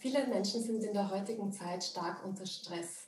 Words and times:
Viele 0.00 0.26
Menschen 0.26 0.62
sind 0.62 0.82
in 0.82 0.94
der 0.94 1.10
heutigen 1.10 1.52
Zeit 1.52 1.84
stark 1.84 2.24
unter 2.24 2.46
Stress. 2.46 3.06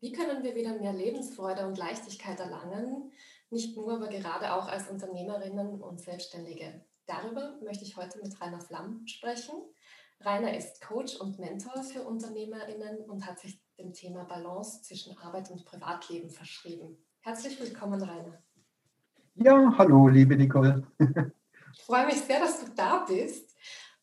Wie 0.00 0.10
können 0.10 0.42
wir 0.42 0.56
wieder 0.56 0.76
mehr 0.76 0.92
Lebensfreude 0.92 1.64
und 1.68 1.78
Leichtigkeit 1.78 2.40
erlangen? 2.40 3.12
Nicht 3.50 3.76
nur, 3.76 3.94
aber 3.94 4.08
gerade 4.08 4.54
auch 4.54 4.66
als 4.66 4.90
Unternehmerinnen 4.90 5.80
und 5.80 6.00
Selbstständige. 6.00 6.84
Darüber 7.06 7.60
möchte 7.62 7.84
ich 7.84 7.96
heute 7.96 8.18
mit 8.18 8.40
Rainer 8.40 8.60
Flamm 8.60 9.06
sprechen. 9.06 9.54
Rainer 10.18 10.56
ist 10.56 10.82
Coach 10.82 11.14
und 11.14 11.38
Mentor 11.38 11.84
für 11.84 12.02
Unternehmerinnen 12.02 13.08
und 13.08 13.24
hat 13.24 13.38
sich 13.38 13.62
dem 13.78 13.92
Thema 13.92 14.24
Balance 14.24 14.82
zwischen 14.82 15.16
Arbeit 15.18 15.52
und 15.52 15.64
Privatleben 15.64 16.28
verschrieben. 16.28 16.98
Herzlich 17.20 17.60
willkommen, 17.60 18.02
Rainer. 18.02 18.42
Ja, 19.36 19.72
hallo, 19.78 20.08
liebe 20.08 20.34
Nicole. 20.34 20.84
ich 21.72 21.82
freue 21.82 22.06
mich 22.06 22.20
sehr, 22.20 22.40
dass 22.40 22.64
du 22.64 22.72
da 22.74 23.04
bist. 23.06 23.54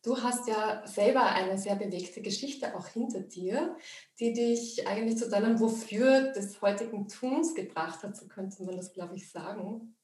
Du 0.04 0.18
hast 0.22 0.48
ja 0.48 0.86
selber 0.88 1.23
eine 1.23 1.60
sehr 1.60 1.76
bewegte 1.76 2.23
Geschichte 2.23 2.76
auch 2.76 2.88
hinter 2.88 3.20
dir, 3.20 3.78
die 4.20 4.34
dich 4.34 4.88
eigentlich 4.88 5.18
zu 5.18 5.30
deinem 5.30 5.60
Wofür 5.60 6.32
des 6.34 6.60
heutigen 6.62 7.07
Tuns 7.07 7.54
gebracht 7.54 8.02
hat, 8.02 8.18
so 8.18 8.27
könnte 8.27 8.63
man 8.63 8.77
das, 8.77 8.94
glaube 8.94 9.16
ich, 9.16 9.29
sagen. 9.29 9.96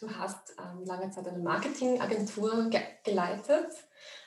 Du 0.00 0.10
hast 0.10 0.56
ähm, 0.58 0.84
lange 0.84 1.10
Zeit 1.10 1.28
eine 1.28 1.38
Marketingagentur 1.38 2.70
ge 2.70 2.80
geleitet, 3.04 3.72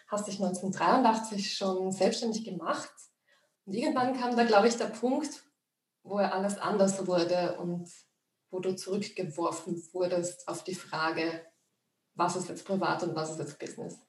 hast 0.07 0.27
dich 0.27 0.41
1983 0.41 1.53
schon 1.53 1.91
selbstständig 1.91 2.45
gemacht 2.45 2.93
und 3.65 3.73
irgendwann 3.73 4.17
kam 4.17 4.37
da, 4.37 4.45
glaube 4.45 4.69
ich, 4.69 4.77
der 4.77 4.85
Punkt, 4.85 5.43
wo 6.01 6.15
alles 6.15 6.57
anders 6.57 7.05
wurde 7.05 7.59
und 7.59 7.91
wo 8.49 8.59
du 8.59 8.73
zurückgeworfen 8.75 9.83
wurdest 9.91 10.47
auf 10.47 10.63
die 10.63 10.75
Frage, 10.75 11.45
was 12.15 12.37
ist 12.37 12.49
jetzt 12.49 12.65
privat 12.65 13.03
und 13.03 13.15
was 13.15 13.31
ist 13.31 13.39
jetzt 13.39 13.59
Business? 13.59 13.99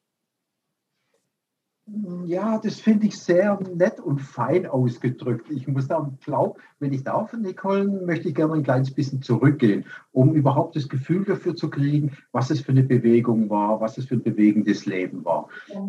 Ja, 2.24 2.58
das 2.58 2.80
finde 2.80 3.06
ich 3.06 3.18
sehr 3.18 3.58
nett 3.74 3.98
und 3.98 4.20
fein 4.20 4.66
ausgedrückt. 4.66 5.50
Ich 5.50 5.66
muss 5.66 5.88
da 5.88 6.10
glauben, 6.24 6.60
wenn 6.78 6.92
ich 6.92 7.02
darf, 7.02 7.32
Nicole, 7.32 7.86
möchte 8.06 8.28
ich 8.28 8.34
gerne 8.34 8.54
ein 8.54 8.62
kleines 8.62 8.92
bisschen 8.92 9.22
zurückgehen, 9.22 9.84
um 10.12 10.34
überhaupt 10.34 10.76
das 10.76 10.88
Gefühl 10.88 11.24
dafür 11.24 11.56
zu 11.56 11.68
kriegen, 11.68 12.16
was 12.32 12.50
es 12.50 12.60
für 12.60 12.72
eine 12.72 12.84
Bewegung 12.84 13.50
war, 13.50 13.80
was 13.80 13.98
es 13.98 14.06
für 14.06 14.14
ein 14.14 14.22
bewegendes 14.22 14.86
Leben 14.86 15.24
war. 15.24 15.48
Ja. 15.68 15.84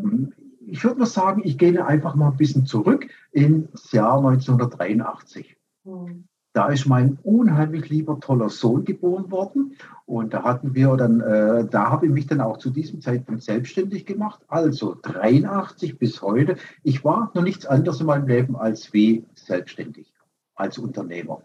Ich 0.66 0.84
würde 0.84 1.00
mal 1.00 1.06
sagen, 1.06 1.42
ich 1.44 1.58
gehe 1.58 1.86
einfach 1.86 2.16
mal 2.16 2.32
ein 2.32 2.38
bisschen 2.38 2.66
zurück 2.66 3.08
ins 3.32 3.92
Jahr 3.92 4.18
1983. 4.18 5.58
Mhm 5.84 6.26
da 6.54 6.68
ist 6.68 6.86
mein 6.86 7.18
unheimlich 7.24 7.90
lieber 7.90 8.20
toller 8.20 8.50
Sohn 8.50 8.84
geboren 8.84 9.32
worden. 9.32 9.78
Und 10.06 10.34
da 10.34 10.44
hatten 10.44 10.76
wir 10.76 10.98
dann, 10.98 11.22
äh, 11.22 11.66
da 11.66 11.90
habe 11.90 12.08
ich 12.08 12.12
mich 12.12 12.28
dann 12.28 12.42
auch 12.42 12.58
zu 12.58 12.70
diesem 12.70 13.00
Zeitpunkt 13.02 13.44
selbstständig 13.44 14.06
gemacht, 14.06 14.42
also 14.50 14.98
83 15.02 15.98
bis 15.98 16.22
heute. 16.22 16.58
Ich 16.84 17.06
war 17.06 17.32
noch 17.34 17.44
nichts 17.44 17.66
anderes 17.66 18.02
in 18.02 18.08
meinem 18.08 18.28
Leben 18.28 18.56
als 18.58 18.92
wie 18.92 19.26
selbstständig, 19.36 20.14
als 20.56 20.78
Unternehmer. 20.78 21.42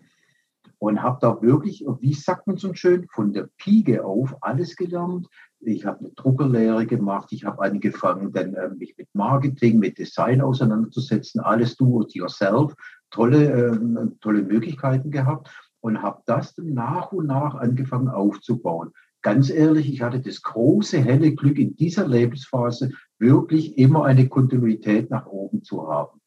Und 0.79 1.03
habe 1.03 1.19
da 1.21 1.41
wirklich, 1.41 1.87
wie 2.01 2.13
sagt 2.13 2.47
man 2.49 2.57
so 2.57 2.75
schön, 2.75 3.07
von 3.09 3.33
der 3.33 3.49
Pike 3.57 4.05
auf 4.05 4.37
alles 4.43 4.77
gelernt. 4.77 5.29
Ich 5.61 5.87
habe 5.87 6.01
eine 6.01 6.11
Druckerlehre 6.11 6.85
gemacht, 6.85 7.29
ich 7.31 7.45
habe 7.45 7.63
angefangen, 7.63 8.33
dann 8.33 8.55
äh, 8.55 8.69
mich 8.69 8.95
mit 8.99 9.09
Marketing, 9.15 9.79
mit 9.79 9.99
Design 9.99 10.43
auseinanderzusetzen, 10.43 11.41
alles 11.41 11.77
do 11.77 12.03
it 12.03 12.15
yourself 12.15 12.75
tolle, 13.11 13.45
äh, 13.51 14.09
tolle 14.21 14.43
Möglichkeiten 14.43 15.11
gehabt 15.11 15.51
und 15.81 16.03
habe 16.03 16.23
das 16.27 16.55
dann 16.55 16.75
nach 16.75 17.13
und 17.13 17.27
nach 17.27 17.55
angefangen 17.55 18.09
aufzubauen. 18.09 18.93
Ganz 19.23 19.51
ehrlich, 19.51 19.93
ich 19.93 20.03
hatte 20.03 20.21
das 20.21 20.43
große, 20.43 20.99
helle 20.99 21.35
Glück 21.35 21.59
in 21.59 21.75
dieser 21.77 22.07
Lebensphase 22.07 22.91
wirklich 23.19 23.77
immer 23.79 24.05
eine 24.05 24.29
Kontinuität 24.29 25.11
nach 25.11 25.27
oben 25.27 25.63
zu 25.63 25.89
haben. 25.89 26.21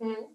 Mhm. 0.00 0.32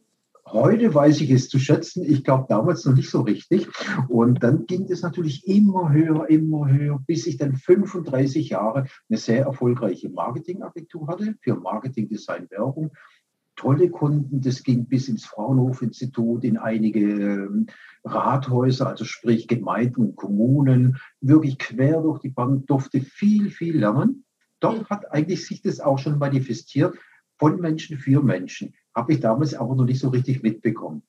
Heute 0.52 0.94
weiß 0.94 1.20
ich 1.22 1.32
es 1.32 1.50
zu 1.50 1.60
schätzen. 1.60 2.06
Ich 2.06 2.24
glaube 2.24 2.46
damals 2.48 2.86
noch 2.86 2.94
nicht 2.94 3.10
so 3.10 3.22
richtig. 3.22 3.68
Und 4.08 4.44
dann 4.44 4.66
ging 4.66 4.90
es 4.90 5.02
natürlich 5.02 5.46
immer 5.46 5.92
höher, 5.92 6.30
immer 6.30 6.72
höher, 6.72 7.04
bis 7.06 7.28
ich 7.28 7.38
dann 7.38 7.58
35 7.58 8.50
Jahre 8.50 8.86
eine 9.10 9.18
sehr 9.18 9.44
erfolgreiche 9.44 10.10
Marketingagentur 10.10 11.08
hatte 11.08 11.36
für 11.42 11.56
Marketing, 11.56 12.08
Design, 12.08 12.50
Werbung 12.50 12.92
tolle 13.58 13.90
Kunden. 13.90 14.42
Das 14.42 14.64
ging 14.64 14.86
bis 14.86 15.10
ins 15.10 15.26
Fraunhofer-Institut, 15.26 16.46
in 16.46 16.58
einige 16.58 17.02
ähm, 17.02 17.68
Rathäuser, 18.06 18.88
also 18.88 19.04
sprich 19.04 19.48
Gemeinden 19.50 20.02
und 20.02 20.16
Kommunen, 20.16 20.98
wirklich 21.20 21.58
quer 21.58 22.02
durch 22.02 22.20
die 22.22 22.30
Bank, 22.30 22.68
durfte 22.68 23.02
viel, 23.02 23.50
viel 23.50 23.80
lernen. 23.80 24.24
Dort 24.62 24.90
hat 24.90 25.12
eigentlich 25.12 25.46
sich 25.46 25.62
das 25.62 25.82
auch 25.82 26.00
schon 26.00 26.18
manifestiert, 26.18 26.96
von 27.38 27.60
Menschen 27.60 27.98
für 27.98 28.24
Menschen. 28.24 28.74
Habe 28.96 29.14
ich 29.14 29.20
damals 29.20 29.54
aber 29.54 29.76
noch 29.76 29.86
nicht 29.86 30.00
so 30.00 30.10
richtig 30.10 30.42
mitbekommen. 30.42 31.04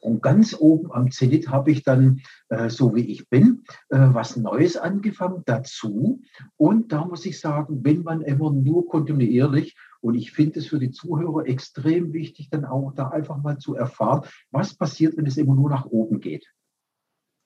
Und 0.00 0.22
ganz 0.22 0.54
oben 0.58 0.92
am 0.92 1.10
Zenit 1.10 1.48
habe 1.48 1.72
ich 1.72 1.82
dann, 1.82 2.20
äh, 2.50 2.70
so 2.70 2.94
wie 2.94 3.10
ich 3.10 3.28
bin, 3.28 3.64
äh, 3.88 3.98
was 4.12 4.36
Neues 4.36 4.76
angefangen 4.76 5.42
dazu. 5.44 6.20
Und 6.56 6.92
da 6.92 7.04
muss 7.04 7.26
ich 7.26 7.40
sagen, 7.40 7.80
wenn 7.82 8.02
man 8.02 8.20
immer 8.20 8.52
nur 8.52 8.86
kontinuierlich 8.88 9.76
und 10.00 10.14
ich 10.14 10.32
finde 10.32 10.60
es 10.60 10.66
für 10.66 10.78
die 10.78 10.90
Zuhörer 10.90 11.46
extrem 11.46 12.12
wichtig, 12.12 12.50
dann 12.50 12.64
auch 12.64 12.92
da 12.94 13.08
einfach 13.08 13.36
mal 13.38 13.58
zu 13.58 13.74
erfahren, 13.74 14.28
was 14.50 14.74
passiert, 14.74 15.16
wenn 15.16 15.26
es 15.26 15.36
immer 15.36 15.54
nur 15.54 15.70
nach 15.70 15.86
oben 15.86 16.20
geht. 16.20 16.46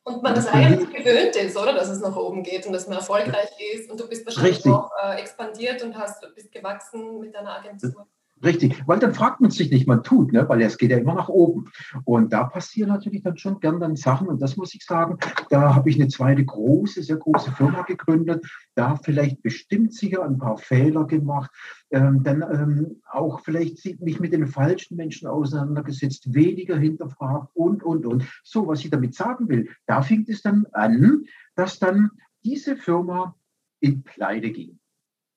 Und 0.05 0.23
man 0.23 0.35
das 0.35 0.49
eigentlich 0.49 0.91
gewöhnt 0.91 1.37
ist, 1.37 1.57
oder? 1.57 1.73
Dass 1.75 1.89
es 1.89 2.01
nach 2.01 2.17
oben 2.17 2.43
geht 2.43 2.67
und 2.67 2.73
dass 2.73 2.89
man 2.89 2.99
erfolgreich 2.99 3.51
ist. 3.73 3.89
Und 3.89 4.01
du 4.01 4.09
bist 4.09 4.27
wahrscheinlich 4.27 4.57
Richtig. 4.57 4.73
auch 4.73 4.91
äh, 5.01 5.21
expandiert 5.21 5.81
und 5.83 5.97
hast, 5.97 6.27
bist 6.35 6.51
gewachsen 6.51 7.21
mit 7.21 7.35
deiner 7.35 7.57
Agentur. 7.57 8.09
Richtig, 8.45 8.83
weil 8.87 8.99
dann 8.99 9.15
fragt 9.15 9.41
man 9.41 9.53
sich 9.53 9.71
nicht, 9.71 9.87
man 9.87 10.03
tut, 10.03 10.33
ne? 10.33 10.49
weil 10.49 10.61
es 10.63 10.77
geht 10.77 10.91
ja 10.91 10.97
immer 10.99 11.15
nach 11.15 11.29
oben. 11.29 11.71
Und 12.05 12.33
da 12.33 12.45
passieren 12.45 12.89
natürlich 12.89 13.23
dann 13.23 13.37
schon 13.37 13.61
gern 13.61 13.79
dann 13.79 13.95
Sachen. 13.95 14.27
Und 14.27 14.43
das 14.43 14.57
muss 14.57 14.75
ich 14.75 14.85
sagen, 14.85 15.19
da 15.49 15.77
habe 15.77 15.89
ich 15.89 15.97
eine 15.97 16.09
zweite 16.09 16.45
große, 16.45 17.03
sehr 17.03 17.17
große 17.17 17.53
Firma 17.53 17.83
gegründet. 17.83 18.45
Da 18.75 18.97
vielleicht 18.97 19.43
bestimmt 19.43 19.95
sicher 19.95 20.25
ein 20.25 20.39
paar 20.39 20.59
Fehler 20.59 21.07
gemacht. 21.07 21.53
Ähm, 21.91 22.25
dann 22.25 22.43
ähm, 22.43 23.03
auch 23.11 23.41
vielleicht 23.41 24.01
mich 24.01 24.19
mit 24.19 24.33
den 24.33 24.49
falschen 24.49 24.97
Menschen 24.97 25.29
auseinandergesetzt, 25.29 26.35
weniger 26.35 26.77
hinterfragt 26.77 27.51
und, 27.55 27.85
und, 27.85 28.07
und. 28.07 28.25
So, 28.43 28.67
was 28.67 28.85
ich 28.85 28.91
damit 28.91 29.15
sagen 29.15 29.49
will, 29.49 29.69
da 29.87 30.03
fing 30.03 30.27
es 30.29 30.43
dann 30.43 30.67
an, 30.73 31.27
dass 31.55 31.79
dann 31.79 32.11
diese 32.45 32.77
Firma 32.77 33.37
in 33.79 34.03
Pleite 34.03 34.51
ging. 34.51 34.81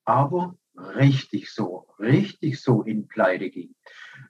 Aber 0.06 0.56
richtig 0.78 1.52
so, 1.52 1.88
richtig 2.00 2.62
so 2.62 2.81
in 2.84 3.08
Pleite 3.08 3.50
ging. 3.50 3.75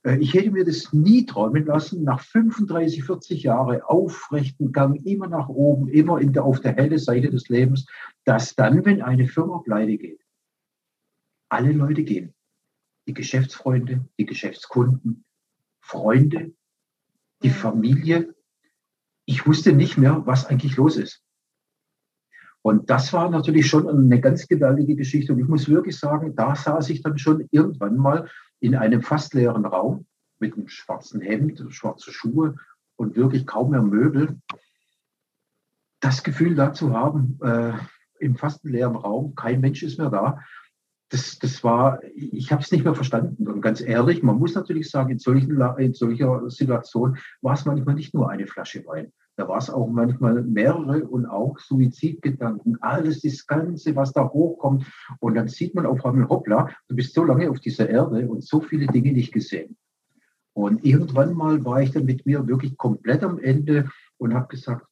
Äh, 0.04 0.18
ich 0.20 0.34
hätte 0.34 0.52
mir 0.52 0.66
das 0.66 0.94
nie 0.94 1.26
träumen 1.26 1.66
lassen, 1.66 2.04
nach 2.04 2.22
35, 2.22 3.04
40 3.04 3.44
Jahren 3.44 3.82
aufrechten 3.82 4.72
Gang, 4.72 5.04
immer 5.06 5.28
nach 5.28 5.50
oben, 5.50 5.90
immer 5.90 6.20
in 6.20 6.34
der, 6.34 6.44
auf 6.44 6.60
der 6.62 6.76
helle 6.76 7.00
Seite 7.00 7.30
des 7.30 7.50
Lebens, 7.50 7.86
dass 8.24 8.56
dann, 8.56 8.86
wenn 8.86 9.02
eine 9.02 9.28
Firma 9.28 9.60
pleite 9.60 9.98
geht, 9.98 10.22
alle 11.50 11.72
Leute 11.72 12.04
gehen. 12.04 12.34
Die 13.08 13.14
Geschäftsfreunde, 13.14 14.08
die 14.18 14.26
Geschäftskunden, 14.26 15.26
Freunde, 15.80 16.54
die 17.44 17.50
Familie. 17.50 18.34
Ich 19.26 19.46
wusste 19.46 19.74
nicht 19.74 19.98
mehr, 19.98 20.26
was 20.26 20.48
eigentlich 20.48 20.76
los 20.76 20.98
ist. 20.98 21.25
Und 22.66 22.90
das 22.90 23.14
war 23.14 23.30
natürlich 23.30 23.68
schon 23.68 23.88
eine 23.88 24.20
ganz 24.20 24.48
gewaltige 24.48 24.96
Geschichte. 24.96 25.32
Und 25.32 25.38
ich 25.40 25.48
muss 25.48 25.70
wirklich 25.70 26.00
sagen, 26.00 26.36
da 26.36 26.56
saß 26.56 26.90
ich 26.90 27.04
dann 27.04 27.20
schon 27.20 27.48
irgendwann 27.52 27.96
mal 27.96 28.28
in 28.60 28.74
einem 28.74 29.04
fast 29.04 29.36
leeren 29.36 29.68
Raum 29.68 30.08
mit 30.40 30.56
einem 30.56 30.68
schwarzen 30.68 31.22
Hemd, 31.22 31.64
schwarze 31.70 32.12
Schuhe 32.12 32.56
und 32.96 33.16
wirklich 33.16 33.46
kaum 33.46 33.70
mehr 33.70 33.84
Möbel. 33.84 34.40
Das 36.00 36.24
Gefühl 36.24 36.56
da 36.56 36.74
zu 36.74 36.92
haben, 36.92 37.38
äh, 37.44 37.74
im 38.18 38.36
fast 38.36 38.64
leeren 38.64 38.96
Raum, 38.96 39.36
kein 39.36 39.62
Mensch 39.62 39.84
ist 39.84 40.00
mehr 40.00 40.10
da, 40.10 40.40
das, 41.10 41.38
das 41.38 41.64
war, 41.64 42.00
ich 42.16 42.52
habe 42.52 42.64
es 42.64 42.72
nicht 42.72 42.84
mehr 42.84 42.96
verstanden. 42.96 43.48
Und 43.48 43.62
ganz 43.62 43.80
ehrlich, 43.80 44.24
man 44.24 44.40
muss 44.40 44.56
natürlich 44.56 44.90
sagen, 44.90 45.12
in, 45.12 45.20
solchen, 45.20 45.62
in 45.78 45.94
solcher 45.94 46.50
Situation 46.50 47.20
war 47.44 47.54
es 47.54 47.66
manchmal 47.66 47.94
nicht 47.94 48.16
nur 48.16 48.28
eine 48.28 48.48
Flasche 48.48 48.84
Wein. 48.88 49.14
Da 49.38 49.48
war 49.48 49.58
es 49.58 49.70
auch 49.70 49.88
manchmal 49.88 50.44
mehrere 50.44 51.06
und 51.06 51.26
auch 51.26 51.60
Suizidgedanken, 51.60 52.82
alles 52.82 53.22
das 53.22 53.46
Ganze, 53.46 53.96
was 53.96 54.14
da 54.14 54.30
hochkommt. 54.30 54.86
Und 55.20 55.36
dann 55.36 55.50
sieht 55.50 55.76
man 55.76 55.86
auf 55.86 56.06
einmal, 56.06 56.30
hoppla, 56.30 56.70
du 56.88 56.96
bist 56.96 57.14
so 57.14 57.24
lange 57.24 57.50
auf 57.50 57.60
dieser 57.60 57.90
Erde 57.90 58.28
und 58.30 58.44
so 58.44 58.62
viele 58.62 58.88
Dinge 58.88 59.12
nicht 59.12 59.34
gesehen. 59.34 59.78
Und 60.54 60.86
irgendwann 60.86 61.34
mal 61.34 61.66
war 61.66 61.82
ich 61.82 61.92
dann 61.92 62.06
mit 62.06 62.26
mir 62.26 62.48
wirklich 62.48 62.78
komplett 62.78 63.24
am 63.24 63.40
Ende 63.40 63.90
und 64.18 64.34
habe 64.34 64.48
gesagt, 64.48 64.88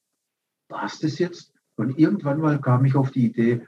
war 0.67 0.85
es 0.85 0.99
das 0.99 1.19
jetzt? 1.19 1.53
Und 1.77 1.97
irgendwann 1.97 2.41
mal 2.41 2.59
kam 2.59 2.83
ich 2.83 2.95
auf 2.95 3.11
die 3.11 3.25
Idee, 3.25 3.65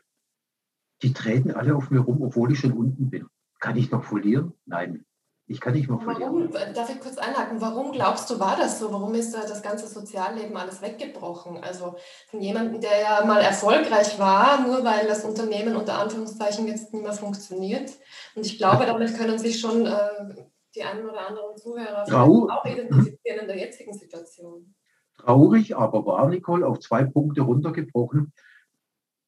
die 1.01 1.13
treten 1.13 1.51
alle 1.51 1.75
auf 1.75 1.91
mir 1.91 1.99
rum, 1.99 2.21
obwohl 2.21 2.51
ich 2.51 2.59
schon 2.59 2.73
unten 2.73 3.09
bin. 3.09 3.27
Kann 3.59 3.77
ich 3.77 3.91
noch 3.91 4.03
verlieren? 4.03 4.53
Nein. 4.65 5.05
Ich 5.47 5.61
kann 5.61 5.73
nicht 5.73 5.87
mehr 5.87 5.99
verlieren. 5.99 6.49
Warum, 6.51 6.73
darf 6.73 6.89
ich 6.89 6.99
kurz 6.99 7.19
einhaken, 7.19 7.61
warum 7.61 7.91
glaubst 7.91 8.29
du, 8.31 8.39
war 8.39 8.57
das 8.57 8.79
so? 8.79 8.91
Warum 8.91 9.13
ist 9.13 9.31
da 9.31 9.41
das 9.41 9.61
ganze 9.61 9.87
Sozialleben 9.87 10.57
alles 10.57 10.81
weggebrochen? 10.81 11.63
Also 11.63 11.95
von 12.29 12.41
jemandem, 12.41 12.81
der 12.81 12.99
ja 12.99 13.25
mal 13.25 13.41
erfolgreich 13.41 14.17
war, 14.17 14.65
nur 14.65 14.83
weil 14.83 15.05
das 15.07 15.23
Unternehmen 15.23 15.75
unter 15.75 15.99
Anführungszeichen 15.99 16.67
jetzt 16.67 16.91
nicht 16.91 17.03
mehr 17.03 17.13
funktioniert. 17.13 17.91
Und 18.33 18.43
ich 18.43 18.57
glaube, 18.57 18.87
damit 18.87 19.15
können 19.15 19.37
sich 19.37 19.59
schon 19.59 19.85
äh, 19.85 20.47
die 20.73 20.81
einen 20.81 21.07
oder 21.07 21.27
anderen 21.27 21.55
Zuhörer 21.57 22.05
Trau 22.05 22.49
auch 22.49 22.65
identifizieren 22.65 23.41
in 23.41 23.47
der 23.47 23.57
jetzigen 23.57 23.93
Situation. 23.93 24.73
Traurig, 25.19 25.77
aber 25.77 26.05
wahr, 26.07 26.27
Nicole, 26.27 26.65
auf 26.65 26.79
zwei 26.79 27.03
Punkte 27.03 27.41
runtergebrochen. 27.41 28.33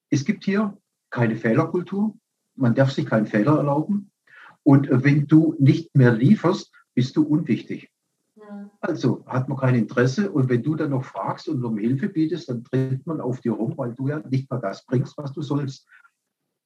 Es 0.10 0.26
gibt 0.26 0.46
hier 0.46 0.76
keine 1.12 1.36
Fehlerkultur. 1.36 2.16
Man 2.56 2.74
darf 2.74 2.92
sich 2.92 3.06
keinen 3.06 3.28
Fehler 3.28 3.58
erlauben. 3.58 4.12
Und 4.68 4.90
wenn 4.92 5.28
du 5.28 5.56
nicht 5.60 5.96
mehr 5.96 6.12
lieferst, 6.12 6.74
bist 6.94 7.16
du 7.16 7.24
unwichtig. 7.24 7.90
Ja. 8.36 8.70
Also 8.82 9.24
hat 9.26 9.48
man 9.48 9.58
kein 9.58 9.76
Interesse. 9.76 10.30
Und 10.30 10.50
wenn 10.50 10.62
du 10.62 10.76
dann 10.76 10.90
noch 10.90 11.06
fragst 11.06 11.48
und 11.48 11.64
um 11.64 11.78
Hilfe 11.78 12.10
bietest, 12.10 12.50
dann 12.50 12.66
tritt 12.66 13.08
man 13.08 13.22
auf 13.22 13.40
dir 13.40 13.54
rum, 13.54 13.78
weil 13.78 13.94
du 13.94 14.10
ja 14.10 14.20
nicht 14.30 14.52
mal 14.52 14.60
das 14.60 14.86
bringst, 14.86 15.18
was 15.18 15.32
du 15.32 15.42
sollst. 15.42 15.88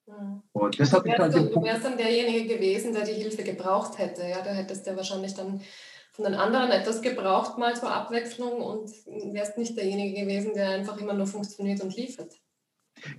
Ja. 0.07 0.41
Und 0.51 0.79
das 0.79 0.89
du, 0.89 1.03
wärst 1.03 1.19
dann, 1.19 1.51
du 1.51 1.61
wärst 1.61 1.85
dann 1.85 1.95
derjenige 1.95 2.55
gewesen, 2.55 2.91
der 2.91 3.05
die 3.05 3.11
Hilfe 3.11 3.43
gebraucht 3.43 3.99
hätte. 3.99 4.23
Ja, 4.23 4.41
da 4.41 4.49
hättest 4.49 4.87
du 4.87 4.95
wahrscheinlich 4.95 5.35
dann 5.35 5.61
von 6.11 6.25
den 6.25 6.33
anderen 6.33 6.71
etwas 6.71 7.03
gebraucht, 7.03 7.59
mal 7.59 7.75
zur 7.75 7.91
Abwechslung 7.93 8.63
und 8.63 8.89
wärst 9.31 9.59
nicht 9.59 9.77
derjenige 9.77 10.21
gewesen, 10.21 10.55
der 10.55 10.71
einfach 10.71 10.99
immer 10.99 11.13
nur 11.13 11.27
funktioniert 11.27 11.81
und 11.83 11.95
liefert. 11.95 12.40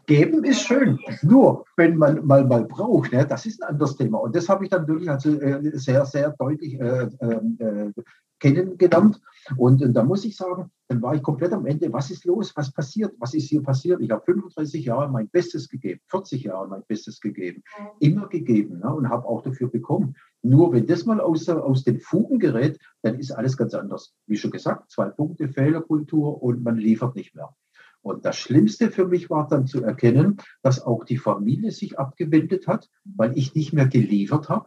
Geben 0.06 0.44
ist 0.44 0.62
schön, 0.62 0.99
nur 1.23 1.64
wenn 1.76 1.96
man 1.96 2.25
mal, 2.25 2.44
mal 2.44 2.64
braucht, 2.64 3.12
ne, 3.12 3.26
das 3.26 3.46
ist 3.46 3.62
ein 3.62 3.70
anderes 3.70 3.96
Thema. 3.96 4.19
Und 4.19 4.34
das 4.34 4.49
habe 4.49 4.64
ich 4.64 4.70
dann 4.70 4.87
wirklich 4.87 5.11
also, 5.11 5.40
äh, 5.40 5.76
sehr, 5.79 6.05
sehr 6.05 6.34
deutlich 6.38 6.81
äh, 6.81 7.08
ähm, 7.20 7.56
äh, 7.58 8.02
kennengelernt. 8.43 9.20
Und, 9.56 9.82
und 9.82 9.94
da 9.94 10.02
muss 10.05 10.25
ich 10.25 10.37
sagen, 10.37 10.70
dann 10.88 11.00
war 11.00 11.14
ich 11.14 11.23
komplett 11.23 11.52
am 11.52 11.67
Ende. 11.67 11.93
Was 11.93 12.11
ist 12.11 12.25
los? 12.25 12.52
Was 12.56 12.73
passiert? 12.73 13.14
Was 13.19 13.34
ist 13.34 13.49
hier 13.49 13.62
passiert? 13.62 14.00
Ich 14.00 14.11
habe 14.11 14.25
35 14.25 14.84
Jahre 14.84 15.11
mein 15.11 15.29
Bestes 15.29 15.69
gegeben, 15.69 16.00
40 16.08 16.44
Jahre 16.44 16.69
mein 16.69 16.82
Bestes 16.87 17.20
gegeben, 17.20 17.62
immer 18.00 18.28
gegeben 18.28 18.81
ne, 18.81 18.93
und 18.94 19.08
habe 19.08 19.26
auch 19.26 19.43
dafür 19.43 19.69
bekommen. 19.69 20.14
Nur 20.43 20.73
wenn 20.73 20.87
das 20.87 21.06
mal 21.06 21.20
aus, 21.20 21.49
aus 21.49 21.85
den 21.85 22.00
Fugen 22.00 22.40
gerät, 22.40 22.78
dann 23.02 23.19
ist 23.19 23.31
alles 23.31 23.56
ganz 23.56 23.75
anders. 23.75 24.14
Wie 24.26 24.37
schon 24.37 24.50
gesagt, 24.50 24.90
zwei 24.90 25.08
Punkte 25.08 25.49
Fehlerkultur 25.49 26.43
und 26.43 26.64
man 26.64 26.76
liefert 26.76 27.14
nicht 27.14 27.35
mehr. 27.35 27.55
Und 28.02 28.25
das 28.25 28.37
Schlimmste 28.37 28.90
für 28.90 29.06
mich 29.06 29.31
war 29.31 29.46
dann 29.49 29.66
zu 29.66 29.82
erkennen, 29.82 30.38
dass 30.62 30.82
auch 30.82 31.04
die 31.04 31.19
Familie 31.19 31.70
sich 31.70 31.99
abgewendet 31.99 32.66
hat, 32.66 32.90
weil 33.04 33.37
ich 33.38 33.54
nicht 33.54 33.72
mehr 33.72 33.87
geliefert 33.87 34.49
habe. 34.49 34.66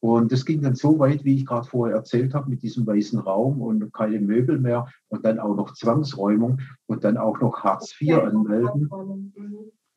Und 0.00 0.30
das 0.30 0.44
ging 0.44 0.62
dann 0.62 0.74
so 0.74 0.98
weit, 0.98 1.24
wie 1.24 1.36
ich 1.36 1.46
gerade 1.46 1.66
vorher 1.66 1.96
erzählt 1.96 2.34
habe, 2.34 2.50
mit 2.50 2.62
diesem 2.62 2.86
weißen 2.86 3.18
Raum 3.18 3.62
und 3.62 3.92
keine 3.92 4.20
Möbel 4.20 4.58
mehr 4.58 4.88
und 5.08 5.24
dann 5.24 5.38
auch 5.38 5.56
noch 5.56 5.72
Zwangsräumung 5.72 6.60
und 6.86 7.04
dann 7.04 7.16
auch 7.16 7.40
noch 7.40 7.64
Hartz 7.64 7.94
IV 8.00 8.18
anmelden. 8.18 8.90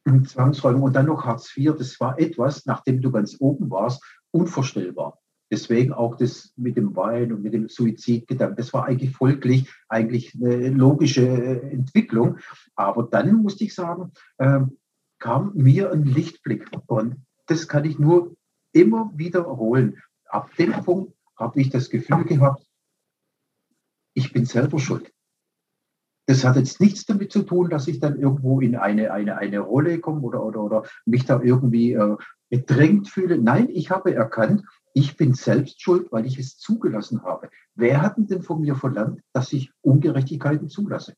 Mhm. 0.05 0.25
Zwangsräumung 0.25 0.83
und 0.83 0.95
dann 0.95 1.07
noch 1.07 1.25
Hartz 1.25 1.55
IV. 1.55 1.75
Das 1.77 1.99
war 1.99 2.17
etwas, 2.17 2.65
nachdem 2.65 3.01
du 3.01 3.11
ganz 3.11 3.35
oben 3.39 3.69
warst, 3.69 4.01
unvorstellbar. 4.31 5.19
Deswegen 5.51 5.93
auch 5.93 6.15
das 6.15 6.53
mit 6.57 6.77
dem 6.77 6.95
Wein 6.95 7.33
und 7.33 7.41
mit 7.41 7.53
dem 7.53 7.67
Suizidgedanken. 7.67 8.57
Das 8.57 8.73
war 8.73 8.85
eigentlich 8.85 9.11
folglich, 9.11 9.71
eigentlich 9.87 10.35
eine 10.35 10.69
logische 10.69 11.27
äh, 11.27 11.71
Entwicklung. 11.71 12.37
Aber 12.75 13.03
dann 13.03 13.41
musste 13.41 13.63
ich 13.63 13.73
sagen, 13.73 14.11
äh, 14.37 14.61
kam 15.17 15.53
mir 15.55 15.91
ein 15.91 16.03
Lichtblick. 16.03 16.69
Und 16.85 17.15
das 17.47 17.67
kann 17.67 17.85
ich 17.85 17.97
nur 17.97 18.35
immer 18.73 19.11
wiederholen. 19.15 19.97
Ab 20.25 20.55
dem 20.57 20.71
Punkt 20.71 21.13
habe 21.35 21.59
ich 21.59 21.69
das 21.69 21.89
Gefühl 21.89 22.25
gehabt, 22.25 22.63
ich 24.13 24.31
bin 24.33 24.45
selber 24.45 24.79
schuld. 24.79 25.11
Das 26.27 26.43
hat 26.43 26.57
jetzt 26.57 26.79
nichts 26.79 27.05
damit 27.05 27.31
zu 27.31 27.41
tun, 27.41 27.71
dass 27.71 27.87
ich 27.87 27.99
dann 27.99 28.19
irgendwo 28.19 28.61
in 28.61 28.75
eine, 28.75 29.11
eine, 29.11 29.37
eine 29.37 29.59
Rolle 29.61 29.99
komme 29.99 30.21
oder, 30.21 30.43
oder, 30.43 30.61
oder 30.61 30.83
mich 31.05 31.25
da 31.25 31.41
irgendwie 31.41 31.93
äh, 31.93 32.17
bedrängt 32.49 33.09
fühle. 33.09 33.37
Nein, 33.37 33.69
ich 33.69 33.91
habe 33.91 34.13
erkannt, 34.13 34.63
ich 34.93 35.17
bin 35.17 35.33
selbst 35.33 35.81
schuld, 35.81 36.11
weil 36.11 36.25
ich 36.25 36.37
es 36.37 36.57
zugelassen 36.57 37.23
habe. 37.23 37.49
Wer 37.75 38.01
hat 38.01 38.15
denn 38.17 38.41
von 38.41 38.61
mir 38.61 38.75
verlangt, 38.75 39.21
dass 39.33 39.53
ich 39.53 39.71
Ungerechtigkeiten 39.81 40.69
zulasse? 40.69 41.15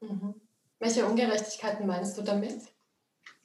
Mhm. 0.00 0.34
Welche 0.78 1.06
Ungerechtigkeiten 1.06 1.86
meinst 1.86 2.18
du 2.18 2.22
damit? 2.22 2.75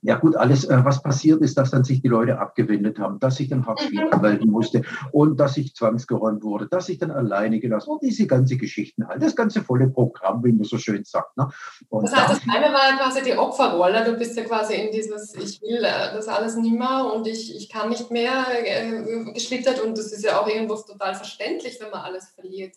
Ja 0.03 0.15
gut, 0.15 0.35
alles, 0.35 0.65
äh, 0.65 0.83
was 0.83 1.03
passiert 1.03 1.41
ist, 1.41 1.57
dass 1.57 1.69
dann 1.69 1.83
sich 1.83 2.01
die 2.01 2.07
Leute 2.07 2.39
abgewendet 2.39 2.97
haben, 2.97 3.19
dass 3.19 3.39
ich 3.39 3.49
dann 3.49 3.67
Hartz 3.67 3.83
IV 3.83 4.01
mhm. 4.01 4.13
anmelden 4.13 4.49
musste 4.49 4.81
und 5.11 5.39
dass 5.39 5.57
ich 5.57 5.75
zwangsgeräumt 5.75 6.43
wurde, 6.43 6.67
dass 6.67 6.89
ich 6.89 6.97
dann 6.97 7.11
alleine 7.11 7.59
gelassen 7.59 7.89
wurde, 7.89 8.07
diese 8.07 8.25
ganze 8.25 8.57
Geschichten 8.57 9.07
halt, 9.07 9.21
das 9.21 9.35
ganze 9.35 9.61
volle 9.61 9.87
Programm, 9.89 10.43
wie 10.43 10.53
man 10.53 10.63
so 10.63 10.79
schön 10.79 11.03
sagt. 11.03 11.37
Ne? 11.37 11.49
Das 11.91 12.15
heißt, 12.15 12.29
das 12.31 12.41
eine 12.49 12.73
war 12.73 12.97
quasi 12.97 13.21
die 13.23 13.37
Opferrolle, 13.37 14.03
du 14.03 14.17
bist 14.17 14.35
ja 14.35 14.43
quasi 14.43 14.73
in 14.73 14.91
dieses, 14.91 15.35
ich 15.35 15.61
will 15.61 15.83
äh, 15.83 16.13
das 16.13 16.27
alles 16.27 16.55
nicht 16.55 16.77
mehr 16.77 17.11
und 17.13 17.27
ich, 17.27 17.55
ich 17.55 17.69
kann 17.69 17.89
nicht 17.89 18.09
mehr 18.09 18.45
äh, 18.63 19.31
geschlittert 19.33 19.79
und 19.81 19.95
das 19.97 20.11
ist 20.11 20.23
ja 20.23 20.39
auch 20.39 20.47
irgendwo 20.47 20.75
total 20.75 21.13
verständlich, 21.13 21.77
wenn 21.79 21.91
man 21.91 22.01
alles 22.01 22.29
verliert. 22.29 22.73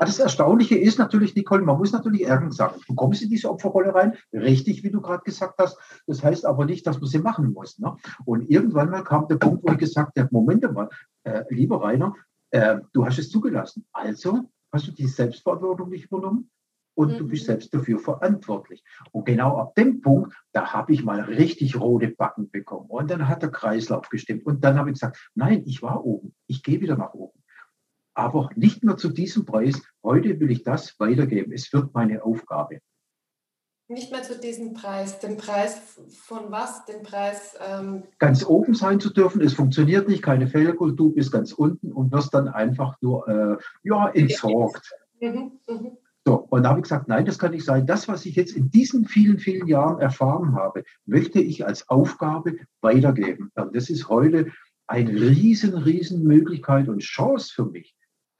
Das 0.00 0.18
Erstaunliche 0.18 0.76
ist 0.76 0.98
natürlich, 0.98 1.34
Nicole, 1.34 1.62
man 1.62 1.78
muss 1.78 1.92
natürlich 1.92 2.22
ehrlich 2.22 2.52
sagen, 2.52 2.80
du 2.86 2.94
kommst 2.94 3.22
in 3.22 3.28
diese 3.28 3.50
Opferrolle 3.50 3.94
rein, 3.94 4.14
richtig, 4.32 4.82
wie 4.82 4.90
du 4.90 5.00
gerade 5.00 5.22
gesagt 5.22 5.58
hast. 5.58 5.78
Das 6.06 6.22
heißt 6.22 6.46
aber 6.46 6.64
nicht, 6.64 6.86
dass 6.86 7.00
man 7.00 7.08
sie 7.08 7.18
machen 7.18 7.52
muss. 7.52 7.78
Ne? 7.78 7.94
Und 8.24 8.48
irgendwann 8.48 8.90
mal 8.90 9.04
kam 9.04 9.28
der 9.28 9.36
Punkt, 9.36 9.62
wo 9.62 9.72
ich 9.72 9.78
gesagt 9.78 10.18
habe, 10.18 10.28
Moment 10.32 10.70
mal, 10.72 10.88
äh, 11.24 11.44
lieber 11.50 11.82
Rainer, 11.82 12.14
äh, 12.50 12.78
du 12.92 13.04
hast 13.04 13.18
es 13.18 13.30
zugelassen. 13.30 13.84
Also 13.92 14.50
hast 14.72 14.88
du 14.88 14.92
die 14.92 15.06
Selbstverantwortung 15.06 15.90
nicht 15.90 16.06
übernommen 16.06 16.50
und 16.94 17.12
mhm. 17.12 17.18
du 17.18 17.28
bist 17.28 17.42
mhm. 17.44 17.46
selbst 17.46 17.74
dafür 17.74 17.98
verantwortlich. 17.98 18.82
Und 19.12 19.26
genau 19.26 19.58
ab 19.58 19.74
dem 19.74 20.00
Punkt, 20.00 20.34
da 20.52 20.72
habe 20.72 20.92
ich 20.92 21.04
mal 21.04 21.20
richtig 21.20 21.78
rote 21.78 22.08
Backen 22.08 22.50
bekommen. 22.50 22.88
Und 22.88 23.10
dann 23.10 23.28
hat 23.28 23.42
der 23.42 23.50
Kreislauf 23.50 24.08
gestimmt. 24.08 24.46
Und 24.46 24.64
dann 24.64 24.78
habe 24.78 24.88
ich 24.90 24.94
gesagt, 24.94 25.30
nein, 25.34 25.62
ich 25.66 25.82
war 25.82 26.04
oben, 26.04 26.34
ich 26.46 26.62
gehe 26.62 26.80
wieder 26.80 26.96
nach 26.96 27.12
oben 27.12 27.43
aber 28.14 28.50
nicht 28.54 28.84
mehr 28.84 28.96
zu 28.96 29.08
diesem 29.08 29.44
Preis. 29.44 29.82
Heute 30.02 30.38
will 30.40 30.50
ich 30.50 30.62
das 30.62 30.98
weitergeben. 30.98 31.52
Es 31.52 31.72
wird 31.72 31.94
meine 31.94 32.24
Aufgabe. 32.24 32.80
Nicht 33.88 34.10
mehr 34.10 34.22
zu 34.22 34.40
diesem 34.40 34.72
Preis. 34.72 35.18
Den 35.18 35.36
Preis 35.36 35.78
von 36.22 36.50
was? 36.50 36.86
Den 36.86 37.02
Preis. 37.02 37.54
Ähm 37.68 38.04
ganz 38.18 38.44
oben 38.44 38.74
sein 38.74 38.98
zu 38.98 39.10
dürfen. 39.10 39.42
Es 39.42 39.52
funktioniert 39.52 40.08
nicht, 40.08 40.22
keine 40.22 40.46
Fehlerkultur, 40.46 41.14
bis 41.14 41.30
ganz 41.30 41.52
unten 41.52 41.92
und 41.92 42.10
wirst 42.10 42.32
dann 42.32 42.48
einfach 42.48 42.96
nur 43.02 43.28
äh, 43.28 43.56
ja, 43.82 44.08
entsorgt. 44.08 44.90
Mhm, 45.20 45.52
mhm. 45.68 45.98
So, 46.26 46.36
und 46.48 46.62
da 46.62 46.70
habe 46.70 46.78
ich 46.78 46.84
gesagt, 46.84 47.08
nein, 47.08 47.26
das 47.26 47.38
kann 47.38 47.50
nicht 47.50 47.66
sein. 47.66 47.86
Das, 47.86 48.08
was 48.08 48.24
ich 48.24 48.36
jetzt 48.36 48.56
in 48.56 48.70
diesen 48.70 49.04
vielen, 49.04 49.38
vielen 49.38 49.66
Jahren 49.66 50.00
erfahren 50.00 50.54
habe, 50.54 50.84
möchte 51.04 51.40
ich 51.40 51.66
als 51.66 51.86
Aufgabe 51.90 52.56
weitergeben. 52.80 53.50
Und 53.54 53.76
das 53.76 53.90
ist 53.90 54.08
heute 54.08 54.50
eine 54.86 55.12
riesen, 55.12 55.74
riesen 55.74 56.22
Möglichkeit 56.24 56.88
und 56.88 57.00
Chance 57.00 57.52
für 57.54 57.66
mich, 57.66 57.94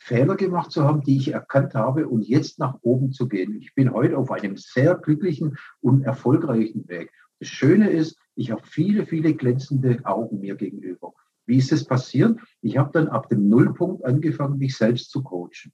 Fehler 0.05 0.37
gemacht 0.37 0.71
zu 0.71 0.85
haben, 0.85 1.01
die 1.01 1.17
ich 1.17 1.29
erkannt 1.29 1.75
habe 1.75 2.09
und 2.09 2.29
jetzt 2.29 2.59
nach 2.59 2.77
oben 2.83 3.13
zu 3.13 3.27
gehen. 3.27 3.55
Ich 3.55 3.75
bin 3.75 3.91
heute 3.91 4.19
auf 4.19 4.31
einem 4.31 4.59
sehr 4.59 4.97
glücklichen 4.97 5.57
und 5.81 6.03
erfolgreichen 6.03 6.87
Weg. 6.89 7.11
Das 7.41 7.49
Schöne 7.49 7.89
ist, 7.89 8.19
ich 8.35 8.51
habe 8.51 8.63
viele, 8.67 9.07
viele 9.07 9.33
glänzende 9.33 10.05
Augen 10.05 10.41
mir 10.41 10.57
gegenüber. 10.57 11.15
Wie 11.47 11.57
ist 11.57 11.73
es 11.73 11.87
passiert? 11.87 12.39
Ich 12.61 12.77
habe 12.77 12.91
dann 12.93 13.09
ab 13.09 13.31
dem 13.31 13.49
Nullpunkt 13.49 14.05
angefangen, 14.05 14.59
mich 14.59 14.77
selbst 14.77 15.11
zu 15.11 15.23
coachen. 15.23 15.73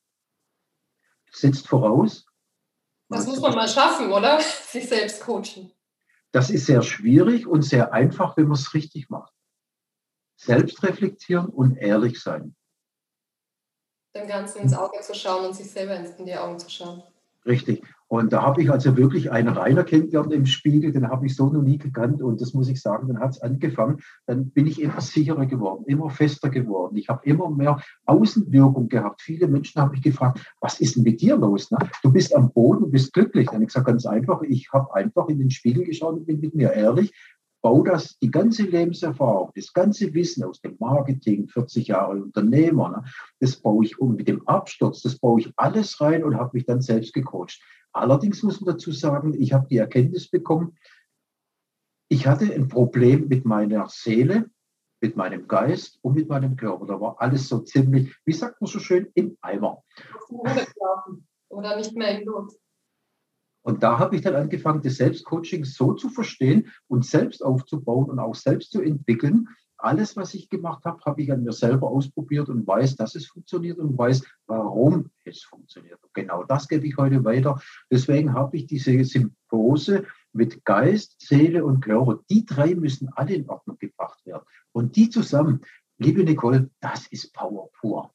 Setzt 1.32 1.66
voraus. 1.66 2.24
Das 3.08 3.26
muss 3.26 3.40
man 3.40 3.56
mal 3.56 3.68
schaffen, 3.68 4.12
oder? 4.12 4.38
Sich 4.40 4.88
selbst 4.88 5.22
coachen. 5.22 5.72
Das 6.30 6.50
ist 6.50 6.66
sehr 6.66 6.82
schwierig 6.82 7.48
und 7.48 7.62
sehr 7.62 7.92
einfach, 7.92 8.36
wenn 8.36 8.44
man 8.44 8.54
es 8.54 8.74
richtig 8.74 9.10
macht. 9.10 9.32
Selbst 10.36 10.84
reflektieren 10.84 11.46
und 11.46 11.76
ehrlich 11.76 12.20
sein 12.20 12.54
dem 14.14 14.26
Ganzen 14.28 14.62
ins 14.62 14.74
Auge 14.74 15.00
zu 15.00 15.14
schauen 15.14 15.46
und 15.46 15.54
sich 15.54 15.70
selber 15.70 15.96
in 15.96 16.26
die 16.26 16.36
Augen 16.36 16.58
zu 16.58 16.68
schauen. 16.68 17.02
Richtig. 17.46 17.82
Und 18.08 18.32
da 18.32 18.42
habe 18.42 18.60
ich 18.60 18.70
also 18.70 18.96
wirklich 18.96 19.30
einen 19.30 19.48
Rainer 19.48 19.84
kennengelernt 19.84 20.32
im 20.32 20.44
Spiegel, 20.44 20.92
den 20.92 21.08
habe 21.08 21.26
ich 21.26 21.36
so 21.36 21.48
noch 21.48 21.62
nie 21.62 21.78
gekannt. 21.78 22.20
Und 22.22 22.40
das 22.40 22.54
muss 22.54 22.68
ich 22.68 22.82
sagen, 22.82 23.06
dann 23.06 23.20
hat 23.20 23.30
es 23.30 23.40
angefangen. 23.40 24.00
Dann 24.26 24.50
bin 24.50 24.66
ich 24.66 24.82
immer 24.82 25.00
sicherer 25.00 25.46
geworden, 25.46 25.84
immer 25.86 26.10
fester 26.10 26.50
geworden. 26.50 26.96
Ich 26.96 27.08
habe 27.08 27.24
immer 27.24 27.48
mehr 27.48 27.80
Außenwirkung 28.06 28.88
gehabt. 28.88 29.22
Viele 29.22 29.46
Menschen 29.46 29.80
haben 29.80 29.92
mich 29.92 30.02
gefragt, 30.02 30.40
was 30.60 30.80
ist 30.80 30.96
denn 30.96 31.04
mit 31.04 31.20
dir 31.20 31.36
los? 31.36 31.70
Ne? 31.70 31.78
Du 32.02 32.12
bist 32.12 32.34
am 32.34 32.52
Boden, 32.52 32.80
du 32.80 32.90
bist 32.90 33.12
glücklich. 33.12 33.46
Dann 33.46 33.54
habe 33.54 33.64
ich 33.64 33.68
gesagt, 33.68 33.86
ganz 33.86 34.04
einfach, 34.04 34.42
ich 34.42 34.68
habe 34.72 34.92
einfach 34.92 35.28
in 35.28 35.38
den 35.38 35.50
Spiegel 35.50 35.84
geschaut 35.84 36.14
und 36.14 36.26
bin 36.26 36.40
mit 36.40 36.54
mir 36.54 36.72
ehrlich 36.72 37.12
baue 37.62 37.84
das, 37.84 38.18
die 38.18 38.30
ganze 38.30 38.62
Lebenserfahrung, 38.62 39.50
das 39.54 39.72
ganze 39.72 40.12
Wissen 40.14 40.44
aus 40.44 40.60
dem 40.60 40.76
Marketing, 40.78 41.48
40 41.48 41.88
Jahre 41.88 42.22
Unternehmer, 42.22 42.90
ne, 42.90 43.04
das 43.38 43.56
baue 43.56 43.84
ich 43.84 43.98
um 43.98 44.16
mit 44.16 44.28
dem 44.28 44.46
Absturz, 44.48 45.02
das 45.02 45.18
baue 45.18 45.40
ich 45.40 45.52
alles 45.56 46.00
rein 46.00 46.24
und 46.24 46.36
habe 46.36 46.50
mich 46.54 46.66
dann 46.66 46.80
selbst 46.80 47.12
gecoacht. 47.12 47.60
Allerdings 47.92 48.42
muss 48.42 48.60
man 48.60 48.74
dazu 48.74 48.92
sagen, 48.92 49.34
ich 49.34 49.52
habe 49.52 49.66
die 49.68 49.78
Erkenntnis 49.78 50.28
bekommen, 50.28 50.76
ich 52.08 52.26
hatte 52.26 52.52
ein 52.52 52.68
Problem 52.68 53.28
mit 53.28 53.44
meiner 53.44 53.88
Seele 53.88 54.50
mit 55.00 55.16
meinem 55.16 55.48
Geist 55.48 55.98
und 56.02 56.14
mit 56.14 56.28
meinem 56.28 56.56
Körper. 56.56 56.86
Da 56.86 57.00
war 57.00 57.20
alles 57.20 57.48
so 57.48 57.60
ziemlich, 57.60 58.14
wie 58.24 58.32
sagt 58.32 58.60
man 58.60 58.70
so 58.70 58.78
schön, 58.78 59.10
im 59.14 59.36
Eimer. 59.40 59.82
Oder 61.48 61.76
nicht 61.76 61.96
mehr 61.96 62.18
im 62.18 62.24
Blut. 62.24 62.52
Und 63.62 63.82
da 63.82 63.98
habe 63.98 64.16
ich 64.16 64.22
dann 64.22 64.34
angefangen, 64.34 64.82
das 64.82 64.96
Selbstcoaching 64.96 65.64
so 65.64 65.92
zu 65.92 66.08
verstehen 66.08 66.68
und 66.88 67.04
selbst 67.04 67.44
aufzubauen 67.44 68.08
und 68.10 68.18
auch 68.18 68.34
selbst 68.34 68.72
zu 68.72 68.80
entwickeln. 68.80 69.48
Alles, 69.76 70.16
was 70.16 70.34
ich 70.34 70.50
gemacht 70.50 70.84
habe, 70.84 71.00
habe 71.06 71.22
ich 71.22 71.32
an 71.32 71.42
mir 71.42 71.52
selber 71.52 71.88
ausprobiert 71.88 72.48
und 72.48 72.66
weiß, 72.66 72.96
dass 72.96 73.14
es 73.14 73.26
funktioniert 73.26 73.78
und 73.78 73.96
weiß, 73.96 74.24
warum 74.46 75.10
es 75.24 75.42
funktioniert. 75.42 76.02
Und 76.02 76.12
genau 76.12 76.44
das 76.44 76.68
gebe 76.68 76.86
ich 76.86 76.96
heute 76.98 77.24
weiter. 77.24 77.60
Deswegen 77.90 78.34
habe 78.34 78.58
ich 78.58 78.66
diese 78.66 79.02
Symbiose 79.04 80.04
mit 80.32 80.64
Geist, 80.64 81.16
Seele 81.20 81.64
und 81.64 81.80
Körper. 81.80 82.20
Die 82.28 82.44
drei 82.44 82.74
müssen 82.74 83.08
alle 83.14 83.34
in 83.34 83.48
Ordnung 83.48 83.78
gebracht 83.78 84.24
werden. 84.26 84.44
Und 84.72 84.96
die 84.96 85.08
zusammen, 85.08 85.62
liebe 85.98 86.24
Nicole, 86.24 86.70
das 86.80 87.06
ist 87.06 87.32
Power 87.32 87.70
pur. 87.80 88.12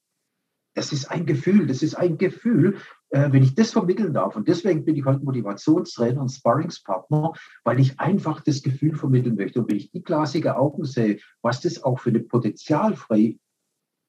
Das 0.75 0.91
ist 0.91 1.09
ein 1.09 1.25
Gefühl, 1.25 1.67
das 1.67 1.81
ist 1.81 1.95
ein 1.95 2.17
Gefühl, 2.17 2.77
äh, 3.15 3.31
wenn 3.31 3.43
ich 3.43 3.55
das 3.55 3.71
vermitteln 3.71 4.13
darf. 4.13 4.35
Und 4.35 4.49
deswegen 4.49 4.83
bin 4.83 4.97
ich 4.97 5.05
heute 5.05 5.23
Motivationstrainer 5.23 6.19
und 6.19 6.27
Sparringspartner, 6.27 7.31
weil 7.63 7.79
ich 7.79 7.97
einfach 7.97 8.41
das 8.41 8.61
Gefühl 8.61 8.93
vermitteln 8.97 9.35
möchte. 9.35 9.61
Und 9.61 9.69
wenn 9.69 9.77
ich 9.77 9.89
die 9.89 10.03
glasige 10.03 10.57
Augen 10.57 10.83
sehe, 10.83 11.19
was 11.41 11.61
das 11.61 11.81
auch 11.81 11.97
für 11.97 12.09
ein 12.09 12.27
Potenzial 12.27 12.93
frei, 12.97 13.37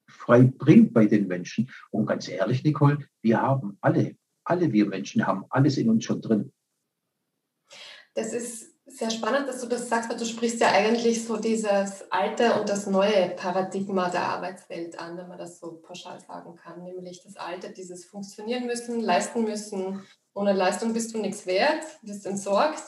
frei 0.08 0.42
bringt 0.42 0.92
bei 0.92 1.06
den 1.06 1.28
Menschen. 1.28 1.70
Und 1.92 2.06
ganz 2.06 2.28
ehrlich, 2.28 2.64
Nicole, 2.64 2.98
wir 3.22 3.40
haben 3.40 3.78
alle, 3.80 4.16
alle 4.42 4.72
wir 4.72 4.86
Menschen 4.86 5.24
haben 5.24 5.44
alles 5.50 5.78
in 5.78 5.88
uns 5.88 6.04
schon 6.04 6.20
drin. 6.20 6.52
Das 8.14 8.32
ist 8.32 8.75
sehr 8.98 9.10
spannend, 9.10 9.48
dass 9.48 9.60
du 9.60 9.66
das 9.66 9.88
sagst, 9.88 10.08
weil 10.08 10.16
du 10.16 10.24
sprichst 10.24 10.60
ja 10.60 10.68
eigentlich 10.68 11.24
so 11.24 11.36
dieses 11.36 12.10
alte 12.10 12.58
und 12.58 12.68
das 12.68 12.86
neue 12.86 13.30
Paradigma 13.30 14.08
der 14.08 14.22
Arbeitswelt 14.22 14.98
an, 14.98 15.16
wenn 15.16 15.28
man 15.28 15.38
das 15.38 15.58
so 15.58 15.80
pauschal 15.82 16.20
sagen 16.20 16.54
kann. 16.56 16.82
Nämlich 16.82 17.22
das 17.22 17.36
alte, 17.36 17.70
dieses 17.70 18.06
funktionieren 18.06 18.66
müssen, 18.66 19.00
leisten 19.00 19.44
müssen. 19.44 20.06
Ohne 20.34 20.52
Leistung 20.52 20.92
bist 20.92 21.14
du 21.14 21.18
nichts 21.18 21.46
wert, 21.46 21.84
bist 22.02 22.26
entsorgt. 22.26 22.82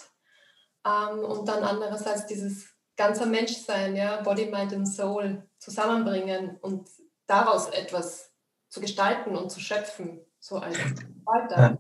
Ähm, 0.87 1.25
und 1.25 1.49
dann 1.49 1.63
andererseits 1.63 2.27
dieses 2.27 2.69
ganze 2.97 3.27
Menschsein, 3.27 3.95
ja, 3.95 4.23
Body, 4.23 4.47
Mind 4.47 4.73
und 4.73 4.87
Soul 4.87 5.49
zusammenbringen 5.59 6.59
und 6.61 6.89
daraus 7.27 7.69
etwas 7.69 8.33
zu 8.69 8.81
gestalten 8.81 9.37
und 9.37 9.51
zu 9.51 9.61
schöpfen, 9.61 10.21
so 10.39 10.57
als 10.57 10.79
weiter 11.25 11.79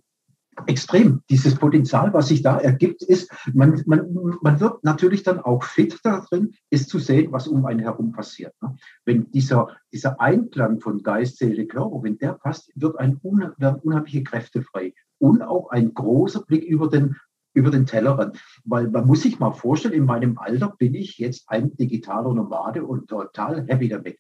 extrem. 0.67 1.23
Dieses 1.31 1.55
Potenzial, 1.55 2.12
was 2.12 2.29
sich 2.29 2.43
da 2.43 2.59
ergibt, 2.59 3.03
ist, 3.03 3.31
man, 3.53 3.83
man, 3.87 4.37
man 4.43 4.61
wird 4.61 4.85
natürlich 4.85 5.23
dann 5.23 5.41
auch 5.41 5.65
fit 5.65 5.99
darin, 6.03 6.55
ist 6.71 6.88
zu 6.88 6.99
sehen, 6.99 7.33
was 7.33 7.49
um 7.49 7.67
einen 7.67 7.81
herum 7.81 8.12
passiert. 8.12 8.55
Ne? 8.62 8.77
Wenn 9.05 9.31
dieser, 9.31 9.69
dieser 9.93 10.21
Einklang 10.21 10.81
von 10.81 11.03
Geist, 11.03 11.38
Seele, 11.38 11.67
Körper, 11.67 12.03
wenn 12.03 12.19
der 12.19 12.33
passt, 12.33 12.73
wird 12.75 12.99
ein, 12.99 13.21
werden 13.23 13.81
unheimliche 13.81 14.23
Kräfte 14.23 14.62
frei 14.62 14.95
und 15.19 15.43
auch 15.43 15.71
ein 15.71 15.95
großer 15.95 16.43
Blick 16.43 16.65
über 16.65 16.88
den 16.88 17.17
über 17.55 17.71
den 17.71 17.87
Tellerrand. 17.87 18.41
Weil 18.65 18.88
man 18.88 19.07
muss 19.07 19.23
sich 19.23 19.41
mal 19.41 19.53
vorstellen, 19.53 19.95
in 19.95 20.05
meinem 20.05 20.38
Alter 20.38 20.75
bin 20.79 20.95
ich 20.95 21.19
jetzt 21.19 21.49
ein 21.49 21.77
digitaler 21.77 22.33
Nomade 22.33 22.85
und 22.85 23.09
total 23.09 23.67
happy 23.67 23.88
damit. 23.88 24.19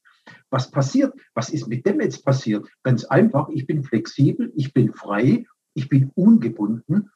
Was 0.50 0.70
passiert? 0.70 1.14
Was 1.34 1.50
ist 1.50 1.68
mit 1.68 1.86
dem 1.86 2.00
jetzt 2.00 2.24
passiert? 2.24 2.66
Ganz 2.82 3.04
einfach, 3.04 3.48
ich 3.50 3.66
bin 3.66 3.84
flexibel, 3.84 4.52
ich 4.56 4.74
bin 4.74 4.92
frei 4.92 5.46
ich 5.78 5.88
bin 5.88 6.10
ungebunden 6.16 7.10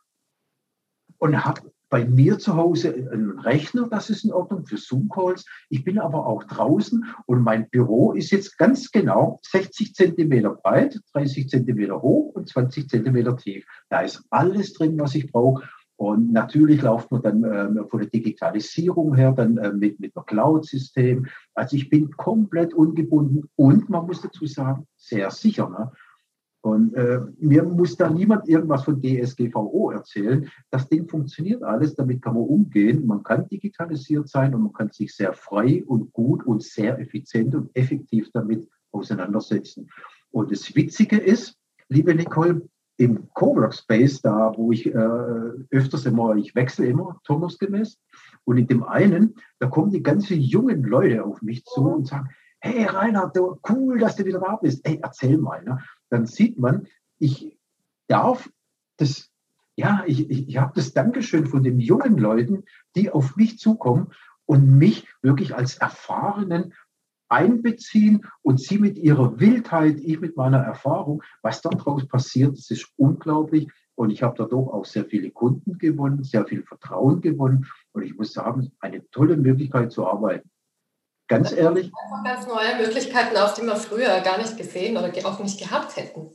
und 1.19 1.45
habe 1.45 1.73
bei 1.91 2.07
mir 2.07 2.39
zu 2.39 2.57
Hause 2.57 2.95
einen 2.95 3.39
Rechner, 3.41 3.89
das 3.91 4.09
ist 4.09 4.25
in 4.25 4.33
Ordnung 4.33 4.65
für 4.65 4.79
Zoom-Calls. 4.79 5.45
Ich 5.69 5.85
bin 5.85 5.99
aber 5.99 6.27
auch 6.27 6.45
draußen 6.45 7.05
und 7.27 7.43
mein 7.43 7.69
Büro 7.69 8.13
ist 8.13 8.31
jetzt 8.31 8.57
ganz 8.57 8.91
genau 8.93 9.41
60 9.43 9.95
Zentimeter 9.95 10.51
breit, 10.51 11.01
30 11.13 11.51
Zentimeter 11.51 12.01
hoch 12.01 12.35
und 12.35 12.49
20 12.49 12.89
Zentimeter 12.89 13.37
tief. 13.37 13.67
Da 13.91 14.01
ist 14.01 14.25
alles 14.31 14.73
drin, 14.73 14.99
was 14.99 15.15
ich 15.17 15.31
brauche. 15.31 15.69
Und 15.97 16.33
natürlich 16.33 16.81
läuft 16.83 17.11
man 17.11 17.23
dann 17.23 17.45
äh, 17.45 17.89
von 17.89 18.01
der 18.01 18.09
Digitalisierung 18.09 19.15
her 19.15 19.33
dann 19.33 19.59
äh, 19.59 19.73
mit, 19.73 20.01
mit 20.01 20.17
einem 20.17 20.25
Cloud-System. 20.25 21.27
Also 21.55 21.77
ich 21.77 21.91
bin 21.91 22.11
komplett 22.13 22.73
ungebunden 22.75 23.51
und 23.57 23.91
man 23.91 24.07
muss 24.07 24.23
dazu 24.23 24.47
sagen, 24.47 24.87
sehr 24.97 25.31
sicher. 25.31 25.69
Ne? 25.69 25.93
Und 26.63 26.95
äh, 26.95 27.21
mir 27.39 27.65
muss 27.65 27.97
da 27.97 28.09
niemand 28.09 28.49
irgendwas 28.49 28.85
von 28.85 29.03
DSGVO 29.03 29.91
erzählen. 29.91 30.49
Das 30.71 30.89
Ding 30.89 31.09
funktioniert 31.09 31.63
alles, 31.65 31.97
damit 31.97 32.23
kann 32.23 32.35
man 32.35 32.45
umgehen. 32.45 33.05
Man 33.05 33.25
kann 33.25 33.49
digitalisiert 33.49 34.29
sein 34.29 34.55
und 34.55 34.63
man 34.63 34.73
kann 34.73 34.91
sich 34.91 35.15
sehr 35.15 35.33
frei 35.33 35.83
und 35.85 36.13
gut 36.13 36.47
und 36.47 36.63
sehr 36.63 36.99
effizient 37.01 37.55
und 37.57 37.75
effektiv 37.75 38.31
damit 38.33 38.69
auseinandersetzen. 38.93 39.91
Und 40.31 40.53
das 40.53 40.75
Witzige 40.77 41.19
ist, 41.19 41.59
liebe 41.89 42.15
Nicole, 42.15 42.63
im 42.97 43.29
Coworkspace, 43.35 44.23
da 44.23 44.53
wo 44.57 44.71
ich 44.71 44.87
äh, 44.87 44.99
öfters 45.71 46.07
immer, 46.07 46.37
ich 46.37 46.55
wechsle 46.55 46.87
immer 46.87 47.21
turnusgemäß, 47.25 47.99
und 48.45 48.59
in 48.59 48.67
dem 48.67 48.85
einen, 48.85 49.35
da 49.59 49.67
kommen 49.67 49.91
die 49.91 50.03
ganzen 50.03 50.41
jungen 50.41 50.83
Leute 50.85 51.25
auf 51.25 51.43
mich 51.43 51.65
zu 51.65 51.83
und 51.83 52.07
sagen, 52.07 52.29
hey 52.61 52.85
Reinhard, 52.85 53.37
cool, 53.69 53.99
dass 53.99 54.17
du 54.17 54.25
wieder 54.25 54.41
da 54.41 54.57
bist. 54.57 54.87
Hey, 54.87 55.01
erzähl 55.03 55.39
mal. 55.39 55.63
Ne? 55.65 55.79
Dann 56.13 56.27
sieht 56.27 56.59
man, 56.59 56.87
ich 57.19 57.59
darf 58.07 58.51
das, 58.99 59.31
ja, 59.77 60.05
ich, 60.07 60.29
ich, 60.29 60.47
ich 60.47 60.57
habe 60.59 60.73
das 60.75 60.93
Dankeschön 60.93 61.47
von 61.47 61.63
den 61.63 61.81
jungen 61.81 62.19
Leuten, 62.19 62.65
die 62.95 63.11
auf 63.11 63.35
mich 63.37 63.59
zukommen 63.59 64.13
und 64.45 64.77
mich 64.77 65.09
wirklich 65.23 65.55
als 65.55 65.79
Erfahrenen 65.79 66.75
einbeziehen 67.31 68.27
und 68.43 68.61
sie 68.61 68.79
mit 68.79 68.99
ihrer 68.99 69.41
Wildheit, 69.41 70.01
ich 70.01 70.21
mit 70.21 70.37
meiner 70.37 70.59
Erfahrung, 70.59 71.23
was 71.41 71.63
daraus 71.63 72.07
passiert, 72.07 72.59
das 72.59 72.71
ist 72.71 72.93
unglaublich. 72.97 73.69
Und 73.95 74.11
ich 74.11 74.23
habe 74.23 74.35
dadurch 74.37 74.69
auch 74.71 74.85
sehr 74.85 75.07
viele 75.07 75.31
Kunden 75.31 75.79
gewonnen, 75.79 76.25
sehr 76.25 76.47
viel 76.47 76.63
Vertrauen 76.63 77.23
gewonnen. 77.23 77.67
Und 77.93 78.03
ich 78.03 78.15
muss 78.15 78.35
sagen, 78.35 78.71
eine 78.81 79.09
tolle 79.11 79.39
Möglichkeit 79.39 79.93
zu 79.93 80.07
arbeiten. 80.07 80.51
Ganz 81.33 81.53
ehrlich. 81.53 81.91
Einfach 82.05 82.25
ganz 82.25 82.47
neue 82.47 82.77
Möglichkeiten, 82.87 83.37
auf 83.39 83.55
die 83.55 83.63
wir 83.63 83.77
früher 83.77 84.21
gar 84.21 84.37
nicht 84.37 84.59
gesehen 84.59 84.99
oder 84.99 85.11
auch 85.25 85.43
nicht 85.43 85.59
gehabt 85.59 85.97
hätten. 85.97 86.31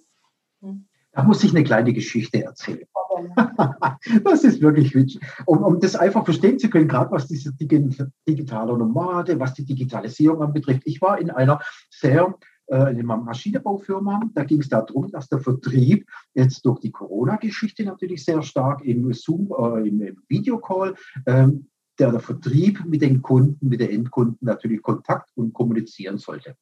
Hm. 0.61 0.87
Da 1.11 1.21
muss 1.21 1.43
ich 1.43 1.51
eine 1.51 1.63
kleine 1.63 1.93
Geschichte 1.93 2.43
erzählen. 2.43 2.87
das 4.23 4.43
ist 4.43 4.59
wirklich 4.59 4.95
witzig. 4.95 5.21
Um, 5.45 5.61
um 5.61 5.79
das 5.79 5.95
einfach 5.95 6.25
verstehen 6.25 6.57
zu 6.57 6.71
können, 6.71 6.87
gerade 6.87 7.11
was 7.11 7.27
diese 7.27 7.53
digitale 7.53 8.75
Nomade, 8.75 9.39
was 9.39 9.53
die 9.53 9.65
Digitalisierung 9.65 10.41
anbetrifft. 10.41 10.81
Ich 10.85 10.99
war 10.99 11.19
in 11.19 11.29
einer 11.29 11.59
sehr 11.91 12.33
äh, 12.65 12.91
in 12.91 12.99
einer 12.99 13.17
Maschinenbaufirma. 13.17 14.21
Da 14.33 14.43
ging 14.45 14.61
es 14.61 14.69
darum, 14.69 15.11
dass 15.11 15.29
der 15.29 15.39
Vertrieb 15.39 16.07
jetzt 16.33 16.65
durch 16.65 16.79
die 16.79 16.91
Corona-Geschichte 16.91 17.83
natürlich 17.83 18.25
sehr 18.25 18.41
stark 18.41 18.83
im 18.83 19.13
Zoom, 19.13 19.53
äh, 19.57 19.87
im, 19.87 20.01
im 20.01 20.23
Videocall 20.27 20.95
ähm, 21.27 21.67
der, 21.99 22.11
der 22.11 22.19
Vertrieb 22.19 22.83
mit 22.85 23.01
den 23.01 23.21
Kunden, 23.21 23.67
mit 23.67 23.79
den 23.79 23.89
Endkunden 23.89 24.39
natürlich 24.41 24.81
Kontakt 24.81 25.31
und 25.35 25.53
kommunizieren 25.53 26.17
sollte. 26.17 26.55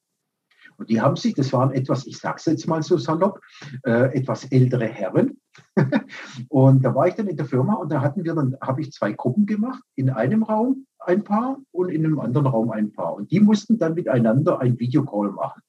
Und 0.76 0.90
die 0.90 1.00
haben 1.00 1.16
sich, 1.16 1.34
das 1.34 1.52
waren 1.52 1.72
etwas, 1.72 2.06
ich 2.06 2.18
sage 2.18 2.36
es 2.38 2.44
jetzt 2.46 2.66
mal 2.66 2.82
so 2.82 2.98
salopp, 2.98 3.40
äh, 3.84 4.14
etwas 4.16 4.44
ältere 4.50 4.86
Herren. 4.86 5.40
und 6.48 6.84
da 6.84 6.94
war 6.94 7.08
ich 7.08 7.14
dann 7.14 7.28
in 7.28 7.36
der 7.36 7.46
Firma 7.46 7.74
und 7.74 7.90
da 7.90 8.00
hatten 8.00 8.24
wir 8.24 8.34
dann, 8.34 8.56
habe 8.60 8.82
ich 8.82 8.92
zwei 8.92 9.12
Gruppen 9.12 9.46
gemacht, 9.46 9.82
in 9.94 10.10
einem 10.10 10.42
Raum 10.42 10.86
ein 10.98 11.24
Paar 11.24 11.58
und 11.70 11.88
in 11.88 12.04
einem 12.04 12.18
anderen 12.18 12.46
Raum 12.46 12.70
ein 12.70 12.92
Paar. 12.92 13.14
Und 13.14 13.30
die 13.30 13.40
mussten 13.40 13.78
dann 13.78 13.94
miteinander 13.94 14.60
ein 14.60 14.78
Videocall 14.78 15.30
machen. 15.32 15.62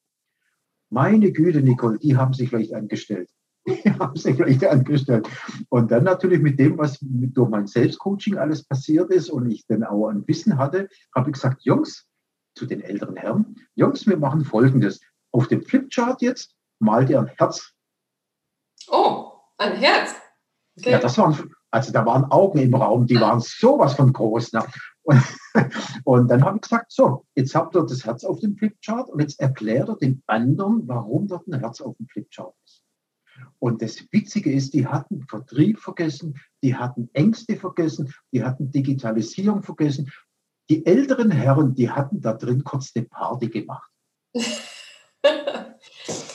Meine 0.89 1.31
Güte, 1.31 1.61
Nicole, 1.61 1.99
die 1.99 2.17
haben 2.17 2.33
sich 2.33 2.49
vielleicht 2.49 2.73
angestellt. 2.73 3.29
Die 3.67 3.83
haben 3.99 4.15
sich 4.15 4.35
vielleicht 4.35 4.65
angestellt. 4.65 5.27
Und 5.69 5.91
dann 5.91 6.03
natürlich 6.03 6.41
mit 6.41 6.59
dem, 6.59 6.77
was 6.77 6.97
durch 7.01 7.49
mein 7.49 7.67
Selbstcoaching 7.67 8.37
alles 8.37 8.63
passiert 8.63 9.11
ist 9.11 9.29
und 9.29 9.49
ich 9.51 9.65
dann 9.67 9.83
auch 9.83 10.07
ein 10.07 10.27
Wissen 10.27 10.57
hatte, 10.57 10.87
habe 11.13 11.29
ich 11.29 11.33
gesagt, 11.33 11.63
Jungs, 11.63 12.07
zu 12.55 12.65
den 12.65 12.81
älteren 12.81 13.15
Herren, 13.17 13.55
Jungs, 13.75 14.07
wir 14.07 14.17
machen 14.17 14.43
Folgendes. 14.43 14.99
Auf 15.31 15.47
dem 15.47 15.61
Flipchart 15.61 16.21
jetzt 16.21 16.55
malt 16.79 17.09
ihr 17.09 17.19
ein 17.19 17.27
Herz. 17.27 17.73
Oh, 18.89 19.33
ein 19.57 19.73
Herz. 19.73 20.15
Okay. 20.77 20.91
Ja, 20.91 20.99
das 20.99 21.17
waren, 21.17 21.53
also 21.71 21.91
da 21.91 22.05
waren 22.05 22.25
Augen 22.25 22.59
im 22.59 22.73
Raum, 22.73 23.05
die 23.05 23.19
waren 23.19 23.39
sowas 23.39 23.95
von 23.95 24.13
groß. 24.13 24.53
Ne? 24.53 24.63
Und, 25.03 25.21
und, 26.03 26.27
dann 26.29 26.43
habe 26.43 26.57
ich 26.57 26.61
gesagt, 26.61 26.91
so, 26.91 27.25
jetzt 27.35 27.55
habt 27.55 27.75
ihr 27.75 27.83
das 27.83 28.05
Herz 28.05 28.23
auf 28.23 28.39
dem 28.39 28.55
Flipchart 28.55 29.09
und 29.09 29.21
jetzt 29.21 29.39
erklärt 29.39 29.89
ihr 29.89 29.95
den 29.95 30.23
anderen, 30.27 30.87
warum 30.87 31.27
dort 31.27 31.47
ein 31.47 31.59
Herz 31.59 31.81
auf 31.81 31.95
dem 31.97 32.07
Flipchart 32.07 32.53
ist. 32.65 32.83
Und 33.59 33.81
das 33.81 34.05
Witzige 34.11 34.51
ist, 34.51 34.73
die 34.73 34.87
hatten 34.87 35.25
Vertrieb 35.27 35.79
vergessen, 35.79 36.39
die 36.63 36.75
hatten 36.75 37.09
Ängste 37.13 37.55
vergessen, 37.57 38.13
die 38.31 38.43
hatten 38.43 38.71
Digitalisierung 38.71 39.63
vergessen. 39.63 40.11
Die 40.69 40.85
älteren 40.85 41.31
Herren, 41.31 41.73
die 41.73 41.89
hatten 41.89 42.21
da 42.21 42.33
drin 42.33 42.63
kurz 42.63 42.91
eine 42.95 43.05
Party 43.05 43.47
gemacht. 43.47 43.89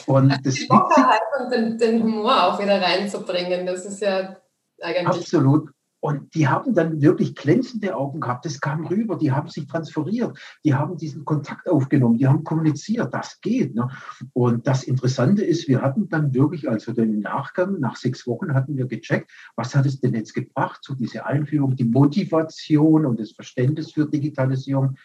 und 0.07 0.29
das 0.43 0.55
die 0.55 0.67
Lockerheit 0.69 1.21
und 1.39 1.51
den, 1.51 1.77
den, 1.77 2.03
Humor 2.03 2.43
auch 2.43 2.59
wieder 2.59 2.81
reinzubringen, 2.81 3.65
das 3.65 3.85
ist 3.85 4.01
ja 4.01 4.35
eigentlich. 4.81 5.21
Absolut. 5.21 5.69
Und 6.03 6.35
die 6.35 6.49
haben 6.49 6.73
dann 6.73 7.01
wirklich 7.01 7.33
glänzende 7.33 7.95
Augen 7.95 8.19
gehabt. 8.19 8.43
Das 8.43 8.59
kam 8.59 8.85
rüber. 8.87 9.17
Die 9.17 9.31
haben 9.31 9.47
sich 9.47 9.67
transferiert. 9.67 10.37
Die 10.65 10.73
haben 10.73 10.97
diesen 10.97 11.23
Kontakt 11.23 11.69
aufgenommen. 11.69 12.17
Die 12.17 12.27
haben 12.27 12.43
kommuniziert. 12.43 13.13
Das 13.13 13.39
geht. 13.39 13.73
Ne? 13.73 13.87
Und 14.33 14.67
das 14.67 14.83
Interessante 14.83 15.45
ist, 15.45 15.69
wir 15.69 15.81
hatten 15.81 16.09
dann 16.09 16.33
wirklich, 16.33 16.69
also 16.69 16.91
den 16.91 17.21
Nachgang, 17.21 17.79
nach 17.79 17.95
sechs 17.95 18.27
Wochen 18.27 18.53
hatten 18.53 18.75
wir 18.75 18.85
gecheckt, 18.85 19.31
was 19.55 19.73
hat 19.75 19.85
es 19.85 20.01
denn 20.01 20.13
jetzt 20.13 20.33
gebracht, 20.33 20.81
so 20.83 20.93
diese 20.93 21.25
Einführung, 21.25 21.77
die 21.77 21.85
Motivation 21.85 23.05
und 23.05 23.17
das 23.17 23.31
Verständnis 23.31 23.93
für 23.93 24.05
Digitalisierung. 24.05 24.97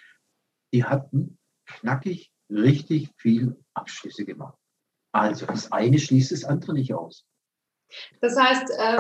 Die 0.73 0.83
hatten 0.83 1.39
knackig 1.65 2.33
richtig 2.51 3.13
viel 3.19 3.57
Abschlüsse 3.73 4.25
gemacht. 4.25 4.59
Also 5.13 5.47
das 5.47 5.71
eine 5.71 6.01
schließt 6.01 6.33
das 6.33 6.43
andere 6.43 6.73
nicht 6.73 6.93
aus. 6.93 7.25
Das 8.21 8.37
heißt, 8.37 8.69
äh, 8.77 8.97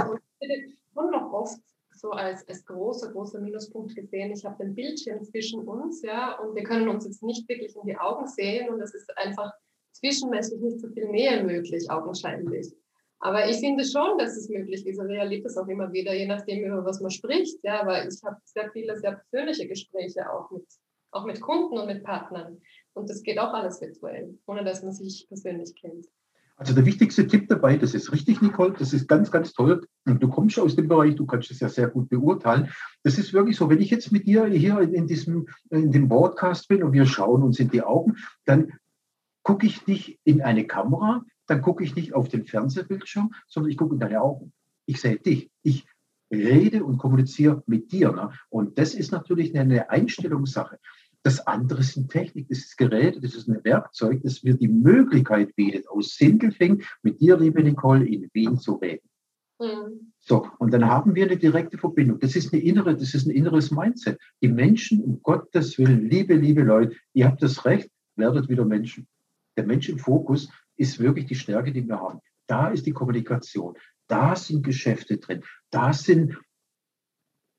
schon 0.94 1.10
noch 1.10 1.32
oft 1.32 1.58
so 1.98 2.10
als, 2.10 2.46
als 2.48 2.64
großer, 2.64 3.12
großer 3.12 3.40
Minuspunkt 3.40 3.94
gesehen. 3.94 4.32
Ich 4.32 4.44
habe 4.44 4.62
den 4.62 4.74
Bildschirm 4.74 5.22
zwischen 5.24 5.66
uns, 5.66 6.02
ja, 6.02 6.38
und 6.38 6.54
wir 6.54 6.62
können 6.62 6.88
uns 6.88 7.04
jetzt 7.04 7.22
nicht 7.22 7.48
wirklich 7.48 7.74
in 7.76 7.86
die 7.86 7.96
Augen 7.96 8.26
sehen 8.26 8.68
und 8.68 8.80
es 8.80 8.94
ist 8.94 9.10
einfach 9.16 9.52
zwischenmenschlich 9.92 10.60
nicht 10.60 10.80
so 10.80 10.88
viel 10.88 11.08
Nähe 11.08 11.42
möglich, 11.42 11.90
augenscheinlich. 11.90 12.72
Aber 13.20 13.48
ich 13.48 13.58
finde 13.58 13.84
schon, 13.84 14.16
dass 14.18 14.36
es 14.36 14.48
möglich 14.48 14.86
ist. 14.86 14.98
Also 15.00 15.12
ich 15.12 15.18
erlebe 15.18 15.42
das 15.42 15.56
auch 15.56 15.66
immer 15.66 15.92
wieder, 15.92 16.14
je 16.14 16.26
nachdem, 16.26 16.64
über 16.64 16.84
was 16.84 17.00
man 17.00 17.10
spricht. 17.10 17.58
Ja, 17.64 17.80
aber 17.80 18.06
ich 18.06 18.22
habe 18.24 18.36
sehr 18.44 18.70
viele, 18.70 18.96
sehr 18.96 19.20
persönliche 19.30 19.66
Gespräche 19.66 20.30
auch 20.30 20.50
mit, 20.50 20.64
auch 21.10 21.24
mit 21.24 21.40
Kunden 21.40 21.78
und 21.78 21.86
mit 21.86 22.04
Partnern. 22.04 22.60
Und 22.94 23.10
das 23.10 23.22
geht 23.22 23.38
auch 23.38 23.52
alles 23.52 23.80
virtuell, 23.80 24.38
ohne 24.46 24.64
dass 24.64 24.82
man 24.82 24.92
sich 24.92 25.26
persönlich 25.26 25.74
kennt. 25.74 26.06
Also 26.58 26.74
der 26.74 26.84
wichtigste 26.84 27.24
Tipp 27.28 27.48
dabei, 27.48 27.76
das 27.76 27.94
ist 27.94 28.12
richtig, 28.12 28.42
Nicole, 28.42 28.74
das 28.76 28.92
ist 28.92 29.06
ganz, 29.06 29.30
ganz 29.30 29.52
toll. 29.52 29.86
Und 30.06 30.20
du 30.20 30.28
kommst 30.28 30.58
aus 30.58 30.74
dem 30.74 30.88
Bereich, 30.88 31.14
du 31.14 31.24
kannst 31.24 31.52
es 31.52 31.60
ja 31.60 31.68
sehr 31.68 31.86
gut 31.86 32.08
beurteilen. 32.08 32.68
Das 33.04 33.16
ist 33.16 33.32
wirklich 33.32 33.56
so, 33.56 33.70
wenn 33.70 33.80
ich 33.80 33.90
jetzt 33.90 34.10
mit 34.10 34.26
dir 34.26 34.44
hier 34.46 34.80
in 34.80 35.06
diesem, 35.06 35.46
in 35.70 35.92
dem 35.92 36.08
Podcast 36.08 36.66
bin 36.66 36.82
und 36.82 36.92
wir 36.92 37.06
schauen 37.06 37.44
uns 37.44 37.60
in 37.60 37.70
die 37.70 37.82
Augen, 37.82 38.16
dann 38.44 38.72
gucke 39.44 39.66
ich 39.66 39.86
nicht 39.86 40.18
in 40.24 40.42
eine 40.42 40.66
Kamera, 40.66 41.24
dann 41.46 41.62
gucke 41.62 41.84
ich 41.84 41.94
nicht 41.94 42.14
auf 42.14 42.28
den 42.28 42.44
Fernsehbildschirm, 42.44 43.32
sondern 43.46 43.70
ich 43.70 43.76
gucke 43.76 43.94
in 43.94 44.00
deine 44.00 44.20
Augen. 44.20 44.52
Ich 44.84 45.00
sehe 45.00 45.16
dich. 45.16 45.50
Ich 45.62 45.86
rede 46.32 46.82
und 46.82 46.98
kommuniziere 46.98 47.62
mit 47.66 47.92
dir. 47.92 48.10
Ne? 48.10 48.30
Und 48.48 48.78
das 48.78 48.94
ist 48.94 49.12
natürlich 49.12 49.56
eine 49.56 49.90
Einstellungssache. 49.90 50.80
Das 51.24 51.46
andere 51.46 51.82
sind 51.82 52.10
Technik, 52.10 52.48
das 52.48 52.58
ist 52.58 52.78
Gerät, 52.78 53.22
das 53.22 53.34
ist 53.34 53.48
ein 53.48 53.62
Werkzeug, 53.64 54.20
das 54.22 54.42
mir 54.42 54.54
die 54.54 54.68
Möglichkeit 54.68 55.54
bietet, 55.56 55.88
aus 55.88 56.14
Sindelfing 56.14 56.82
mit 57.02 57.20
dir, 57.20 57.36
liebe 57.36 57.62
Nicole, 57.62 58.06
in 58.06 58.28
Wien 58.32 58.56
zu 58.58 58.74
reden. 58.74 59.08
Mhm. 59.60 60.12
So, 60.20 60.46
und 60.58 60.72
dann 60.72 60.86
haben 60.86 61.14
wir 61.14 61.26
eine 61.26 61.36
direkte 61.36 61.78
Verbindung. 61.78 62.20
Das 62.20 62.36
ist 62.36 62.52
eine 62.52 62.62
innere, 62.62 62.94
das 62.94 63.14
ist 63.14 63.26
ein 63.26 63.30
inneres 63.30 63.70
Mindset. 63.70 64.18
Die 64.42 64.48
Menschen, 64.48 65.02
um 65.02 65.20
Gottes 65.22 65.78
Willen, 65.78 66.08
liebe, 66.08 66.34
liebe 66.34 66.62
Leute, 66.62 66.94
ihr 67.12 67.26
habt 67.26 67.42
das 67.42 67.64
Recht, 67.64 67.90
werdet 68.14 68.48
wieder 68.48 68.64
Menschen. 68.64 69.08
Der 69.56 69.66
Mensch 69.66 69.88
im 69.88 69.98
Fokus 69.98 70.48
ist 70.76 71.00
wirklich 71.00 71.26
die 71.26 71.34
Stärke, 71.34 71.72
die 71.72 71.86
wir 71.86 71.98
haben. 71.98 72.20
Da 72.46 72.68
ist 72.68 72.86
die 72.86 72.92
Kommunikation. 72.92 73.74
Da 74.06 74.36
sind 74.36 74.64
Geschäfte 74.64 75.18
drin. 75.18 75.42
Da 75.70 75.92
sind, 75.92 76.38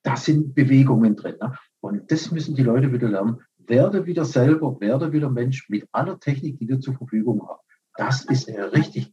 da 0.03 0.15
sind 0.15 0.55
Bewegungen 0.55 1.15
drin. 1.15 1.35
Ne? 1.41 1.55
Und 1.81 2.09
das 2.11 2.31
müssen 2.31 2.55
die 2.55 2.63
Leute 2.63 2.91
wieder 2.93 3.09
lernen 3.09 3.41
werde 3.69 4.05
wieder 4.05 4.25
selber, 4.25 4.79
werde 4.79 5.11
wieder 5.11 5.29
Mensch 5.29 5.69
mit 5.69 5.87
aller 5.91 6.19
Technik, 6.19 6.59
die 6.59 6.67
wir 6.67 6.79
zur 6.79 6.95
Verfügung 6.95 7.47
haben. 7.47 7.61
Das 7.95 8.25
ist 8.25 8.49
eine 8.49 8.71
richtig 8.73 9.11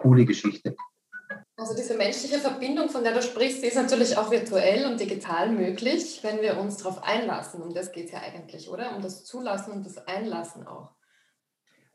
coole 0.00 0.24
Geschichte. 0.24 0.76
Also 1.56 1.74
diese 1.74 1.96
menschliche 1.96 2.38
Verbindung, 2.38 2.88
von 2.88 3.02
der 3.02 3.14
du 3.14 3.20
sprichst, 3.20 3.62
die 3.62 3.66
ist 3.66 3.76
natürlich 3.76 4.16
auch 4.16 4.30
virtuell 4.30 4.86
und 4.86 5.00
digital 5.00 5.50
möglich, 5.50 6.20
wenn 6.22 6.40
wir 6.40 6.56
uns 6.58 6.76
darauf 6.76 7.02
einlassen. 7.02 7.60
Um 7.60 7.74
das 7.74 7.90
geht 7.90 8.12
ja 8.12 8.20
eigentlich, 8.20 8.70
oder? 8.70 8.94
Um 8.94 9.02
das 9.02 9.24
Zulassen 9.24 9.72
und 9.72 9.84
das 9.84 9.98
Einlassen 10.06 10.66
auch. 10.66 10.92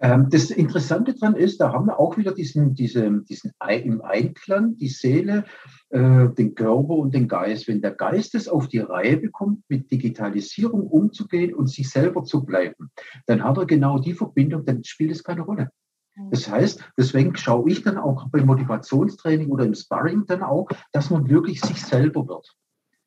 Ähm, 0.03 0.27
das 0.29 0.51
Interessante 0.51 1.15
daran 1.15 1.37
ist, 1.37 1.61
da 1.61 1.71
haben 1.71 1.87
wir 1.87 1.97
auch 1.97 2.17
wieder 2.17 2.33
diesen, 2.33 2.73
diese, 2.73 3.09
diesen 3.21 3.53
im 3.69 4.01
Einklang 4.01 4.75
die 4.75 4.89
Seele, 4.89 5.45
äh, 5.91 6.27
den 6.27 6.55
Körper 6.55 6.95
und 6.95 7.13
den 7.13 7.29
Geist. 7.29 7.69
Wenn 7.69 7.81
der 7.81 7.91
Geist 7.91 8.35
es 8.35 8.49
auf 8.49 8.67
die 8.67 8.79
Reihe 8.79 9.15
bekommt, 9.15 9.63
mit 9.69 9.89
Digitalisierung 9.89 10.87
umzugehen 10.87 11.53
und 11.53 11.69
sich 11.69 11.89
selber 11.89 12.25
zu 12.25 12.43
bleiben, 12.43 12.91
dann 13.27 13.45
hat 13.45 13.57
er 13.57 13.65
genau 13.65 13.97
die 13.97 14.13
Verbindung, 14.13 14.65
dann 14.65 14.83
spielt 14.83 15.11
es 15.11 15.23
keine 15.23 15.41
Rolle. 15.41 15.69
Mhm. 16.17 16.31
Das 16.31 16.51
heißt, 16.51 16.83
deswegen 16.97 17.37
schaue 17.37 17.71
ich 17.71 17.81
dann 17.81 17.97
auch 17.97 18.27
beim 18.29 18.45
Motivationstraining 18.45 19.49
oder 19.51 19.63
im 19.63 19.73
Sparring 19.73 20.25
dann 20.27 20.43
auch, 20.43 20.67
dass 20.91 21.11
man 21.11 21.29
wirklich 21.29 21.61
sich 21.61 21.81
selber 21.81 22.27
wird. 22.27 22.53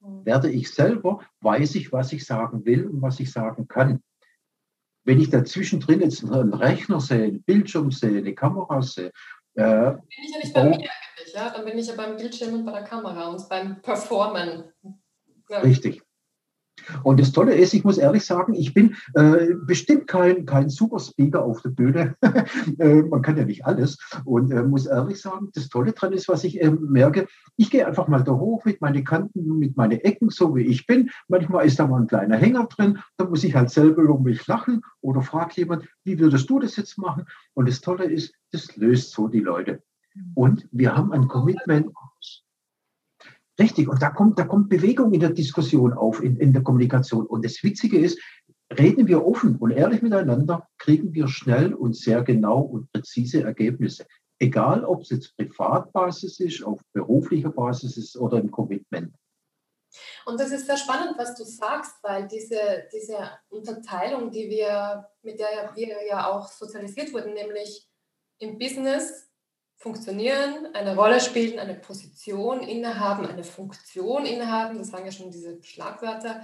Mhm. 0.00 0.24
Werde 0.24 0.50
ich 0.50 0.70
selber, 0.70 1.20
weiß 1.42 1.74
ich, 1.74 1.92
was 1.92 2.14
ich 2.14 2.24
sagen 2.24 2.64
will 2.64 2.87
und 2.87 3.02
was 3.02 3.20
ich 3.20 3.30
sagen 3.30 3.68
kann. 3.68 4.00
Wenn 5.07 5.21
ich 5.21 5.31
dazwischen 5.31 5.79
drin 5.79 6.01
jetzt 6.01 6.25
einen 6.25 6.53
Rechner 6.53 7.01
sehe, 7.01 7.25
einen 7.25 7.42
Bildschirm 7.45 7.92
sehe, 7.92 8.19
eine 8.19 8.35
Kamera 8.35 8.83
sehe, 8.83 9.12
äh, 9.55 9.92
bin 9.92 10.03
ich 10.11 10.33
ja 10.33 10.38
nicht 10.38 10.53
bei 10.53 10.64
mir 10.64 10.75
eigentlich, 10.75 11.33
ja? 11.33 11.51
Dann 11.51 11.64
bin 11.64 11.79
ich 11.79 11.87
ja 11.87 11.95
beim 11.95 12.16
Bildschirm 12.16 12.55
und 12.55 12.66
bei 12.66 12.73
der 12.73 12.83
Kamera 12.83 13.29
und 13.29 13.49
beim 13.49 13.81
Performen. 13.81 14.64
Ja. 15.49 15.61
Richtig. 15.61 16.03
Und 17.03 17.21
das 17.21 17.33
Tolle 17.33 17.55
ist, 17.55 17.75
ich 17.75 17.85
muss 17.85 17.99
ehrlich 17.99 18.25
sagen, 18.25 18.55
ich 18.55 18.75
bin 18.75 18.97
äh, 19.15 19.55
bestimmt 19.55 20.07
kein, 20.07 20.47
kein 20.47 20.69
Superspeaker 20.69 21.45
auf 21.45 21.62
der 21.62 21.71
Bühne. 21.71 22.17
äh, 22.79 23.03
man 23.03 23.23
kann 23.23 23.37
ja 23.37 23.45
nicht 23.45 23.65
alles. 23.65 23.99
Und 24.25 24.53
äh, 24.53 24.62
muss 24.62 24.87
ehrlich 24.87 25.21
sagen, 25.21 25.51
das 25.55 25.69
Tolle 25.69 25.93
daran 25.93 26.12
ist, 26.12 26.29
was 26.29 26.45
ich 26.45 26.61
ähm, 26.62 26.87
merke, 26.91 27.27
ich 27.57 27.71
gehe 27.71 27.87
einfach 27.87 28.09
mal 28.09 28.23
da 28.23 28.33
hoch 28.33 28.65
mit 28.65 28.81
meinen 28.81 29.05
Kanten, 29.05 29.59
mit 29.59 29.77
meinen 29.77 30.01
Ecken, 30.01 30.31
so 30.31 30.55
wie 30.55 30.62
ich 30.62 30.87
bin. 30.87 31.11
Manchmal 31.29 31.67
ist 31.67 31.79
da 31.79 31.87
mal 31.87 32.03
ein 32.03 32.07
kleiner 32.07 32.37
Hänger 32.37 32.67
drin. 32.67 32.99
Da 33.17 33.25
muss 33.25 33.45
ich 33.45 33.55
halt 33.55 33.71
selber 33.71 34.03
über 34.03 34.19
mich 34.19 34.47
lachen 34.47 34.83
oder 35.01 35.23
frage 35.23 35.55
jemand, 35.57 35.89
wie 36.05 36.19
würdest 36.19 36.49
du 36.51 36.59
das 36.59 36.77
jetzt 36.77 36.99
machen? 36.99 37.27
Und 37.55 37.69
das 37.69 37.81
Tolle 37.81 38.05
ist, 38.05 38.35
das 38.53 38.77
löst 38.77 39.12
so 39.12 39.29
die 39.29 39.41
Leute. 39.41 39.83
Und 40.35 40.69
wir 40.73 40.97
haben 40.97 41.12
ein 41.12 41.29
Commitment 41.29 41.91
Richtig, 43.59 43.88
und 43.88 44.03
da 44.03 44.11
kommt, 44.11 44.38
da 44.38 44.45
kommt 44.45 44.69
Bewegung 44.69 45.12
in 45.12 45.21
der 45.21 45.31
Diskussion 45.31 45.92
auf, 45.95 46.23
in, 46.23 46.37
in 46.37 46.53
der 46.53 46.62
Kommunikation. 46.62 47.27
Und 47.27 47.45
das 47.45 47.62
Witzige 47.62 47.99
ist, 47.99 48.21
reden 48.79 49.07
wir 49.07 49.25
offen 49.25 49.57
und 49.57 49.71
ehrlich 49.71 50.03
miteinander, 50.03 50.69
kriegen 50.79 51.14
wir 51.14 51.29
schnell 51.29 51.73
und 51.73 51.97
sehr 51.97 52.23
genau 52.23 52.61
und 52.61 52.92
präzise 52.92 53.42
Ergebnisse. 53.42 54.07
Egal, 54.38 54.85
ob 54.85 55.03
es 55.03 55.11
jetzt 55.11 55.37
Privatbasis 55.37 56.40
ist, 56.40 56.62
auf 56.62 56.81
beruflicher 56.92 57.51
Basis 57.51 57.97
ist 57.97 58.16
oder 58.19 58.38
im 58.38 58.51
Commitment. 58.51 59.14
Und 60.27 60.38
das 60.38 60.51
ist 60.51 60.66
sehr 60.66 60.77
spannend, 60.77 61.14
was 61.16 61.35
du 61.37 61.45
sagst, 61.45 61.95
weil 62.03 62.29
diese, 62.29 62.85
diese 62.92 63.31
Unterteilung, 63.49 64.31
die 64.31 64.51
wir, 64.51 65.09
mit 65.23 65.38
der 65.38 65.71
wir 65.75 66.07
ja 66.07 66.27
auch 66.31 66.49
sozialisiert 66.49 67.14
wurden, 67.14 67.33
nämlich 67.33 67.88
im 68.38 68.59
Business 68.59 69.27
funktionieren, 69.77 70.69
eine 70.75 70.97
Rolle 70.97 71.21
spielen, 71.21 71.59
eine 71.59 71.75
Position 71.75 72.62
innehaben, 72.62 73.27
eine 73.27 73.45
Funktion 73.45 74.25
innehaben, 74.27 74.79
das 74.79 74.89
sagen 74.89 75.05
ja 75.05 75.12
schon 75.12 75.31
diese 75.31 75.62
Schlagwörter. 75.62 76.43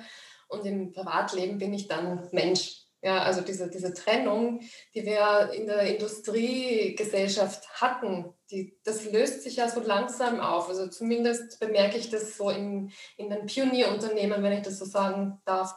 Und 0.49 0.66
im 0.66 0.92
Privatleben 0.92 1.59
bin 1.59 1.73
ich 1.73 1.88
dann 1.88 2.29
Mensch. 2.33 2.83
Ja, 3.05 3.23
also 3.23 3.40
diese, 3.40 3.68
diese 3.68 3.92
Trennung, 3.95 4.61
die 4.95 5.05
wir 5.05 5.51
in 5.53 5.66
der 5.66 5.83
Industriegesellschaft 5.92 7.68
hatten, 7.81 8.33
die, 8.49 8.79
das 8.85 9.11
löst 9.11 9.42
sich 9.42 9.57
ja 9.57 9.68
so 9.68 9.81
langsam 9.81 10.38
auf. 10.38 10.68
Also 10.68 10.87
zumindest 10.87 11.59
bemerke 11.59 11.99
ich 11.99 12.11
das 12.11 12.37
so 12.37 12.49
in, 12.51 12.92
in 13.16 13.29
den 13.29 13.47
Pionierunternehmen, 13.47 14.40
wenn 14.45 14.53
ich 14.53 14.62
das 14.62 14.79
so 14.79 14.85
sagen 14.85 15.40
darf, 15.45 15.75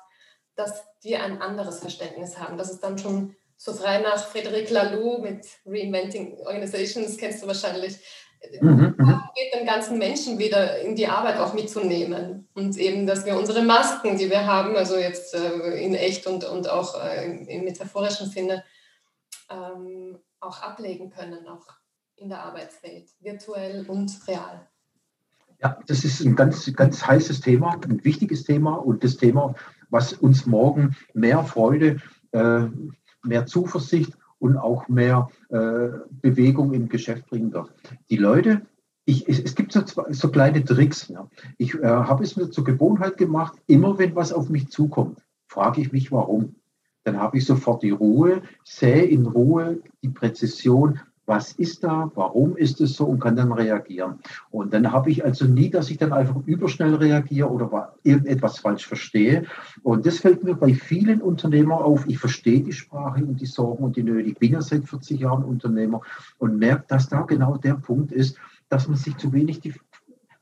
dass 0.55 0.83
die 1.03 1.15
ein 1.15 1.41
anderes 1.41 1.79
Verständnis 1.79 2.37
haben, 2.37 2.57
dass 2.57 2.71
es 2.71 2.79
dann 2.79 2.99
schon 2.99 3.35
so 3.57 3.73
frei 3.73 3.99
nach 4.01 4.25
Frederic 4.25 4.69
Laloux 4.69 5.21
mit 5.21 5.45
Reinventing 5.65 6.37
Organizations, 6.39 7.17
kennst 7.17 7.41
du 7.41 7.47
wahrscheinlich, 7.47 7.97
mhm, 8.61 8.95
mhm, 8.97 9.21
geht 9.35 9.53
den 9.53 9.65
ganzen 9.65 9.97
Menschen 9.97 10.37
wieder 10.37 10.81
in 10.81 10.95
die 10.95 11.07
Arbeit 11.07 11.37
auch 11.37 11.53
mitzunehmen. 11.53 12.47
Und 12.53 12.77
eben, 12.77 13.07
dass 13.07 13.25
wir 13.25 13.37
unsere 13.37 13.63
Masken, 13.63 14.17
die 14.17 14.29
wir 14.29 14.45
haben, 14.45 14.75
also 14.75 14.97
jetzt 14.97 15.33
äh, 15.33 15.83
in 15.83 15.95
echt 15.95 16.27
und, 16.27 16.43
und 16.43 16.69
auch 16.69 17.01
äh, 17.03 17.25
im 17.47 17.63
metaphorischen 17.63 18.29
Sinne, 18.29 18.63
ähm, 19.49 20.17
auch 20.39 20.61
ablegen 20.61 21.09
können, 21.09 21.47
auch 21.47 21.65
in 22.17 22.29
der 22.29 22.43
Arbeitswelt, 22.43 23.09
virtuell 23.19 23.85
und 23.87 24.11
real. 24.27 24.67
Ja, 25.61 25.79
das 25.87 26.03
ist 26.03 26.21
ein 26.21 26.35
ganz, 26.35 26.71
ganz 26.73 27.05
heißes 27.05 27.41
Thema, 27.41 27.79
ein 27.83 28.03
wichtiges 28.03 28.43
Thema 28.43 28.75
und 28.75 29.03
das 29.03 29.17
Thema, 29.17 29.55
was 29.89 30.13
uns 30.13 30.45
morgen 30.45 30.95
mehr 31.13 31.43
Freude 31.43 32.01
äh, 32.31 32.67
mehr 33.25 33.45
Zuversicht 33.45 34.13
und 34.39 34.57
auch 34.57 34.87
mehr 34.87 35.29
äh, 35.49 35.89
Bewegung 36.21 36.73
im 36.73 36.89
Geschäft 36.89 37.27
bringen 37.27 37.53
wird. 37.53 37.73
Die 38.09 38.17
Leute, 38.17 38.61
ich, 39.05 39.27
es, 39.27 39.39
es, 39.39 39.55
gibt 39.55 39.71
so, 39.71 39.83
so 40.09 40.29
kleine 40.29 40.63
Tricks. 40.63 41.07
Ja. 41.07 41.29
Ich 41.57 41.75
äh, 41.75 41.85
habe 41.85 42.23
es 42.23 42.35
mir 42.35 42.49
zur 42.49 42.63
Gewohnheit 42.63 43.17
gemacht, 43.17 43.57
immer 43.67 43.97
wenn 43.97 44.15
was 44.15 44.33
auf 44.33 44.49
mich 44.49 44.69
zukommt, 44.69 45.19
frage 45.47 45.81
ich 45.81 45.91
mich, 45.91 46.11
warum. 46.11 46.55
Dann 47.03 47.19
habe 47.19 47.37
ich 47.37 47.45
sofort 47.45 47.83
die 47.83 47.91
Ruhe, 47.91 48.41
sehe 48.63 49.03
in 49.03 49.27
Ruhe 49.27 49.79
die 50.01 50.09
Präzision, 50.09 50.99
was 51.25 51.53
ist 51.53 51.83
da, 51.83 52.11
warum 52.15 52.55
ist 52.55 52.81
es 52.81 52.93
so 52.93 53.05
und 53.05 53.19
kann 53.19 53.35
dann 53.35 53.51
reagieren. 53.51 54.19
Und 54.51 54.73
dann 54.73 54.91
habe 54.91 55.09
ich 55.09 55.23
also 55.25 55.45
nie, 55.45 55.69
dass 55.69 55.89
ich 55.89 55.97
dann 55.97 56.13
einfach 56.13 56.35
überschnell 56.45 56.95
reagiere 56.95 57.49
oder 57.49 57.95
irgendetwas 58.03 58.59
falsch 58.59 58.85
verstehe. 58.85 59.45
Und 59.83 60.05
das 60.05 60.19
fällt 60.19 60.43
mir 60.43 60.55
bei 60.55 60.73
vielen 60.73 61.21
Unternehmern 61.21 61.79
auf. 61.79 62.05
Ich 62.07 62.19
verstehe 62.19 62.61
die 62.61 62.73
Sprache 62.73 63.23
und 63.23 63.41
die 63.41 63.45
Sorgen 63.45 63.83
und 63.83 63.95
die 63.95 64.03
Nöte. 64.03 64.29
Ich 64.29 64.37
bin 64.37 64.53
ja 64.53 64.61
seit 64.61 64.87
40 64.87 65.19
Jahren 65.19 65.43
Unternehmer 65.43 66.01
und 66.37 66.57
merke, 66.57 66.85
dass 66.87 67.09
da 67.09 67.21
genau 67.21 67.57
der 67.57 67.75
Punkt 67.75 68.11
ist, 68.11 68.37
dass 68.69 68.87
man 68.87 68.97
sich 68.97 69.17
zu 69.17 69.33
wenig 69.33 69.59
die 69.61 69.73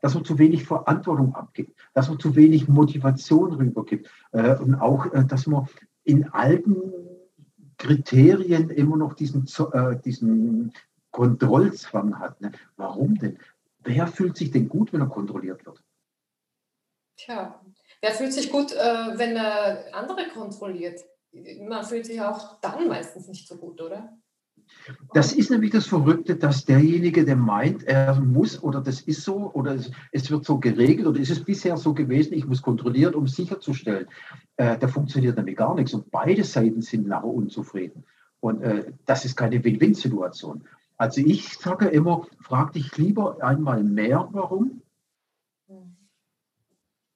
dass 0.02 0.16
man 0.16 0.26
zu 0.26 0.38
wenig 0.38 0.66
Verantwortung 0.66 1.34
abgibt, 1.34 1.78
dass 1.94 2.10
man 2.10 2.20
zu 2.20 2.36
wenig 2.36 2.68
Motivation 2.68 3.54
rübergibt 3.54 4.10
äh, 4.34 4.54
und 4.58 4.76
auch, 4.76 5.06
äh, 5.14 5.24
dass 5.24 5.48
man 5.48 5.70
in 6.04 6.28
alten 6.28 6.76
Kriterien 7.84 8.70
immer 8.70 8.96
noch 8.96 9.14
diesen, 9.14 9.46
äh, 9.74 10.00
diesen 10.00 10.74
Kontrollzwang 11.12 12.18
hat. 12.18 12.40
Ne? 12.40 12.54
Warum 12.78 13.16
denn? 13.16 13.38
Wer 13.80 14.08
fühlt 14.08 14.38
sich 14.38 14.52
denn 14.52 14.70
gut, 14.70 14.94
wenn 14.94 15.02
er 15.02 15.08
kontrolliert 15.08 15.66
wird? 15.66 15.84
Tja, 17.18 17.62
wer 18.02 18.12
fühlt 18.12 18.32
sich 18.32 18.50
gut, 18.50 18.72
äh, 18.72 19.18
wenn 19.18 19.36
er 19.36 19.94
andere 19.94 20.30
kontrolliert? 20.30 21.02
Man 21.68 21.84
fühlt 21.84 22.06
sich 22.06 22.22
auch 22.22 22.62
dann 22.62 22.88
meistens 22.88 23.28
nicht 23.28 23.48
so 23.48 23.58
gut, 23.58 23.82
oder? 23.82 24.18
Das 25.14 25.34
ist 25.34 25.50
nämlich 25.50 25.72
das 25.72 25.86
Verrückte, 25.86 26.36
dass 26.36 26.66
derjenige, 26.66 27.24
der 27.26 27.36
meint, 27.36 27.84
er 27.84 28.20
muss 28.20 28.62
oder 28.62 28.82
das 28.82 29.02
ist 29.02 29.24
so 29.24 29.52
oder 29.54 29.76
es, 29.76 29.92
es 30.12 30.30
wird 30.30 30.46
so 30.46 30.60
geregelt 30.60 31.08
oder 31.08 31.20
ist 31.20 31.32
es 31.32 31.44
bisher 31.44 31.78
so 31.78 31.94
gewesen, 31.94 32.34
ich 32.34 32.46
muss 32.46 32.62
kontrollieren, 32.62 33.16
um 33.16 33.28
sicherzustellen, 33.28 34.08
äh, 34.58 34.78
da 34.78 34.88
funktioniert 34.88 35.38
nämlich 35.38 35.56
gar 35.56 35.76
nichts 35.76 35.94
und 35.94 36.12
beide 36.12 36.44
Seiten 36.44 36.82
sind 36.82 37.08
nachher 37.08 37.26
unzufrieden. 37.26 38.04
Und 38.40 38.62
äh, 38.62 38.92
das 39.06 39.24
ist 39.26 39.38
keine 39.38 39.64
Win-Win-Situation. 39.64 40.64
Also 40.98 41.22
ich 41.22 41.58
sage 41.58 41.88
immer, 41.88 42.28
frag 42.40 42.74
dich 42.74 42.98
lieber 42.98 43.42
einmal 43.42 43.84
mehr, 43.84 44.28
warum 44.32 44.82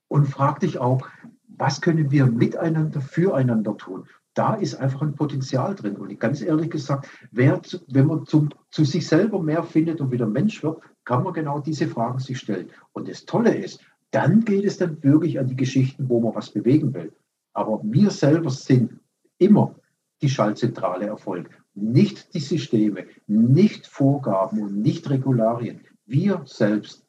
und 0.07 0.25
frag 0.25 0.61
dich 0.61 0.79
auch, 0.79 1.07
was 1.47 1.81
können 1.81 2.11
wir 2.11 2.27
miteinander, 2.27 3.01
füreinander 3.01 3.75
tun 3.77 4.07
da 4.37 4.53
ist 4.53 4.75
einfach 4.75 5.01
ein 5.01 5.15
Potenzial 5.15 5.73
drin. 5.73 5.95
Und 5.95 6.19
ganz 6.19 6.41
ehrlich 6.41 6.69
gesagt, 6.69 7.07
wer, 7.31 7.59
wenn 7.87 8.05
man 8.05 8.25
zum, 8.25 8.49
zu 8.69 8.85
sich 8.85 9.07
selber 9.07 9.41
mehr 9.41 9.63
findet 9.63 9.99
und 9.99 10.11
wieder 10.11 10.27
Mensch 10.27 10.61
wird, 10.61 10.79
kann 11.05 11.23
man 11.23 11.33
genau 11.33 11.59
diese 11.59 11.87
Fragen 11.87 12.19
sich 12.19 12.37
stellen. 12.37 12.69
Und 12.91 13.07
das 13.07 13.25
Tolle 13.25 13.55
ist, 13.55 13.79
dann 14.11 14.45
geht 14.45 14.65
es 14.65 14.77
dann 14.77 15.01
wirklich 15.03 15.39
an 15.39 15.47
die 15.47 15.55
Geschichten, 15.55 16.07
wo 16.07 16.19
man 16.19 16.35
was 16.35 16.51
bewegen 16.51 16.93
will. 16.93 17.13
Aber 17.53 17.81
wir 17.83 18.11
selber 18.11 18.51
sind 18.51 18.99
immer 19.39 19.75
die 20.21 20.29
Schaltzentrale 20.29 21.07
Erfolg, 21.07 21.49
nicht 21.73 22.33
die 22.33 22.39
Systeme, 22.39 23.05
nicht 23.25 23.87
Vorgaben 23.87 24.61
und 24.61 24.81
nicht 24.81 25.09
Regularien. 25.09 25.81
Wir 26.05 26.41
selbst. 26.45 27.05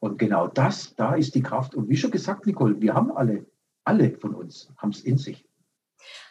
Und 0.00 0.18
genau 0.18 0.46
das, 0.46 0.94
da 0.94 1.14
ist 1.14 1.34
die 1.34 1.42
Kraft. 1.42 1.74
Und 1.74 1.88
wie 1.88 1.96
schon 1.96 2.10
gesagt, 2.12 2.46
Nicole, 2.46 2.80
wir 2.80 2.94
haben 2.94 3.10
alle, 3.10 3.46
alle 3.84 4.16
von 4.18 4.34
uns 4.34 4.72
haben 4.76 4.90
es 4.90 5.00
in 5.00 5.18
sich. 5.18 5.47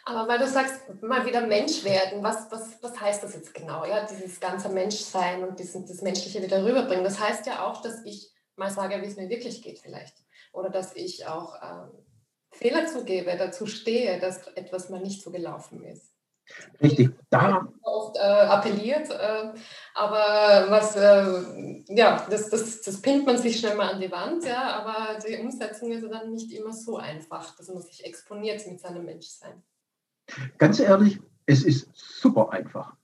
Aber 0.04 0.28
weil 0.28 0.38
du 0.38 0.46
sagst, 0.46 0.80
mal 1.02 1.26
wieder 1.26 1.46
Mensch 1.46 1.84
werden, 1.84 2.22
was, 2.22 2.50
was, 2.50 2.82
was 2.82 3.00
heißt 3.00 3.22
das 3.22 3.34
jetzt 3.34 3.54
genau? 3.54 3.84
Ja, 3.84 4.06
dieses 4.06 4.40
ganze 4.40 4.68
Menschsein 4.68 5.44
und 5.44 5.58
diesen, 5.58 5.86
das 5.86 6.02
Menschliche 6.02 6.42
wieder 6.42 6.64
rüberbringen. 6.64 7.04
Das 7.04 7.20
heißt 7.20 7.46
ja 7.46 7.66
auch, 7.66 7.82
dass 7.82 8.04
ich 8.04 8.32
mal 8.56 8.70
sage, 8.70 9.00
wie 9.02 9.06
es 9.06 9.16
mir 9.16 9.28
wirklich 9.28 9.62
geht 9.62 9.78
vielleicht. 9.78 10.14
Oder 10.52 10.70
dass 10.70 10.96
ich 10.96 11.26
auch 11.26 11.54
ähm, 11.62 11.90
Fehler 12.50 12.86
zugebe, 12.86 13.36
dazu 13.36 13.66
stehe, 13.66 14.18
dass 14.18 14.46
etwas 14.48 14.88
mal 14.90 15.00
nicht 15.00 15.22
so 15.22 15.30
gelaufen 15.30 15.84
ist. 15.84 16.12
Richtig, 16.82 17.10
da. 17.30 17.68
Oft 17.82 18.16
äh, 18.16 18.20
appelliert, 18.20 19.10
äh, 19.10 19.52
aber 19.94 20.70
was, 20.70 20.96
äh, 20.96 21.84
ja, 21.88 22.26
das, 22.30 22.48
das, 22.48 22.80
das 22.80 23.02
pinnt 23.02 23.26
man 23.26 23.36
sich 23.36 23.58
schnell 23.58 23.74
mal 23.74 23.92
an 23.92 24.00
die 24.00 24.10
Wand, 24.10 24.44
ja, 24.44 24.80
aber 24.80 25.18
die 25.18 25.36
Umsetzung 25.36 25.92
ist 25.92 26.10
dann 26.10 26.32
nicht 26.32 26.50
immer 26.52 26.72
so 26.72 26.96
einfach, 26.96 27.54
dass 27.56 27.68
man 27.68 27.82
sich 27.82 28.04
exponiert 28.04 28.66
mit 28.66 28.80
seinem 28.80 29.04
Menschsein. 29.04 29.62
Ganz 30.58 30.80
ehrlich, 30.80 31.20
es 31.46 31.64
ist 31.64 31.88
super 31.94 32.52
einfach. 32.52 32.94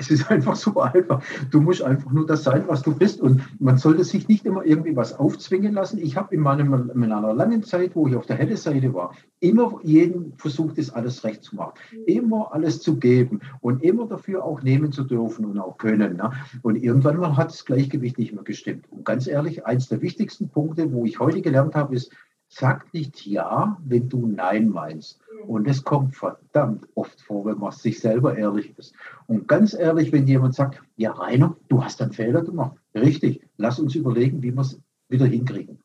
Es 0.00 0.10
ist 0.10 0.30
einfach 0.30 0.56
super 0.56 0.94
einfach. 0.94 1.22
Du 1.50 1.60
musst 1.60 1.82
einfach 1.82 2.10
nur 2.10 2.24
das 2.24 2.42
sein, 2.42 2.64
was 2.68 2.80
du 2.80 2.96
bist. 2.96 3.20
Und 3.20 3.42
man 3.60 3.76
sollte 3.76 4.02
sich 4.02 4.28
nicht 4.28 4.46
immer 4.46 4.64
irgendwie 4.64 4.96
was 4.96 5.12
aufzwingen 5.12 5.74
lassen. 5.74 5.98
Ich 5.98 6.16
habe 6.16 6.34
in, 6.34 6.42
in 6.42 6.98
meiner 6.98 7.34
langen 7.34 7.62
Zeit, 7.64 7.94
wo 7.94 8.08
ich 8.08 8.16
auf 8.16 8.24
der 8.24 8.36
helle 8.36 8.56
Seite 8.56 8.94
war, 8.94 9.14
immer 9.40 9.78
jeden 9.82 10.32
versucht, 10.38 10.78
das 10.78 10.88
alles 10.88 11.22
recht 11.22 11.42
zu 11.42 11.54
machen. 11.56 11.74
Immer 12.06 12.54
alles 12.54 12.80
zu 12.80 12.96
geben 12.96 13.40
und 13.60 13.82
immer 13.82 14.06
dafür 14.06 14.42
auch 14.42 14.62
nehmen 14.62 14.90
zu 14.90 15.04
dürfen 15.04 15.44
und 15.44 15.58
auch 15.58 15.76
können. 15.76 16.16
Ne? 16.16 16.32
Und 16.62 16.76
irgendwann 16.76 17.18
mal 17.18 17.36
hat 17.36 17.50
das 17.50 17.66
Gleichgewicht 17.66 18.16
nicht 18.16 18.32
mehr 18.32 18.44
gestimmt. 18.44 18.86
Und 18.90 19.04
ganz 19.04 19.26
ehrlich, 19.26 19.66
eins 19.66 19.88
der 19.88 20.00
wichtigsten 20.00 20.48
Punkte, 20.48 20.90
wo 20.94 21.04
ich 21.04 21.20
heute 21.20 21.42
gelernt 21.42 21.74
habe, 21.74 21.94
ist, 21.94 22.10
sag 22.50 22.92
nicht 22.92 23.26
Ja, 23.26 23.78
wenn 23.84 24.08
du 24.08 24.26
Nein 24.26 24.68
meinst. 24.68 25.20
Und 25.46 25.66
es 25.66 25.84
kommt 25.84 26.16
verdammt 26.16 26.86
oft 26.94 27.20
vor, 27.22 27.46
wenn 27.46 27.58
man 27.58 27.72
sich 27.72 28.00
selber 28.00 28.36
ehrlich 28.36 28.76
ist. 28.76 28.92
Und 29.26 29.48
ganz 29.48 29.72
ehrlich, 29.72 30.12
wenn 30.12 30.26
jemand 30.26 30.54
sagt, 30.54 30.82
ja 30.96 31.12
Rainer, 31.12 31.56
du 31.68 31.82
hast 31.82 32.02
einen 32.02 32.12
Fehler 32.12 32.42
gemacht. 32.42 32.76
Richtig, 32.94 33.48
lass 33.56 33.78
uns 33.78 33.94
überlegen, 33.94 34.42
wie 34.42 34.52
wir 34.52 34.60
es 34.60 34.78
wieder 35.08 35.26
hinkriegen. 35.26 35.78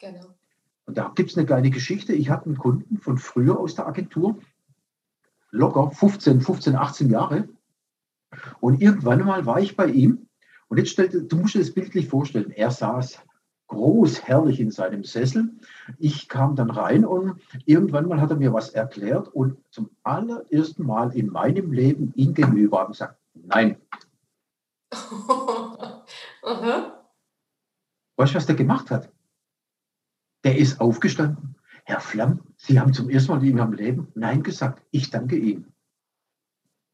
Genau. 0.00 0.34
Und 0.84 0.98
da 0.98 1.12
gibt 1.14 1.30
es 1.30 1.38
eine 1.38 1.46
kleine 1.46 1.70
Geschichte. 1.70 2.12
Ich 2.12 2.28
hatte 2.28 2.46
einen 2.46 2.58
Kunden 2.58 2.98
von 2.98 3.16
früher 3.16 3.58
aus 3.58 3.76
der 3.76 3.86
Agentur, 3.86 4.36
locker 5.52 5.92
15, 5.92 6.40
15, 6.40 6.74
18 6.74 7.10
Jahre. 7.10 7.48
Und 8.60 8.82
irgendwann 8.82 9.24
mal 9.24 9.46
war 9.46 9.60
ich 9.60 9.76
bei 9.76 9.86
ihm. 9.86 10.26
Und 10.68 10.78
jetzt 10.78 10.90
stellte, 10.90 11.22
du 11.22 11.36
musst 11.36 11.54
dir 11.54 11.60
das 11.60 11.72
bildlich 11.72 12.08
vorstellen, 12.08 12.50
er 12.50 12.70
saß 12.70 13.20
groß, 13.70 14.24
herrlich 14.24 14.60
in 14.60 14.70
seinem 14.70 15.04
Sessel. 15.04 15.48
Ich 15.98 16.28
kam 16.28 16.54
dann 16.56 16.70
rein 16.70 17.06
und 17.06 17.40
irgendwann 17.64 18.06
mal 18.06 18.20
hat 18.20 18.30
er 18.30 18.36
mir 18.36 18.52
was 18.52 18.70
erklärt 18.70 19.28
und 19.28 19.56
zum 19.70 19.90
allerersten 20.02 20.84
Mal 20.84 21.16
in 21.16 21.28
meinem 21.28 21.72
Leben 21.72 22.12
ihm 22.14 22.34
gegenüber 22.34 22.80
habe 22.80 22.92
ich 22.92 22.98
gesagt, 22.98 23.18
nein. 23.34 23.80
Weißt 28.16 28.32
du, 28.32 28.36
was 28.36 28.46
der 28.46 28.56
gemacht 28.56 28.90
hat? 28.90 29.08
Der 30.44 30.58
ist 30.58 30.80
aufgestanden. 30.80 31.54
Herr 31.84 32.00
Flamm, 32.00 32.40
Sie 32.56 32.78
haben 32.78 32.92
zum 32.92 33.08
ersten 33.08 33.32
Mal 33.32 33.44
in 33.44 33.56
Ihrem 33.56 33.72
Leben 33.72 34.08
Nein 34.14 34.42
gesagt. 34.42 34.82
Ich 34.90 35.10
danke 35.10 35.36
Ihnen. 35.36 35.72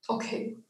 Okay. 0.06 0.62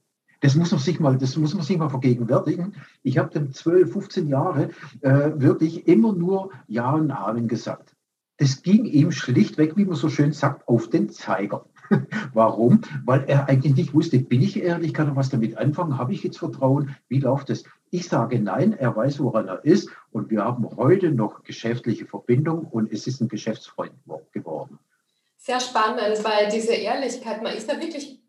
Das 0.46 0.54
muss 0.54 0.70
man 0.70 0.78
sich 0.78 1.00
mal, 1.00 1.18
das 1.18 1.36
muss 1.36 1.54
man 1.54 1.64
sich 1.64 1.76
mal 1.76 1.88
vergegenwärtigen. 1.88 2.76
Ich 3.02 3.18
habe 3.18 3.30
dann 3.34 3.52
12, 3.52 3.92
15 3.92 4.28
Jahre 4.28 4.70
äh, 5.00 5.32
wirklich 5.34 5.88
immer 5.88 6.12
nur 6.12 6.52
Ja 6.68 6.92
und 6.92 7.10
Amen 7.10 7.48
gesagt. 7.48 7.96
Das 8.36 8.62
ging 8.62 8.84
ihm 8.84 9.10
schlichtweg, 9.10 9.76
wie 9.76 9.84
man 9.84 9.96
so 9.96 10.08
schön 10.08 10.32
sagt, 10.32 10.68
auf 10.68 10.88
den 10.88 11.10
Zeiger. 11.10 11.66
Warum? 12.32 12.82
Weil 13.04 13.24
er 13.26 13.48
eigentlich 13.48 13.74
nicht 13.74 13.92
wusste, 13.92 14.20
bin 14.20 14.40
ich 14.40 14.62
ehrlich, 14.62 14.94
kann 14.94 15.08
er 15.08 15.16
was 15.16 15.30
damit 15.30 15.58
anfangen, 15.58 15.98
habe 15.98 16.12
ich 16.12 16.22
jetzt 16.22 16.38
Vertrauen, 16.38 16.94
wie 17.08 17.18
läuft 17.18 17.50
es? 17.50 17.64
Ich 17.90 18.06
sage 18.06 18.38
nein, 18.38 18.72
er 18.72 18.94
weiß, 18.94 19.18
woran 19.18 19.48
er 19.48 19.64
ist 19.64 19.90
und 20.12 20.30
wir 20.30 20.44
haben 20.44 20.64
heute 20.76 21.10
noch 21.10 21.42
geschäftliche 21.42 22.06
Verbindung 22.06 22.66
und 22.66 22.92
es 22.92 23.08
ist 23.08 23.20
ein 23.20 23.26
Geschäftsfreund 23.26 23.94
geworden. 24.30 24.78
Sehr 25.38 25.58
spannend, 25.58 26.22
weil 26.22 26.48
diese 26.52 26.72
Ehrlichkeit, 26.72 27.42
man 27.42 27.52
ist 27.52 27.68
ja 27.68 27.80
wirklich 27.80 28.20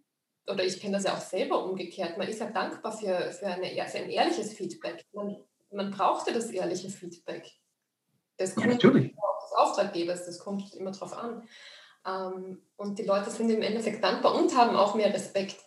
oder 0.48 0.64
ich 0.64 0.80
kenne 0.80 0.94
das 0.94 1.04
ja 1.04 1.14
auch 1.14 1.22
selber 1.22 1.64
umgekehrt, 1.64 2.18
man 2.18 2.28
ist 2.28 2.40
ja 2.40 2.50
dankbar 2.50 2.92
für, 2.92 3.32
für, 3.32 3.48
eine, 3.48 3.68
für 3.88 3.98
ein 3.98 4.10
ehrliches 4.10 4.54
Feedback. 4.54 5.06
Man, 5.14 5.38
man 5.72 5.92
brauchte 5.92 6.34
das 6.34 6.50
ehrliche 6.50 6.90
Feedback. 6.90 7.52
Das 8.38 8.56
ja, 8.56 8.68
natürlich. 8.68 9.14
Auch 9.18 9.44
des 9.44 9.58
Auftraggebers, 9.58 10.26
das 10.26 10.40
kommt 10.40 10.74
immer 10.76 10.92
drauf 10.92 11.14
an. 11.14 11.48
Ähm, 12.06 12.62
und 12.78 12.98
die 12.98 13.04
Leute 13.04 13.30
sind 13.30 13.50
im 13.50 13.62
Endeffekt 13.62 14.04
dankbar 14.04 14.36
und 14.36 14.56
haben 14.56 14.76
auch 14.76 14.96
mehr 14.96 15.14
Respekt 15.14 15.58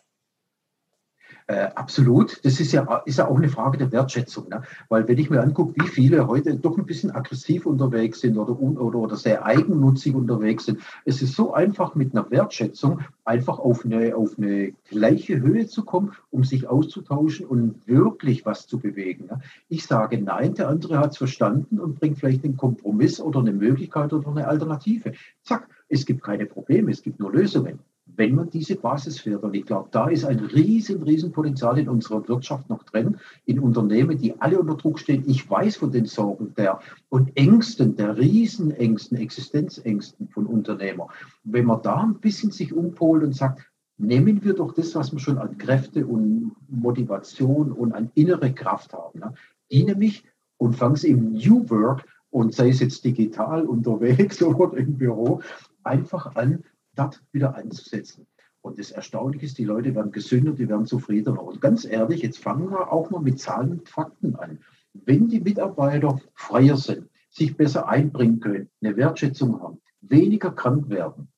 äh, 1.50 1.68
absolut. 1.74 2.44
Das 2.44 2.60
ist 2.60 2.70
ja, 2.70 3.02
ist 3.06 3.18
ja 3.18 3.26
auch 3.26 3.36
eine 3.36 3.48
Frage 3.48 3.76
der 3.76 3.90
Wertschätzung. 3.90 4.48
Ne? 4.48 4.62
Weil 4.88 5.08
wenn 5.08 5.18
ich 5.18 5.30
mir 5.30 5.42
angucke, 5.42 5.74
wie 5.82 5.88
viele 5.88 6.28
heute 6.28 6.54
doch 6.54 6.78
ein 6.78 6.86
bisschen 6.86 7.10
aggressiv 7.10 7.66
unterwegs 7.66 8.20
sind 8.20 8.38
oder, 8.38 8.56
oder, 8.60 8.98
oder 8.98 9.16
sehr 9.16 9.44
eigennutzig 9.44 10.14
unterwegs 10.14 10.66
sind, 10.66 10.78
es 11.04 11.22
ist 11.22 11.34
so 11.34 11.52
einfach 11.52 11.96
mit 11.96 12.14
einer 12.14 12.30
Wertschätzung 12.30 13.00
einfach 13.24 13.58
auf 13.58 13.84
eine, 13.84 14.14
auf 14.14 14.38
eine 14.38 14.72
gleiche 14.88 15.40
Höhe 15.40 15.66
zu 15.66 15.84
kommen, 15.84 16.12
um 16.30 16.44
sich 16.44 16.68
auszutauschen 16.68 17.46
und 17.46 17.84
wirklich 17.88 18.46
was 18.46 18.68
zu 18.68 18.78
bewegen. 18.78 19.26
Ne? 19.26 19.40
Ich 19.68 19.84
sage 19.86 20.22
nein, 20.22 20.54
der 20.54 20.68
andere 20.68 21.00
hat 21.00 21.12
es 21.12 21.18
verstanden 21.18 21.80
und 21.80 21.98
bringt 21.98 22.18
vielleicht 22.18 22.44
einen 22.44 22.56
Kompromiss 22.56 23.20
oder 23.20 23.40
eine 23.40 23.52
Möglichkeit 23.52 24.12
oder 24.12 24.28
eine 24.28 24.46
Alternative. 24.46 25.14
Zack, 25.42 25.66
es 25.88 26.06
gibt 26.06 26.22
keine 26.22 26.46
Probleme, 26.46 26.92
es 26.92 27.02
gibt 27.02 27.18
nur 27.18 27.32
Lösungen 27.32 27.80
wenn 28.20 28.34
man 28.34 28.50
diese 28.50 28.76
Basis. 28.76 29.26
Und 29.26 29.54
ich 29.54 29.64
glaube, 29.64 29.88
da 29.92 30.08
ist 30.08 30.26
ein 30.26 30.40
riesen, 30.40 31.02
riesen 31.02 31.32
Potenzial 31.32 31.78
in 31.78 31.88
unserer 31.88 32.28
Wirtschaft 32.28 32.68
noch 32.68 32.82
drin, 32.82 33.16
in 33.46 33.58
Unternehmen, 33.58 34.18
die 34.18 34.38
alle 34.42 34.60
unter 34.60 34.74
Druck 34.74 34.98
stehen. 34.98 35.24
Ich 35.26 35.48
weiß 35.48 35.78
von 35.78 35.90
den 35.90 36.04
Sorgen 36.04 36.52
der 36.54 36.80
und 37.08 37.34
Ängsten, 37.34 37.96
der 37.96 38.18
Riesenängsten, 38.18 39.16
Existenzängsten 39.16 40.28
von 40.28 40.44
Unternehmern. 40.44 41.08
Wenn 41.44 41.64
man 41.64 41.80
da 41.80 42.02
ein 42.02 42.20
bisschen 42.20 42.50
sich 42.50 42.74
umpolt 42.74 43.22
und 43.22 43.34
sagt, 43.34 43.62
nehmen 43.96 44.44
wir 44.44 44.52
doch 44.52 44.74
das, 44.74 44.94
was 44.94 45.12
wir 45.12 45.18
schon 45.18 45.38
an 45.38 45.56
Kräfte 45.56 46.06
und 46.06 46.52
Motivation 46.68 47.72
und 47.72 47.94
an 47.94 48.10
innere 48.14 48.52
Kraft 48.52 48.92
haben. 48.92 49.20
Ne? 49.20 49.32
Die 49.72 49.82
nämlich 49.82 50.24
und 50.58 50.74
fangen 50.74 50.96
sie 50.96 51.08
im 51.08 51.32
New 51.32 51.70
Work 51.70 52.04
und 52.28 52.52
sei 52.52 52.68
es 52.68 52.80
jetzt 52.80 53.02
digital 53.02 53.62
unterwegs 53.66 54.42
oder 54.42 54.76
im 54.76 54.98
Büro, 54.98 55.40
einfach 55.84 56.36
an, 56.36 56.64
dort 57.00 57.22
wieder 57.32 57.54
einzusetzen. 57.54 58.26
Und 58.62 58.78
das 58.78 58.90
Erstaunliche 58.90 59.46
ist, 59.46 59.58
die 59.58 59.64
Leute 59.64 59.94
werden 59.94 60.12
gesünder, 60.12 60.52
die 60.52 60.68
werden 60.68 60.86
zufriedener. 60.86 61.42
Und 61.42 61.60
ganz 61.60 61.84
ehrlich, 61.84 62.22
jetzt 62.22 62.38
fangen 62.38 62.70
wir 62.70 62.92
auch 62.92 63.10
mal 63.10 63.20
mit 63.20 63.40
Zahlen 63.40 63.72
und 63.72 63.88
Fakten 63.88 64.36
an. 64.36 64.62
Wenn 64.92 65.28
die 65.28 65.40
Mitarbeiter 65.40 66.20
freier 66.34 66.76
sind, 66.76 67.08
sich 67.30 67.56
besser 67.56 67.88
einbringen 67.88 68.40
können, 68.40 68.68
eine 68.82 68.96
Wertschätzung 68.96 69.60
haben, 69.62 69.80
weniger 70.00 70.50
krank 70.50 70.90
werden, 70.90 71.28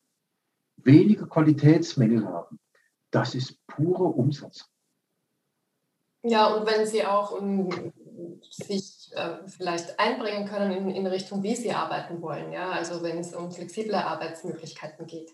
weniger 0.79 1.27
Qualitätsmängel 1.27 2.27
haben, 2.27 2.59
das 3.11 3.35
ist 3.35 3.65
purer 3.67 4.17
Umsatz. 4.17 4.69
Ja, 6.23 6.55
und 6.55 6.67
wenn 6.67 6.87
sie 6.87 7.05
auch 7.05 7.41
sich 8.51 9.11
äh, 9.15 9.47
vielleicht 9.47 9.99
einbringen 9.99 10.49
können 10.49 10.73
in, 10.73 10.91
in 10.91 11.07
Richtung, 11.07 11.43
wie 11.43 11.57
sie 11.57 11.73
arbeiten 11.73 12.21
wollen, 12.23 12.53
ja, 12.53 12.71
also 12.71 13.03
wenn 13.03 13.19
es 13.19 13.35
um 13.35 13.53
flexible 13.53 13.95
Arbeitsmöglichkeiten 13.95 15.07
geht 15.07 15.31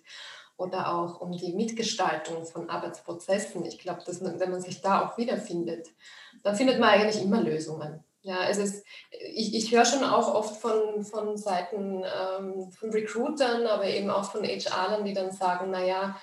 oder 0.57 0.93
auch 0.93 1.21
um 1.21 1.33
die 1.33 1.55
Mitgestaltung 1.55 2.45
von 2.45 2.69
Arbeitsprozessen. 2.69 3.65
Ich 3.65 3.79
glaube, 3.79 4.03
dass 4.05 4.21
man, 4.21 4.41
wenn 4.41 4.51
man 4.51 4.61
sich 4.61 4.81
da 4.81 5.07
auch 5.07 5.17
wiederfindet, 5.17 5.89
dann 6.43 6.57
findet 6.57 6.81
man 6.81 6.91
eigentlich 6.91 7.23
immer 7.23 7.41
Lösungen. 7.41 8.03
Ja, 8.23 8.49
es 8.49 8.59
ist, 8.59 8.85
ich, 9.11 9.55
ich 9.55 9.73
höre 9.73 9.85
schon 9.85 10.03
auch 10.03 10.35
oft 10.35 10.61
von, 10.61 11.05
von 11.05 11.37
Seiten 11.37 12.03
ähm, 12.05 12.71
von 12.73 12.91
Recruitern, 12.91 13.67
aber 13.67 13.85
eben 13.85 14.11
auch 14.11 14.31
von 14.31 14.43
HR-Lern, 14.43 15.05
die 15.05 15.15
dann 15.15 15.31
sagen, 15.31 15.71
naja, 15.71 16.17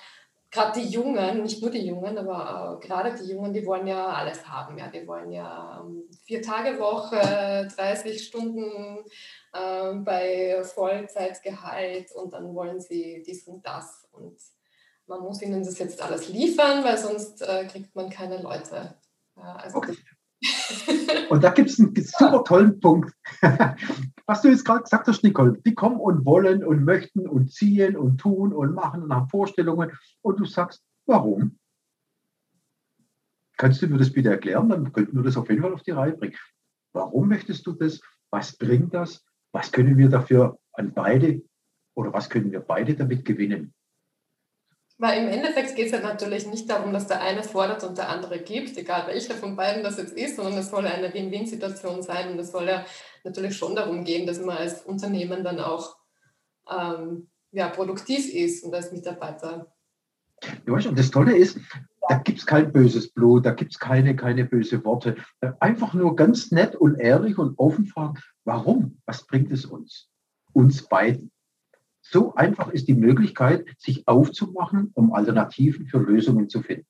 gerade 0.56 0.80
die 0.80 0.88
Jungen, 0.88 1.42
nicht 1.42 1.60
nur 1.60 1.70
die 1.70 1.86
Jungen, 1.86 2.16
aber 2.16 2.80
äh, 2.82 2.86
gerade 2.86 3.14
die 3.14 3.30
Jungen, 3.30 3.52
die 3.52 3.64
wollen 3.66 3.86
ja 3.86 4.06
alles 4.06 4.48
haben. 4.48 4.78
Ja, 4.78 4.88
die 4.88 5.06
wollen 5.06 5.30
ja 5.30 5.80
ähm, 5.80 6.04
vier 6.24 6.40
Tage 6.40 6.78
Woche, 6.78 7.68
30 7.76 8.26
Stunden 8.26 9.04
äh, 9.52 9.94
bei 9.96 10.62
Vollzeitgehalt 10.64 12.10
und 12.12 12.32
dann 12.32 12.54
wollen 12.54 12.80
sie 12.80 13.22
dies 13.26 13.46
und 13.46 13.66
das. 13.66 14.08
Und 14.12 14.38
man 15.06 15.20
muss 15.20 15.42
ihnen 15.42 15.62
das 15.62 15.78
jetzt 15.78 16.00
alles 16.00 16.28
liefern, 16.28 16.82
weil 16.82 16.96
sonst 16.96 17.42
äh, 17.42 17.66
kriegt 17.66 17.94
man 17.94 18.08
keine 18.08 18.40
Leute. 18.40 18.94
Ja, 19.36 19.56
also 19.56 19.76
okay. 19.76 19.96
Und 21.30 21.42
da 21.42 21.50
gibt 21.50 21.70
es 21.70 21.78
einen 21.78 21.94
super 21.96 22.44
tollen 22.44 22.78
Punkt. 22.78 23.12
Was 24.26 24.42
du 24.42 24.48
jetzt 24.48 24.64
gerade 24.64 24.82
gesagt 24.82 25.06
hast, 25.06 25.22
Nicole, 25.22 25.60
die 25.64 25.74
kommen 25.74 26.00
und 26.00 26.24
wollen 26.26 26.64
und 26.64 26.84
möchten 26.84 27.28
und 27.28 27.52
ziehen 27.52 27.96
und 27.96 28.18
tun 28.18 28.52
und 28.52 28.74
machen 28.74 29.04
und 29.04 29.14
haben 29.14 29.28
Vorstellungen. 29.28 29.92
Und 30.20 30.40
du 30.40 30.44
sagst, 30.44 30.84
warum? 31.06 31.58
Kannst 33.56 33.80
du 33.80 33.86
mir 33.86 33.98
das 33.98 34.12
bitte 34.12 34.30
erklären? 34.30 34.68
Dann 34.68 34.92
könnten 34.92 35.16
wir 35.16 35.22
das 35.22 35.36
auf 35.36 35.48
jeden 35.48 35.62
Fall 35.62 35.72
auf 35.72 35.82
die 35.82 35.92
Reihe 35.92 36.12
bringen. 36.12 36.36
Warum 36.92 37.28
möchtest 37.28 37.66
du 37.66 37.72
das? 37.72 38.00
Was 38.30 38.56
bringt 38.56 38.92
das? 38.92 39.24
Was 39.52 39.70
können 39.70 39.96
wir 39.96 40.08
dafür 40.08 40.58
an 40.72 40.92
beide 40.92 41.42
oder 41.94 42.12
was 42.12 42.28
können 42.28 42.50
wir 42.50 42.60
beide 42.60 42.94
damit 42.94 43.24
gewinnen? 43.24 43.72
Weil 44.98 45.22
im 45.22 45.28
Endeffekt 45.28 45.76
geht 45.76 45.86
es 45.86 45.92
ja 45.92 46.00
natürlich 46.00 46.46
nicht 46.46 46.70
darum, 46.70 46.92
dass 46.92 47.06
der 47.06 47.20
eine 47.20 47.42
fordert 47.42 47.84
und 47.84 47.98
der 47.98 48.08
andere 48.08 48.38
gibt, 48.38 48.78
egal 48.78 49.06
welcher 49.06 49.34
von 49.34 49.54
beiden 49.54 49.82
das 49.82 49.98
jetzt 49.98 50.14
ist, 50.14 50.36
sondern 50.36 50.56
es 50.56 50.70
soll 50.70 50.86
eine 50.86 51.12
Win-Win-Situation 51.12 52.02
sein 52.02 52.32
und 52.32 52.38
es 52.38 52.50
soll 52.50 52.66
ja 52.66 52.84
natürlich 53.22 53.56
schon 53.56 53.76
darum 53.76 54.04
gehen, 54.04 54.26
dass 54.26 54.40
man 54.40 54.56
als 54.56 54.82
Unternehmen 54.82 55.44
dann 55.44 55.60
auch 55.60 55.96
ähm, 56.70 57.28
ja, 57.52 57.68
produktiv 57.68 58.32
ist 58.32 58.64
und 58.64 58.74
als 58.74 58.90
Mitarbeiter. 58.90 59.70
Ja, 60.66 60.72
und 60.72 60.98
das 60.98 61.10
Tolle 61.10 61.36
ist, 61.36 61.58
da 62.08 62.18
gibt 62.18 62.38
es 62.38 62.46
kein 62.46 62.72
böses 62.72 63.12
Blut, 63.12 63.44
da 63.44 63.52
gibt 63.52 63.72
es 63.72 63.78
keine, 63.78 64.16
keine 64.16 64.44
böse 64.44 64.84
Worte. 64.84 65.16
Einfach 65.60 65.92
nur 65.94 66.16
ganz 66.16 66.50
nett 66.52 66.76
und 66.76 66.96
ehrlich 66.96 67.36
und 67.38 67.58
offen 67.58 67.86
fragen, 67.86 68.18
warum? 68.44 69.00
Was 69.06 69.26
bringt 69.26 69.50
es 69.50 69.64
uns? 69.64 70.08
Uns 70.52 70.82
beiden. 70.88 71.30
So 72.10 72.34
einfach 72.34 72.72
ist 72.72 72.88
die 72.88 72.94
Möglichkeit, 72.94 73.66
sich 73.78 74.06
aufzumachen, 74.06 74.90
um 74.94 75.12
Alternativen 75.12 75.86
für 75.86 75.98
Lösungen 75.98 76.48
zu 76.48 76.62
finden. 76.62 76.86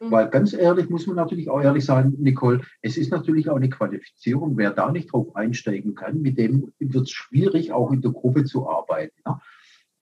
Mhm. 0.00 0.10
Weil 0.10 0.28
ganz 0.28 0.52
ehrlich 0.52 0.90
muss 0.90 1.06
man 1.06 1.16
natürlich 1.16 1.48
auch 1.48 1.60
ehrlich 1.60 1.84
sein, 1.84 2.14
Nicole, 2.18 2.60
es 2.82 2.96
ist 2.96 3.10
natürlich 3.10 3.48
auch 3.48 3.56
eine 3.56 3.70
Qualifizierung. 3.70 4.56
Wer 4.56 4.70
da 4.70 4.90
nicht 4.90 5.12
drauf 5.12 5.34
einsteigen 5.36 5.94
kann, 5.94 6.20
mit 6.20 6.38
dem 6.38 6.72
wird 6.78 7.04
es 7.04 7.10
schwierig, 7.10 7.72
auch 7.72 7.92
in 7.92 8.02
der 8.02 8.10
Gruppe 8.10 8.44
zu 8.44 8.68
arbeiten. 8.68 9.16
Ne? 9.26 9.40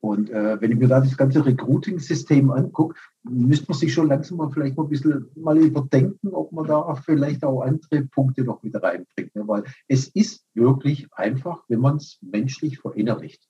Und 0.02 0.30
äh, 0.30 0.58
wenn 0.60 0.72
ich 0.72 0.78
mir 0.78 0.88
da 0.88 1.00
das 1.00 1.16
ganze 1.16 1.44
Recruiting-System 1.44 2.50
angucke, 2.50 2.98
müsste 3.22 3.66
man 3.68 3.78
sich 3.78 3.92
schon 3.92 4.08
langsam 4.08 4.38
mal 4.38 4.50
vielleicht 4.50 4.76
mal 4.76 4.84
ein 4.84 4.88
bisschen 4.88 5.26
mal 5.36 5.58
überdenken, 5.58 6.28
ob 6.28 6.52
man 6.52 6.66
da 6.66 6.94
vielleicht 6.94 7.44
auch 7.44 7.60
andere 7.60 8.06
Punkte 8.06 8.42
noch 8.42 8.62
mit 8.62 8.74
reinbringt. 8.82 9.34
Ne? 9.36 9.46
Weil 9.46 9.64
es 9.88 10.08
ist 10.08 10.46
wirklich 10.54 11.06
einfach, 11.12 11.64
wenn 11.68 11.80
man 11.80 11.96
es 11.96 12.18
menschlich 12.22 12.78
verinnerlicht. 12.78 13.49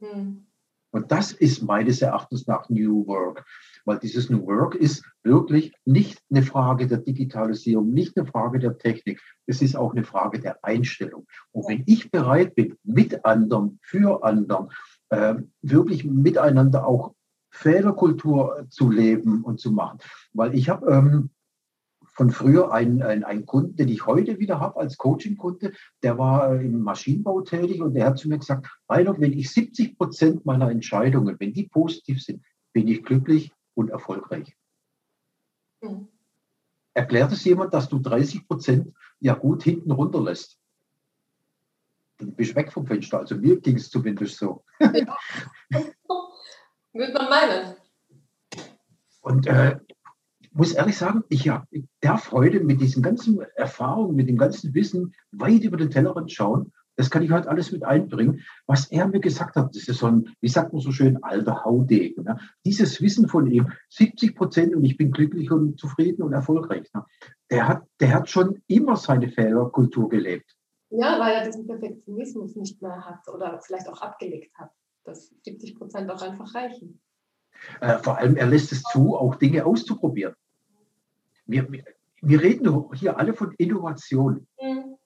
Hm. 0.00 0.46
Und 0.92 1.12
das 1.12 1.32
ist 1.32 1.62
meines 1.62 2.02
Erachtens 2.02 2.46
nach 2.46 2.68
New 2.68 3.06
Work, 3.06 3.46
weil 3.84 3.98
dieses 3.98 4.28
New 4.28 4.44
Work 4.46 4.74
ist 4.74 5.04
wirklich 5.22 5.72
nicht 5.84 6.20
eine 6.30 6.42
Frage 6.42 6.86
der 6.88 6.98
Digitalisierung, 6.98 7.90
nicht 7.90 8.16
eine 8.16 8.26
Frage 8.26 8.58
der 8.58 8.76
Technik, 8.76 9.20
es 9.46 9.62
ist 9.62 9.76
auch 9.76 9.92
eine 9.92 10.04
Frage 10.04 10.40
der 10.40 10.64
Einstellung. 10.64 11.26
Und 11.52 11.68
wenn 11.68 11.84
ich 11.86 12.10
bereit 12.10 12.56
bin, 12.56 12.76
mit 12.82 13.24
anderen, 13.24 13.78
für 13.82 14.24
anderen, 14.24 14.70
äh, 15.10 15.36
wirklich 15.62 16.04
miteinander 16.04 16.86
auch 16.86 17.14
Fehlerkultur 17.52 18.66
zu 18.68 18.90
leben 18.90 19.42
und 19.42 19.60
zu 19.60 19.72
machen, 19.72 19.98
weil 20.32 20.54
ich 20.54 20.68
habe 20.68 20.90
ähm, 20.90 21.30
von 22.20 22.30
früher 22.30 22.70
ein, 22.70 23.02
ein, 23.02 23.24
ein 23.24 23.46
Kunden, 23.46 23.76
den 23.76 23.88
ich 23.88 24.04
heute 24.04 24.38
wieder 24.38 24.60
habe 24.60 24.78
als 24.78 24.98
Coaching-Kunde, 24.98 25.72
der 26.02 26.18
war 26.18 26.60
im 26.60 26.82
Maschinenbau 26.82 27.40
tätig 27.40 27.80
und 27.80 27.94
der 27.94 28.04
hat 28.04 28.18
zu 28.18 28.28
mir 28.28 28.36
gesagt, 28.36 28.68
Rainer, 28.90 29.18
wenn 29.18 29.32
ich 29.32 29.50
70 29.50 29.96
Prozent 29.96 30.44
meiner 30.44 30.70
Entscheidungen, 30.70 31.40
wenn 31.40 31.54
die 31.54 31.66
positiv 31.66 32.22
sind, 32.22 32.44
bin 32.74 32.88
ich 32.88 33.02
glücklich 33.04 33.54
und 33.72 33.88
erfolgreich. 33.88 34.54
Mhm. 35.80 36.08
Erklärt 36.92 37.32
es 37.32 37.42
jemand, 37.42 37.72
dass 37.72 37.88
du 37.88 37.98
30 37.98 38.46
Prozent 38.46 38.92
ja 39.20 39.32
gut 39.32 39.62
hinten 39.62 39.90
runterlässt? 39.90 40.58
Dann 42.18 42.34
bist 42.34 42.50
du 42.50 42.56
weg 42.56 42.70
vom 42.70 42.86
Fenster. 42.86 43.20
Also 43.20 43.36
mir 43.36 43.58
ging 43.62 43.76
es 43.76 43.88
zumindest 43.88 44.36
so. 44.36 44.62
Ja. 44.78 45.16
Würde 46.92 47.12
man 47.14 47.30
meinen. 47.30 47.76
Und 49.22 49.46
äh, 49.46 49.78
muss 50.52 50.72
ehrlich 50.72 50.96
sagen, 50.96 51.24
ich, 51.28 51.44
ja, 51.44 51.64
ich 51.70 51.84
darf 52.00 52.32
heute 52.32 52.60
mit 52.60 52.80
diesen 52.80 53.02
ganzen 53.02 53.40
Erfahrungen, 53.54 54.16
mit 54.16 54.28
dem 54.28 54.36
ganzen 54.36 54.74
Wissen 54.74 55.14
weit 55.32 55.62
über 55.62 55.76
den 55.76 55.90
Tellerrand 55.90 56.32
schauen. 56.32 56.72
Das 56.96 57.08
kann 57.08 57.22
ich 57.22 57.30
heute 57.30 57.48
alles 57.48 57.72
mit 57.72 57.84
einbringen. 57.84 58.42
Was 58.66 58.90
er 58.90 59.08
mir 59.08 59.20
gesagt 59.20 59.56
hat, 59.56 59.74
das 59.74 59.88
ist 59.88 59.98
so 59.98 60.06
ein, 60.06 60.34
wie 60.40 60.48
sagt 60.48 60.72
man 60.72 60.82
so 60.82 60.92
schön, 60.92 61.22
alter 61.22 61.64
Haudegen. 61.64 62.24
Ne? 62.24 62.38
Dieses 62.64 63.00
Wissen 63.00 63.28
von 63.28 63.46
ihm, 63.46 63.72
70 63.88 64.36
Prozent 64.36 64.74
und 64.74 64.84
ich 64.84 64.96
bin 64.96 65.10
glücklich 65.10 65.50
und 65.50 65.78
zufrieden 65.78 66.22
und 66.22 66.32
erfolgreich. 66.32 66.90
Ne? 66.92 67.04
Der, 67.50 67.68
hat, 67.68 67.84
der 68.00 68.12
hat 68.12 68.28
schon 68.28 68.60
immer 68.66 68.96
seine 68.96 69.30
Fehlerkultur 69.30 70.08
gelebt. 70.08 70.56
Ja, 70.90 71.18
weil 71.20 71.36
er 71.36 71.46
diesen 71.46 71.66
Perfektionismus 71.66 72.56
nicht 72.56 72.82
mehr 72.82 73.04
hat 73.06 73.26
oder 73.32 73.60
vielleicht 73.60 73.88
auch 73.88 74.02
abgelegt 74.02 74.52
hat, 74.58 74.70
dass 75.04 75.32
70 75.44 75.76
Prozent 75.76 76.10
auch 76.10 76.20
einfach 76.20 76.54
reichen. 76.54 77.00
Äh, 77.80 77.98
vor 77.98 78.18
allem, 78.18 78.36
er 78.36 78.46
lässt 78.46 78.72
es 78.72 78.82
zu, 78.82 79.16
auch 79.16 79.36
Dinge 79.36 79.64
auszuprobieren. 79.64 80.34
Wir, 81.46 81.66
wir 82.22 82.40
reden 82.40 82.84
hier 82.94 83.18
alle 83.18 83.34
von 83.34 83.52
Innovation. 83.58 84.46
Mhm. 84.60 84.96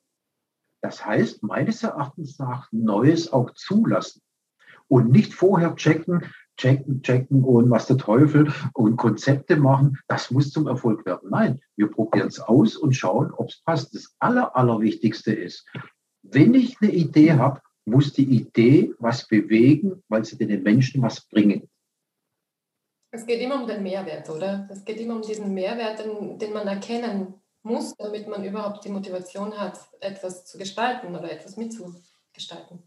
Das 0.80 1.04
heißt, 1.04 1.42
meines 1.42 1.82
Erachtens 1.82 2.38
nach, 2.38 2.68
Neues 2.70 3.32
auch 3.32 3.50
zulassen 3.54 4.20
und 4.88 5.10
nicht 5.10 5.32
vorher 5.32 5.74
checken, 5.76 6.24
checken, 6.56 7.02
checken 7.02 7.42
und 7.42 7.70
was 7.70 7.86
der 7.86 7.96
Teufel 7.96 8.52
und 8.74 8.96
Konzepte 8.96 9.56
machen. 9.56 9.98
Das 10.08 10.30
muss 10.30 10.50
zum 10.50 10.66
Erfolg 10.66 11.06
werden. 11.06 11.30
Nein, 11.30 11.60
wir 11.76 11.90
probieren 11.90 12.28
es 12.28 12.40
aus 12.40 12.76
und 12.76 12.94
schauen, 12.94 13.32
ob 13.32 13.48
es 13.48 13.62
passt. 13.64 13.94
Das 13.94 14.14
Aller, 14.18 14.54
Allerwichtigste 14.56 15.32
ist, 15.32 15.66
wenn 16.22 16.54
ich 16.54 16.76
eine 16.80 16.92
Idee 16.92 17.32
habe, 17.32 17.60
muss 17.86 18.12
die 18.12 18.24
Idee 18.24 18.92
was 18.98 19.26
bewegen, 19.26 20.02
weil 20.08 20.24
sie 20.24 20.38
den 20.38 20.62
Menschen 20.62 21.02
was 21.02 21.26
bringen. 21.28 21.68
Es 23.14 23.26
geht 23.26 23.40
immer 23.40 23.62
um 23.62 23.68
den 23.68 23.84
Mehrwert, 23.84 24.28
oder? 24.28 24.68
Es 24.68 24.84
geht 24.84 24.98
immer 24.98 25.14
um 25.14 25.22
diesen 25.22 25.54
Mehrwert, 25.54 26.00
den, 26.00 26.36
den 26.36 26.52
man 26.52 26.66
erkennen 26.66 27.34
muss, 27.62 27.94
damit 27.96 28.26
man 28.26 28.44
überhaupt 28.44 28.84
die 28.84 28.88
Motivation 28.88 29.56
hat, 29.56 29.78
etwas 30.00 30.44
zu 30.46 30.58
gestalten 30.58 31.14
oder 31.14 31.30
etwas 31.30 31.56
mitzugestalten. 31.56 32.82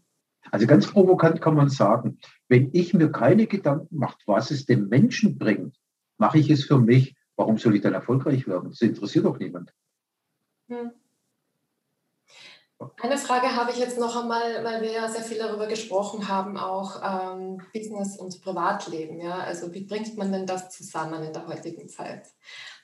Also 0.50 0.66
ganz 0.66 0.86
provokant 0.86 1.40
kann 1.40 1.54
man 1.54 1.70
sagen, 1.70 2.18
wenn 2.46 2.68
ich 2.74 2.92
mir 2.92 3.10
keine 3.10 3.46
Gedanken 3.46 3.96
mache, 3.96 4.18
was 4.26 4.50
es 4.50 4.66
dem 4.66 4.88
Menschen 4.88 5.38
bringt, 5.38 5.78
mache 6.18 6.38
ich 6.38 6.50
es 6.50 6.64
für 6.64 6.78
mich. 6.78 7.16
Warum 7.36 7.56
soll 7.56 7.76
ich 7.76 7.82
dann 7.82 7.94
erfolgreich 7.94 8.46
werden? 8.46 8.68
Das 8.68 8.82
interessiert 8.82 9.24
doch 9.24 9.38
niemand. 9.38 9.72
Hm. 10.68 10.90
Eine 13.00 13.18
Frage 13.18 13.56
habe 13.56 13.72
ich 13.72 13.78
jetzt 13.78 13.98
noch 13.98 14.14
einmal, 14.16 14.62
weil 14.62 14.82
wir 14.82 14.92
ja 14.92 15.08
sehr 15.08 15.22
viel 15.22 15.38
darüber 15.38 15.66
gesprochen 15.66 16.28
haben, 16.28 16.56
auch 16.56 17.02
ähm, 17.02 17.60
Business 17.72 18.16
und 18.16 18.40
Privatleben. 18.40 19.20
Ja? 19.20 19.38
Also 19.38 19.72
wie 19.74 19.84
bringt 19.84 20.16
man 20.16 20.30
denn 20.30 20.46
das 20.46 20.70
zusammen 20.70 21.24
in 21.24 21.32
der 21.32 21.48
heutigen 21.48 21.88
Zeit? 21.88 22.28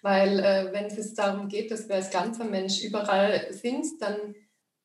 Weil 0.02 0.40
äh, 0.40 0.72
wenn 0.72 0.86
es 0.86 1.14
darum 1.14 1.48
geht, 1.48 1.70
dass 1.70 1.88
wir 1.88 1.94
als 1.96 2.10
ganzer 2.10 2.44
Mensch 2.44 2.82
überall 2.82 3.52
sind, 3.52 3.86
dann 4.00 4.34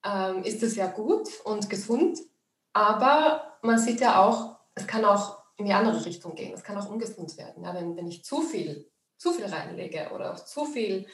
ähm, 0.05 0.43
ist 0.43 0.61
es 0.61 0.75
ja 0.75 0.87
gut 0.87 1.27
und 1.43 1.69
gesund. 1.71 2.19
Aber 2.73 3.57
man 3.63 3.79
sieht 3.79 4.01
ja 4.01 4.23
auch, 4.23 4.57
es 4.75 4.85
kann 4.85 5.05
auch 5.05 5.39
in 5.57 5.65
die 5.65 5.73
andere 5.73 6.05
Richtung 6.05 6.35
gehen. 6.35 6.53
Es 6.53 6.63
kann 6.63 6.77
auch 6.77 6.89
ungesund 6.89 7.35
werden. 7.37 7.63
Ja? 7.63 7.73
Wenn, 7.73 7.97
wenn 7.97 8.07
ich 8.07 8.23
zu 8.23 8.41
viel, 8.41 8.91
zu 9.17 9.33
viel 9.33 9.45
reinlege 9.45 10.11
oder 10.13 10.33
auch 10.33 10.45
zu 10.45 10.65
viel 10.65 11.07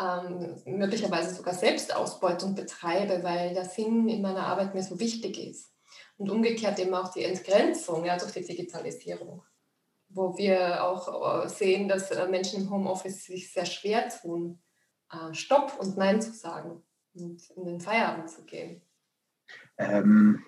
ähm, 0.00 0.56
möglicherweise 0.64 1.34
sogar 1.34 1.54
Selbstausbeutung 1.54 2.54
betreibe, 2.54 3.22
weil 3.22 3.52
der 3.54 3.64
Sinn 3.64 4.08
in 4.08 4.22
meiner 4.22 4.46
Arbeit 4.46 4.74
mir 4.74 4.82
so 4.82 4.98
wichtig 4.98 5.38
ist. 5.38 5.74
Und 6.16 6.30
umgekehrt 6.30 6.78
eben 6.78 6.94
auch 6.94 7.12
die 7.12 7.24
Entgrenzung 7.24 8.04
ja, 8.04 8.16
durch 8.16 8.32
die 8.32 8.44
Digitalisierung, 8.44 9.42
wo 10.08 10.36
wir 10.36 10.84
auch 10.84 11.44
äh, 11.44 11.48
sehen, 11.48 11.88
dass 11.88 12.10
äh, 12.10 12.28
Menschen 12.28 12.62
im 12.62 12.70
Homeoffice 12.70 13.24
sich 13.24 13.52
sehr 13.52 13.66
schwer 13.66 14.08
tun, 14.08 14.62
äh, 15.10 15.34
Stopp 15.34 15.78
und 15.78 15.96
Nein 15.96 16.20
zu 16.20 16.32
sagen 16.32 16.82
und 17.14 17.50
in 17.56 17.64
den 17.64 17.80
Feierabend 17.80 18.30
zu 18.30 18.44
gehen. 18.44 18.82
Ähm, 19.78 20.44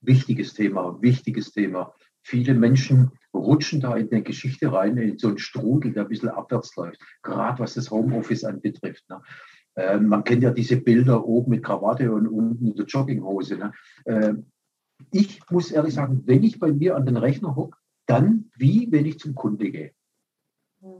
wichtiges 0.00 0.54
Thema, 0.54 1.00
wichtiges 1.00 1.52
Thema. 1.52 1.94
Viele 2.22 2.54
Menschen 2.54 3.12
rutschen 3.36 3.80
da 3.80 3.96
in 3.96 4.10
eine 4.10 4.22
Geschichte 4.22 4.72
rein, 4.72 4.96
in 4.96 5.18
so 5.18 5.28
einen 5.28 5.38
Strudel, 5.38 5.92
der 5.92 6.04
ein 6.04 6.08
bisschen 6.08 6.28
abwärts 6.28 6.74
läuft, 6.76 7.00
gerade 7.22 7.58
was 7.58 7.74
das 7.74 7.90
Homeoffice 7.90 8.44
anbetrifft. 8.44 9.08
Ne? 9.08 9.20
Äh, 9.74 9.98
man 9.98 10.24
kennt 10.24 10.42
ja 10.42 10.50
diese 10.50 10.76
Bilder 10.76 11.24
oben 11.24 11.50
mit 11.50 11.64
Krawatte 11.64 12.12
und 12.12 12.26
unten 12.26 12.68
in 12.68 12.74
der 12.74 12.86
Jogginghose. 12.86 13.56
Ne? 13.56 13.72
Äh, 14.04 14.34
ich 15.12 15.40
muss 15.50 15.70
ehrlich 15.70 15.94
sagen, 15.94 16.22
wenn 16.24 16.42
ich 16.42 16.58
bei 16.58 16.72
mir 16.72 16.96
an 16.96 17.06
den 17.06 17.16
Rechner 17.16 17.54
hocke, 17.54 17.78
dann 18.06 18.50
wie 18.56 18.90
wenn 18.90 19.06
ich 19.06 19.18
zum 19.18 19.34
Kunde 19.34 19.70
gehe. 19.70 19.92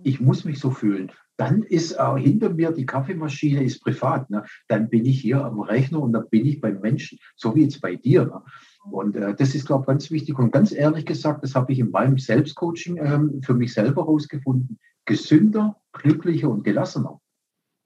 Ich 0.02 0.20
muss 0.20 0.44
mich 0.44 0.58
so 0.58 0.70
fühlen. 0.70 1.12
Dann 1.36 1.62
ist 1.62 1.92
äh, 1.92 2.18
hinter 2.18 2.50
mir 2.50 2.72
die 2.72 2.86
Kaffeemaschine 2.86 3.62
ist 3.62 3.82
privat. 3.82 4.30
Ne? 4.30 4.44
Dann 4.68 4.88
bin 4.88 5.04
ich 5.04 5.20
hier 5.20 5.44
am 5.44 5.60
Rechner 5.60 6.00
und 6.00 6.12
dann 6.12 6.28
bin 6.30 6.46
ich 6.46 6.60
beim 6.60 6.80
Menschen, 6.80 7.18
so 7.36 7.54
wie 7.54 7.62
jetzt 7.62 7.80
bei 7.80 7.96
dir. 7.96 8.24
Ne? 8.24 8.42
Und 8.90 9.16
äh, 9.16 9.34
das 9.34 9.54
ist, 9.54 9.66
glaube 9.66 9.82
ich, 9.82 9.86
ganz 9.86 10.10
wichtig. 10.10 10.38
Und 10.38 10.52
ganz 10.52 10.72
ehrlich 10.72 11.04
gesagt, 11.04 11.42
das 11.42 11.54
habe 11.54 11.72
ich 11.72 11.78
in 11.78 11.90
meinem 11.90 12.18
Selbstcoaching 12.18 12.96
ähm, 12.98 13.42
für 13.42 13.54
mich 13.54 13.74
selber 13.74 14.02
herausgefunden. 14.02 14.78
Gesünder, 15.04 15.76
glücklicher 15.92 16.48
und 16.48 16.64
gelassener 16.64 17.20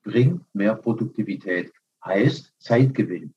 bringt 0.02 0.42
mehr 0.54 0.74
Produktivität, 0.74 1.72
heißt 2.04 2.54
Zeitgewinn. 2.58 3.34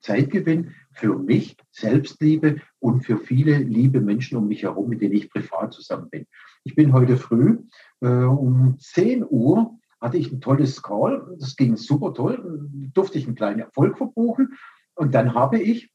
Zeitgewinn 0.00 0.74
für 0.92 1.18
mich, 1.18 1.56
Selbstliebe 1.70 2.60
und 2.78 3.04
für 3.04 3.18
viele 3.18 3.58
liebe 3.58 4.00
Menschen 4.00 4.38
um 4.38 4.46
mich 4.46 4.62
herum, 4.62 4.88
mit 4.88 5.00
denen 5.00 5.14
ich 5.14 5.30
privat 5.30 5.72
zusammen 5.72 6.08
bin. 6.08 6.26
Ich 6.64 6.74
bin 6.74 6.92
heute 6.92 7.16
früh 7.16 7.58
um 8.06 8.78
10 8.78 9.26
Uhr 9.28 9.78
hatte 10.00 10.16
ich 10.16 10.30
ein 10.30 10.40
tolles 10.40 10.82
Call. 10.82 11.36
Das 11.38 11.56
ging 11.56 11.76
super 11.76 12.14
toll. 12.14 12.68
Durfte 12.94 13.18
ich 13.18 13.26
einen 13.26 13.34
kleinen 13.34 13.60
Erfolg 13.60 13.98
verbuchen. 13.98 14.56
Und 14.94 15.14
dann 15.14 15.34
habe 15.34 15.60
ich 15.60 15.92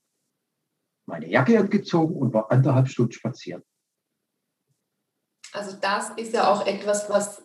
meine 1.05 1.29
Jacke 1.29 1.59
angezogen 1.59 2.15
und 2.15 2.33
war 2.33 2.51
anderthalb 2.51 2.87
Stunden 2.87 3.11
spazieren. 3.11 3.63
Also 5.51 5.77
das 5.79 6.09
ist 6.11 6.33
ja 6.33 6.51
auch 6.51 6.65
etwas, 6.65 7.09
was 7.09 7.43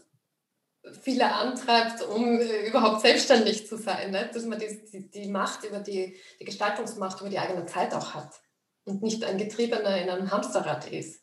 viele 1.02 1.32
antreibt, 1.32 2.02
um 2.02 2.40
äh, 2.40 2.68
überhaupt 2.68 3.02
selbstständig 3.02 3.66
zu 3.66 3.76
sein, 3.76 4.10
ne? 4.10 4.30
dass 4.32 4.46
man 4.46 4.58
die, 4.58 4.80
die, 4.90 5.10
die 5.10 5.28
Macht 5.28 5.64
über 5.64 5.80
die, 5.80 6.16
die 6.40 6.44
Gestaltungsmacht 6.44 7.20
über 7.20 7.28
die 7.28 7.38
eigene 7.38 7.66
Zeit 7.66 7.92
auch 7.94 8.14
hat 8.14 8.40
und 8.84 9.02
nicht 9.02 9.24
ein 9.24 9.36
Getriebener 9.36 10.00
in 10.00 10.08
einem 10.08 10.30
Hamsterrad 10.30 10.90
ist. 10.90 11.22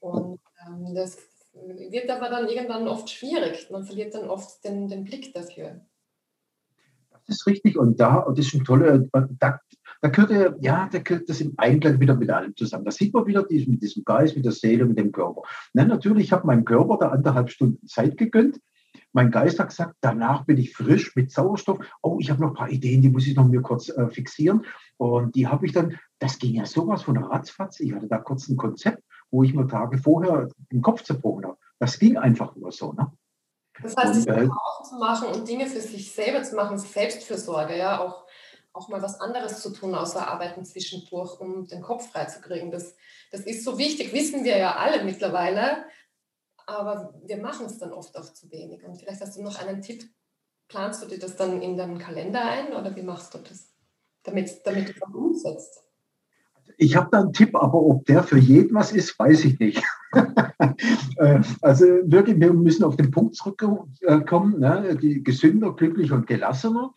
Und 0.00 0.40
ähm, 0.66 0.94
das 0.94 1.16
wird 1.52 2.10
aber 2.10 2.28
dann 2.28 2.48
irgendwann 2.48 2.88
oft 2.88 3.10
schwierig. 3.10 3.70
Man 3.70 3.84
verliert 3.84 4.14
dann 4.14 4.28
oft 4.28 4.64
den, 4.64 4.88
den 4.88 5.04
Blick 5.04 5.34
dafür. 5.34 5.80
Das 7.10 7.36
ist 7.36 7.46
richtig. 7.46 7.76
Und 7.76 8.00
da, 8.00 8.16
und 8.16 8.38
das 8.38 8.46
ist 8.46 8.54
ein 8.54 8.64
toller, 8.64 8.98
da, 8.98 9.60
da 10.00 10.08
gehört 10.08 10.56
ja, 10.60 10.88
da 10.90 10.98
gehört 10.98 11.28
das 11.28 11.40
im 11.40 11.54
Einklang 11.56 12.00
wieder 12.00 12.16
mit 12.16 12.30
allem 12.30 12.56
zusammen. 12.56 12.84
Da 12.84 12.90
sieht 12.90 13.14
man 13.14 13.26
wieder 13.26 13.44
diesen, 13.44 13.72
mit 13.72 13.82
diesem 13.82 14.04
Geist, 14.04 14.34
mit 14.34 14.44
der 14.44 14.52
Seele, 14.52 14.84
mit 14.84 14.98
dem 14.98 15.12
Körper. 15.12 15.42
Na, 15.72 15.84
natürlich 15.84 16.32
habe 16.32 16.46
meinem 16.46 16.64
Körper 16.64 16.98
da 16.98 17.08
anderthalb 17.10 17.50
Stunden 17.50 17.86
Zeit 17.86 18.16
gegönnt. 18.16 18.58
Mein 19.12 19.30
Geist 19.30 19.58
hat 19.58 19.68
gesagt, 19.68 19.96
danach 20.00 20.44
bin 20.46 20.56
ich 20.56 20.74
frisch 20.74 21.14
mit 21.14 21.30
Sauerstoff. 21.30 21.78
Oh, 22.02 22.16
ich 22.18 22.30
habe 22.30 22.40
noch 22.40 22.48
ein 22.48 22.54
paar 22.54 22.70
Ideen, 22.70 23.02
die 23.02 23.10
muss 23.10 23.26
ich 23.26 23.36
noch 23.36 23.46
mir 23.46 23.60
kurz 23.60 23.90
äh, 23.90 24.08
fixieren. 24.08 24.64
Und 24.96 25.36
die 25.36 25.46
habe 25.46 25.66
ich 25.66 25.72
dann, 25.72 25.98
das 26.18 26.38
ging 26.38 26.54
ja 26.54 26.64
sowas 26.64 27.02
von 27.02 27.18
ratzfatz. 27.18 27.78
Ich 27.80 27.92
hatte 27.92 28.08
da 28.08 28.18
kurz 28.18 28.48
ein 28.48 28.56
Konzept, 28.56 29.02
wo 29.32 29.42
ich 29.42 29.54
mir 29.54 29.66
Tage 29.66 29.98
vorher 29.98 30.48
den 30.70 30.82
Kopf 30.82 31.02
zerbrochen 31.02 31.46
habe. 31.46 31.58
Das 31.80 31.98
ging 31.98 32.16
einfach 32.16 32.54
nur 32.54 32.70
so. 32.70 32.92
Ne? 32.92 33.10
Das 33.82 33.96
heißt, 33.96 34.14
sich 34.14 34.28
äh, 34.28 34.48
zu 34.88 34.96
machen 34.98 35.28
und 35.28 35.48
Dinge 35.48 35.66
für 35.66 35.80
sich 35.80 36.14
selber 36.14 36.42
zu 36.44 36.54
machen, 36.54 36.78
Selbstfürsorge, 36.78 37.76
ja, 37.76 38.00
auch, 38.00 38.26
auch 38.72 38.88
mal 38.88 39.02
was 39.02 39.20
anderes 39.20 39.60
zu 39.60 39.70
tun, 39.70 39.94
außer 39.94 40.28
Arbeiten 40.28 40.64
zwischendurch, 40.64 41.40
um 41.40 41.66
den 41.66 41.80
Kopf 41.80 42.12
freizukriegen. 42.12 42.70
Das, 42.70 42.94
das 43.32 43.40
ist 43.40 43.64
so 43.64 43.78
wichtig, 43.78 44.12
wissen 44.12 44.44
wir 44.44 44.58
ja 44.58 44.76
alle 44.76 45.02
mittlerweile, 45.02 45.86
aber 46.66 47.14
wir 47.24 47.38
machen 47.38 47.66
es 47.66 47.78
dann 47.78 47.92
oft 47.92 48.16
auch 48.16 48.32
zu 48.32 48.50
wenig. 48.50 48.84
Und 48.84 48.98
vielleicht 48.98 49.22
hast 49.22 49.36
du 49.36 49.42
noch 49.42 49.58
einen 49.58 49.80
Tipp, 49.80 50.04
planst 50.68 51.02
du 51.02 51.08
dir 51.08 51.18
das 51.18 51.36
dann 51.36 51.62
in 51.62 51.76
deinen 51.76 51.98
Kalender 51.98 52.44
ein 52.44 52.74
oder 52.74 52.94
wie 52.94 53.02
machst 53.02 53.32
du 53.32 53.38
das, 53.38 53.72
damit, 54.22 54.66
damit 54.66 54.90
du 54.90 54.92
das 54.92 55.14
umsetzt? 55.14 55.82
Ich 56.78 56.96
habe 56.96 57.08
da 57.12 57.20
einen 57.20 57.32
Tipp, 57.32 57.54
aber 57.54 57.74
ob 57.74 58.04
der 58.06 58.22
für 58.22 58.38
jeden 58.38 58.74
was 58.74 58.92
ist, 58.92 59.18
weiß 59.18 59.44
ich 59.44 59.58
nicht. 59.58 59.82
Äh, 61.16 61.40
also 61.60 61.84
wirklich, 62.04 62.38
wir 62.38 62.52
müssen 62.52 62.84
auf 62.84 62.96
den 62.96 63.10
Punkt 63.10 63.34
zurückkommen, 63.34 64.60
ne? 64.60 64.96
die 65.00 65.22
gesünder, 65.22 65.72
glücklicher 65.74 66.14
und 66.14 66.26
gelassener, 66.26 66.92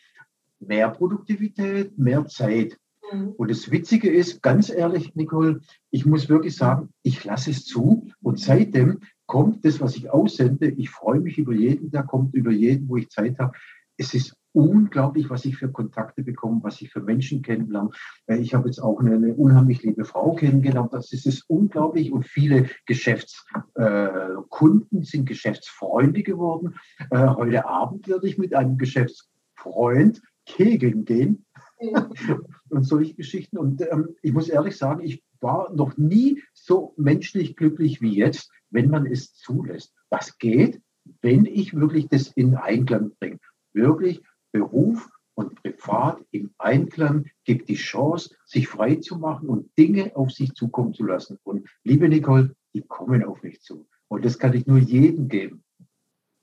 mehr 0.60 0.90
Produktivität, 0.90 1.98
mehr 1.98 2.26
Zeit. 2.28 2.78
Mhm. 3.12 3.34
Und 3.38 3.52
das 3.52 3.72
Witzige 3.72 4.10
ist, 4.10 4.42
ganz 4.42 4.70
ehrlich, 4.70 5.16
Nicole, 5.16 5.62
ich 5.92 6.06
muss 6.06 6.30
wirklich 6.30 6.56
sagen, 6.56 6.90
ich 7.04 7.24
lasse 7.24 7.52
es 7.52 7.66
zu 7.66 8.10
und 8.22 8.40
seitdem 8.40 9.00
kommt 9.26 9.66
das, 9.66 9.82
was 9.82 9.96
ich 9.96 10.10
aussende. 10.10 10.70
Ich 10.70 10.90
freue 10.90 11.20
mich 11.20 11.38
über 11.38 11.54
jeden, 11.54 11.92
der 11.92 12.04
kommt, 12.04 12.34
über 12.36 12.52
jeden, 12.52 12.88
wo 12.90 12.98
ich 12.98 13.10
Zeit 13.10 13.40
habe. 13.40 13.54
Es 13.98 14.14
ist 14.14 14.36
unglaublich, 14.56 15.30
was 15.30 15.46
ich 15.46 15.58
für 15.58 15.70
Kontakte 15.70 16.24
bekomme, 16.24 16.62
was 16.64 16.82
ich 16.82 16.90
für 16.90 17.02
Menschen 17.02 17.42
kennenlerne. 17.42 17.90
Äh, 18.26 18.38
ich 18.38 18.54
habe 18.54 18.68
jetzt 18.68 18.80
auch 18.80 19.00
eine, 19.00 19.16
eine 19.16 19.36
unheimlich 19.36 19.84
liebe 19.84 20.06
Frau 20.06 20.34
kennengelernt. 20.34 20.94
Das 20.94 21.12
ist, 21.12 21.26
ist 21.26 21.44
unglaublich 21.50 22.14
und 22.14 22.26
viele 22.26 22.70
Geschäftskunden 22.86 25.02
äh, 25.02 25.04
sind 25.04 25.26
Geschäftsfreunde 25.26 26.24
geworden. 26.24 26.76
Äh, 27.12 27.28
heute 27.28 27.68
Abend 27.68 28.08
werde 28.08 28.28
ich 28.28 28.38
mit 28.38 28.56
einem 28.56 28.78
Geschäftsfreund 28.78 30.22
kegeln 30.46 31.04
gehen 31.04 31.46
ja. 31.82 32.10
und 32.70 32.84
solche 32.84 33.14
Geschichten. 33.14 33.58
Und 33.58 33.82
ähm, 33.82 34.16
ich 34.22 34.32
muss 34.32 34.48
ehrlich 34.48 34.78
sagen, 34.78 35.04
ich 35.04 35.22
war 35.42 35.70
noch 35.74 35.98
nie 35.98 36.42
so 36.54 36.94
menschlich 36.96 37.58
glücklich 37.58 38.02
wie 38.02 38.16
jetzt, 38.16 38.50
wenn 38.70 38.90
man 38.90 39.06
es 39.06 39.34
zulässt. 39.34 39.94
Was 40.10 40.38
geht, 40.38 40.82
wenn 41.22 41.46
ich 41.46 41.74
wirklich 41.74 42.08
das 42.08 42.30
in 42.30 42.56
Einklang 42.56 43.12
bringe? 43.20 43.40
Wirklich 43.74 44.24
Beruf 44.56 45.10
und 45.34 45.62
Privat 45.62 46.22
im 46.32 46.54
Einklang 46.60 47.26
gibt 47.44 47.68
die 47.68 47.76
Chance, 47.76 48.34
sich 48.46 48.70
frei 48.70 48.96
zu 48.96 49.18
machen 49.18 49.50
und 49.50 49.70
Dinge 49.78 50.16
auf 50.16 50.32
sich 50.32 50.54
zukommen 50.54 50.94
zu 50.94 51.04
lassen. 51.04 51.38
Und 51.44 51.68
liebe 51.84 52.08
Nicole, 52.08 52.56
die 52.74 52.82
kommen 52.82 53.22
auf 53.26 53.44
mich 53.44 53.60
zu. 53.60 53.86
Und 54.08 54.24
das 54.24 54.40
kann 54.40 54.54
ich 54.54 54.66
nur 54.66 54.78
jedem 54.78 55.28
geben. 55.28 55.66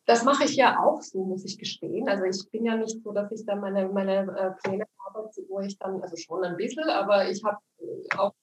Das 0.05 0.25
mache 0.25 0.44
ich 0.44 0.57
ja 0.57 0.79
auch 0.85 1.01
so, 1.01 1.25
muss 1.25 1.46
ich 1.46 1.57
gestehen. 1.57 2.07
Also 2.07 2.25
ich 2.25 2.51
bin 2.51 2.66
ja 2.66 2.77
nicht 2.77 3.03
so, 3.03 3.12
dass 3.12 3.33
ich 3.33 3.46
da 3.46 3.57
meine, 3.57 3.88
meine 3.88 4.27
äh, 4.37 4.51
Pläne 4.62 4.85
habe, 5.07 5.31
wo 5.48 5.61
ich 5.61 5.79
dann, 5.79 6.03
also 6.03 6.16
schon 6.16 6.44
ein 6.44 6.57
bisschen, 6.57 6.87
aber 6.90 7.31
ich 7.31 7.42
habe 7.44 7.58
äh, 7.79 8.19
auch, 8.19 8.35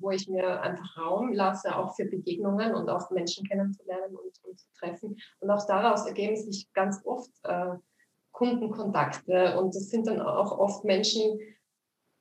wo 0.00 0.10
ich 0.10 0.26
mir 0.26 0.62
einfach 0.62 0.96
Raum 0.96 1.34
lasse, 1.34 1.76
auch 1.76 1.94
für 1.96 2.06
Begegnungen 2.06 2.74
und 2.74 2.88
auch 2.88 3.10
Menschen 3.10 3.46
kennenzulernen 3.46 4.14
und, 4.14 4.32
und 4.44 4.58
zu 4.58 4.68
treffen. 4.78 5.16
Und 5.40 5.50
auch 5.50 5.66
daraus 5.66 6.06
ergeben 6.06 6.36
sich 6.36 6.72
ganz 6.72 7.02
oft 7.04 7.30
äh, 7.42 7.74
Kundenkontakte 8.36 9.58
und 9.58 9.74
das 9.74 9.88
sind 9.88 10.06
dann 10.06 10.20
auch 10.20 10.58
oft 10.58 10.84
Menschen, 10.84 11.40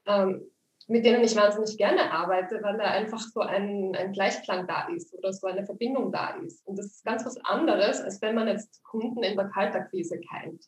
ähm, 0.06 0.50
mit 0.88 1.06
denen 1.06 1.24
ich 1.24 1.36
wahnsinnig 1.36 1.78
gerne 1.78 2.10
arbeite, 2.10 2.62
weil 2.64 2.78
da 2.78 2.86
einfach 2.86 3.20
so 3.20 3.42
ein, 3.42 3.94
ein 3.96 4.14
Gleichklang 4.14 4.66
da 4.66 4.88
ist 4.88 5.14
oder 5.14 5.34
so 5.34 5.48
eine 5.48 5.66
Verbindung 5.66 6.14
da 6.14 6.36
ist. 6.36 6.66
Und 6.66 6.80
das 6.80 6.86
ist 6.86 7.06
ganz 7.06 7.26
was 7.26 7.38
anderes, 7.44 8.00
als 8.00 8.22
wenn 8.22 8.36
man 8.36 8.48
jetzt 8.48 8.82
Kunden 8.84 9.24
in 9.24 9.36
der 9.36 9.50
Kaltakquise 9.50 10.20
kennt. 10.20 10.64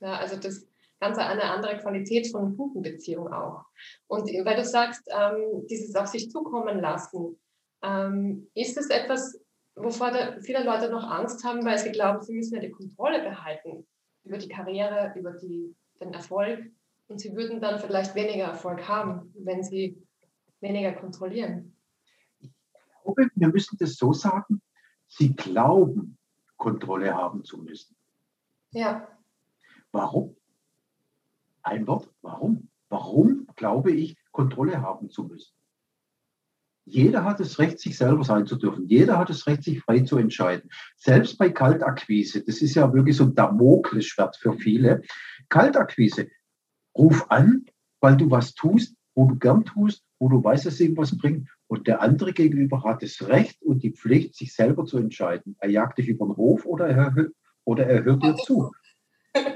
Ja, 0.00 0.16
also 0.16 0.36
das 0.36 0.66
ganz 1.00 1.16
eine 1.16 1.44
andere 1.44 1.78
Qualität 1.78 2.30
von 2.30 2.54
Kundenbeziehung 2.54 3.32
auch. 3.32 3.64
Und 4.08 4.24
weil 4.44 4.56
du 4.56 4.64
sagst, 4.64 5.08
ähm, 5.08 5.66
dieses 5.70 5.94
auf 5.96 6.08
sich 6.08 6.30
zukommen 6.30 6.80
lassen, 6.80 7.40
ähm, 7.82 8.50
ist 8.54 8.76
es 8.76 8.90
etwas, 8.90 9.40
wovor 9.74 10.12
viele 10.42 10.64
Leute 10.64 10.90
noch 10.90 11.08
Angst 11.08 11.44
haben, 11.44 11.64
weil 11.64 11.78
sie 11.78 11.92
glauben, 11.92 12.20
sie 12.20 12.34
müssen 12.34 12.56
ja 12.56 12.60
die 12.60 12.70
Kontrolle 12.70 13.22
behalten 13.22 13.86
über 14.24 14.38
die 14.38 14.48
Karriere, 14.48 15.12
über 15.16 15.32
die, 15.32 15.74
den 16.00 16.12
Erfolg. 16.12 16.70
Und 17.08 17.20
sie 17.20 17.34
würden 17.34 17.60
dann 17.60 17.80
vielleicht 17.80 18.14
weniger 18.14 18.44
Erfolg 18.44 18.88
haben, 18.88 19.32
wenn 19.38 19.62
sie 19.62 20.02
weniger 20.60 20.92
kontrollieren. 20.92 21.76
Ich 22.40 22.50
glaube, 23.02 23.30
wir 23.34 23.48
müssen 23.48 23.76
das 23.78 23.96
so 23.96 24.12
sagen, 24.12 24.62
sie 25.08 25.34
glauben, 25.34 26.18
Kontrolle 26.56 27.14
haben 27.14 27.44
zu 27.44 27.58
müssen. 27.58 27.96
Ja. 28.70 29.08
Warum? 29.90 30.36
Ein 31.62 31.86
Wort, 31.86 32.08
warum? 32.22 32.70
Warum 32.88 33.46
glaube 33.56 33.92
ich, 33.92 34.16
Kontrolle 34.30 34.80
haben 34.80 35.10
zu 35.10 35.24
müssen? 35.24 35.54
Jeder 36.84 37.24
hat 37.24 37.40
das 37.40 37.58
Recht, 37.58 37.78
sich 37.78 37.96
selber 37.96 38.24
sein 38.24 38.46
zu 38.46 38.56
dürfen. 38.56 38.88
Jeder 38.88 39.18
hat 39.18 39.30
das 39.30 39.46
Recht, 39.46 39.62
sich 39.62 39.80
frei 39.80 40.00
zu 40.00 40.18
entscheiden. 40.18 40.68
Selbst 40.96 41.38
bei 41.38 41.50
Kaltakquise, 41.50 42.42
das 42.42 42.60
ist 42.60 42.74
ja 42.74 42.92
wirklich 42.92 43.16
so 43.16 43.24
ein 43.24 43.34
Damoklesschwert 43.34 44.36
für 44.36 44.54
viele. 44.54 45.02
Kaltakquise, 45.48 46.28
ruf 46.96 47.30
an, 47.30 47.66
weil 48.00 48.16
du 48.16 48.30
was 48.30 48.54
tust, 48.54 48.96
wo 49.14 49.26
du 49.26 49.36
gern 49.36 49.64
tust, 49.64 50.02
wo 50.18 50.28
du 50.28 50.42
weißt, 50.42 50.66
dass 50.66 50.74
es 50.74 50.80
ihm 50.80 50.96
was 50.96 51.16
bringt. 51.16 51.48
Und 51.68 51.86
der 51.86 52.02
andere 52.02 52.32
gegenüber 52.32 52.82
hat 52.84 53.02
das 53.02 53.28
Recht 53.28 53.62
und 53.62 53.82
die 53.82 53.92
Pflicht, 53.92 54.34
sich 54.34 54.52
selber 54.52 54.84
zu 54.84 54.98
entscheiden. 54.98 55.56
Er 55.60 55.70
jagt 55.70 55.98
dich 55.98 56.08
über 56.08 56.26
den 56.26 56.36
Hof 56.36 56.66
oder 56.66 56.88
er, 56.88 57.14
oder 57.64 57.86
er 57.86 58.04
hört 58.04 58.22
dir 58.22 58.36
zu. 58.36 58.72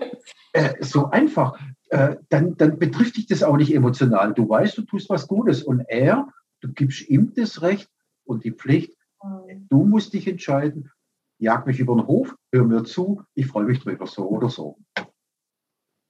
Äh, 0.52 0.82
so 0.82 1.10
einfach. 1.10 1.60
Äh, 1.90 2.16
dann, 2.30 2.56
dann 2.56 2.78
betrifft 2.78 3.18
dich 3.18 3.26
das 3.26 3.42
auch 3.42 3.58
nicht 3.58 3.74
emotional. 3.74 4.32
Du 4.32 4.48
weißt, 4.48 4.78
du 4.78 4.82
tust 4.82 5.10
was 5.10 5.28
Gutes. 5.28 5.62
Und 5.62 5.80
er, 5.86 6.28
du 6.60 6.72
gibst 6.72 7.08
ihm 7.08 7.32
das 7.34 7.62
Recht 7.62 7.90
und 8.24 8.44
die 8.44 8.52
Pflicht. 8.52 8.94
Mhm. 9.22 9.66
Du 9.68 9.84
musst 9.84 10.12
dich 10.12 10.26
entscheiden. 10.26 10.90
Jag 11.38 11.66
mich 11.66 11.80
über 11.80 11.94
den 11.94 12.06
Hof, 12.06 12.34
hör 12.50 12.64
mir 12.64 12.84
zu, 12.84 13.22
ich 13.34 13.46
freue 13.46 13.64
mich 13.64 13.80
drüber, 13.80 14.06
so 14.06 14.26
oder 14.28 14.48
so 14.48 14.78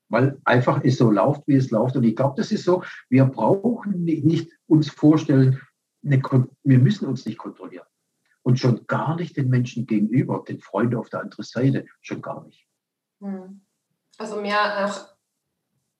weil 0.09 0.41
einfach 0.45 0.85
es 0.85 0.99
so 0.99 1.11
läuft, 1.11 1.43
wie 1.47 1.57
es 1.57 1.71
läuft. 1.71 1.97
Und 1.97 2.05
ich 2.05 2.17
glaube, 2.17 2.35
das 2.37 2.53
ist 2.53 2.65
so, 2.65 2.83
wir 3.09 3.25
brauchen 3.25 4.05
nicht 4.05 4.51
uns 4.67 4.91
vorstellen, 4.91 5.61
eine, 6.05 6.23
wir 6.63 6.79
müssen 6.79 7.07
uns 7.07 7.27
nicht 7.27 7.39
kontrollieren. 7.39 7.87
Und 8.43 8.61
schon 8.61 8.87
gar 8.87 9.17
nicht 9.17 9.37
den 9.37 9.49
Menschen 9.49 9.87
gegenüber, 9.87 10.45
den 10.47 10.61
Freunden 10.61 10.97
auf 10.97 11.09
der 11.09 11.21
anderen 11.21 11.45
Seite, 11.45 11.87
schon 12.01 12.23
gar 12.23 12.45
nicht. 12.45 12.67
Hm. 13.21 13.63
Also 14.19 14.41
mehr 14.41 14.87
auch 14.87 15.09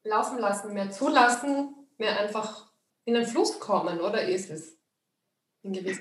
laufen 0.05 0.39
lassen, 0.39 0.73
mehr 0.73 0.91
zulassen, 0.91 1.75
mehr 1.99 2.21
einfach 2.21 2.66
in 3.07 3.15
den 3.15 3.25
Fluss 3.25 3.59
kommen, 3.59 4.01
oder 4.01 4.23
ist 4.23 4.51
es? 4.51 4.77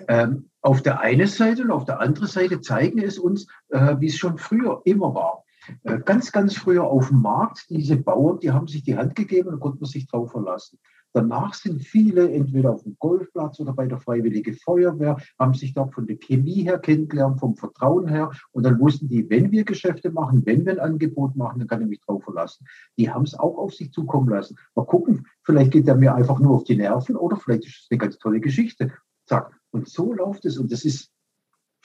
Ähm, 0.08 0.50
auf 0.62 0.84
der 0.84 1.00
einen 1.00 1.28
Seite 1.28 1.64
und 1.64 1.72
auf 1.72 1.86
der 1.86 2.00
anderen 2.00 2.28
Seite 2.28 2.62
zeigen 2.62 3.00
es 3.02 3.18
uns, 3.18 3.48
äh, 3.70 3.96
wie 4.00 4.08
es 4.08 4.18
schon 4.18 4.38
früher 4.38 4.82
immer 4.86 5.16
war. 5.16 5.45
Äh, 5.84 6.00
ganz, 6.00 6.32
ganz 6.32 6.56
früher 6.56 6.84
auf 6.84 7.10
dem 7.10 7.22
Markt, 7.22 7.70
diese 7.70 7.98
Bauern, 7.98 8.40
die 8.40 8.52
haben 8.52 8.68
sich 8.68 8.84
die 8.84 8.96
Hand 8.96 9.16
gegeben 9.16 9.50
und 9.50 9.60
konnte 9.60 9.80
man 9.80 9.90
sich 9.90 10.08
drauf 10.08 10.32
verlassen. 10.32 10.80
Danach 11.16 11.54
sind 11.54 11.82
viele 11.82 12.30
entweder 12.30 12.74
auf 12.74 12.84
dem 12.84 12.98
Golfplatz 13.00 13.62
oder 13.62 13.72
bei 13.72 13.88
der 13.88 14.00
Freiwilligen 14.00 14.54
Feuerwehr, 14.54 15.16
haben 15.40 15.54
sich 15.54 15.74
dort 15.74 15.94
von 15.94 16.06
der 16.06 16.18
Chemie 16.18 16.64
her 16.64 16.78
kennengelernt, 16.78 17.40
vom 17.40 17.56
Vertrauen 17.56 18.10
her. 18.10 18.32
Und 18.52 18.64
dann 18.64 18.78
wussten 18.82 19.08
die, 19.08 19.30
wenn 19.30 19.50
wir 19.50 19.64
Geschäfte 19.64 20.12
machen, 20.12 20.46
wenn 20.46 20.66
wir 20.66 20.74
ein 20.74 20.80
Angebot 20.80 21.38
machen, 21.38 21.60
dann 21.60 21.70
kann 21.70 21.82
ich 21.82 21.88
mich 21.88 22.02
drauf 22.02 22.22
verlassen. 22.26 22.68
Die 22.98 23.10
haben 23.10 23.24
es 23.24 23.34
auch 23.34 23.58
auf 23.58 23.74
sich 23.74 23.94
zukommen 23.94 24.28
lassen. 24.28 24.58
Mal 24.76 24.86
gucken, 24.86 25.26
vielleicht 25.44 25.72
geht 25.72 25.88
er 25.88 25.96
mir 25.96 26.14
einfach 26.14 26.38
nur 26.40 26.54
auf 26.54 26.66
die 26.66 26.76
Nerven 26.76 27.16
oder 27.16 27.38
vielleicht 27.38 27.66
ist 27.66 27.84
es 27.84 27.88
eine 27.90 27.98
ganz 27.98 28.18
tolle 28.18 28.42
Geschichte. 28.42 28.92
Zack. 29.26 29.58
Und 29.72 29.88
so 29.88 30.14
läuft 30.14 30.44
es. 30.44 30.58
Und 30.58 30.70
das 30.74 30.84
ist 30.84 31.14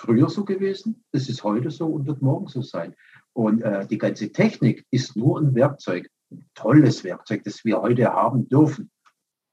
früher 0.01 0.29
so 0.29 0.45
gewesen, 0.45 1.05
das 1.13 1.29
ist 1.29 1.45
heute 1.45 1.71
so 1.71 1.87
und 1.87 2.07
wird 2.07 2.23
morgen 2.23 2.49
so 2.49 2.63
sein. 2.63 2.97
Und 3.33 3.63
äh, 3.63 3.87
die 3.87 3.99
ganze 3.99 4.33
Technik 4.33 4.87
ist 4.91 5.17
nur 5.17 5.41
ein 5.41 5.55
Werkzeug, 5.55 6.11
ein 6.31 6.49
tolles 6.55 7.05
Werkzeug, 7.05 7.45
das 7.45 7.65
wir 7.65 7.81
heute 7.81 8.13
haben 8.13 8.49
dürfen. 8.49 8.91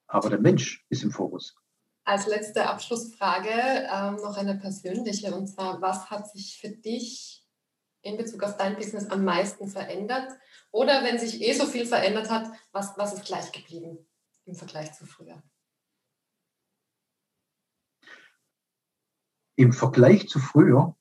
Aber 0.08 0.30
der 0.30 0.40
Mensch 0.40 0.86
ist 0.90 1.04
im 1.04 1.12
Fokus. 1.12 1.56
Als 2.04 2.26
letzte 2.28 2.68
Abschlussfrage 2.68 3.50
ähm, 3.50 4.16
noch 4.16 4.38
eine 4.38 4.56
persönliche, 4.56 5.36
und 5.36 5.48
zwar, 5.48 5.82
was 5.82 6.10
hat 6.10 6.30
sich 6.32 6.58
für 6.60 6.70
dich 6.70 7.46
in 8.02 8.18
Bezug 8.18 8.44
auf 8.44 8.58
dein 8.58 8.78
Business 8.78 9.08
am 9.10 9.26
meisten 9.26 9.68
verändert? 9.68 10.32
Oder 10.72 11.04
wenn 11.04 11.20
sich 11.20 11.42
eh 11.42 11.54
so 11.54 11.66
viel 11.66 11.86
verändert 11.86 12.30
hat, 12.30 12.50
was, 12.72 12.98
was 12.98 13.14
ist 13.14 13.26
gleich 13.26 13.52
geblieben 13.52 14.08
im 14.46 14.56
Vergleich 14.56 14.94
zu 14.94 15.06
früher? 15.06 15.44
Im 19.58 19.74
Vergleich 19.74 20.30
zu 20.30 20.40
früher 20.40 20.97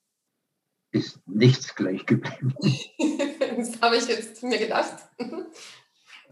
ist 0.97 1.20
nichts 1.26 1.74
gleich 1.74 2.07
geblieben. 2.07 2.55
das 3.57 3.80
habe 3.80 3.97
ich 3.97 4.09
jetzt 4.09 4.42
mir 4.42 4.59
gedacht. 4.59 5.09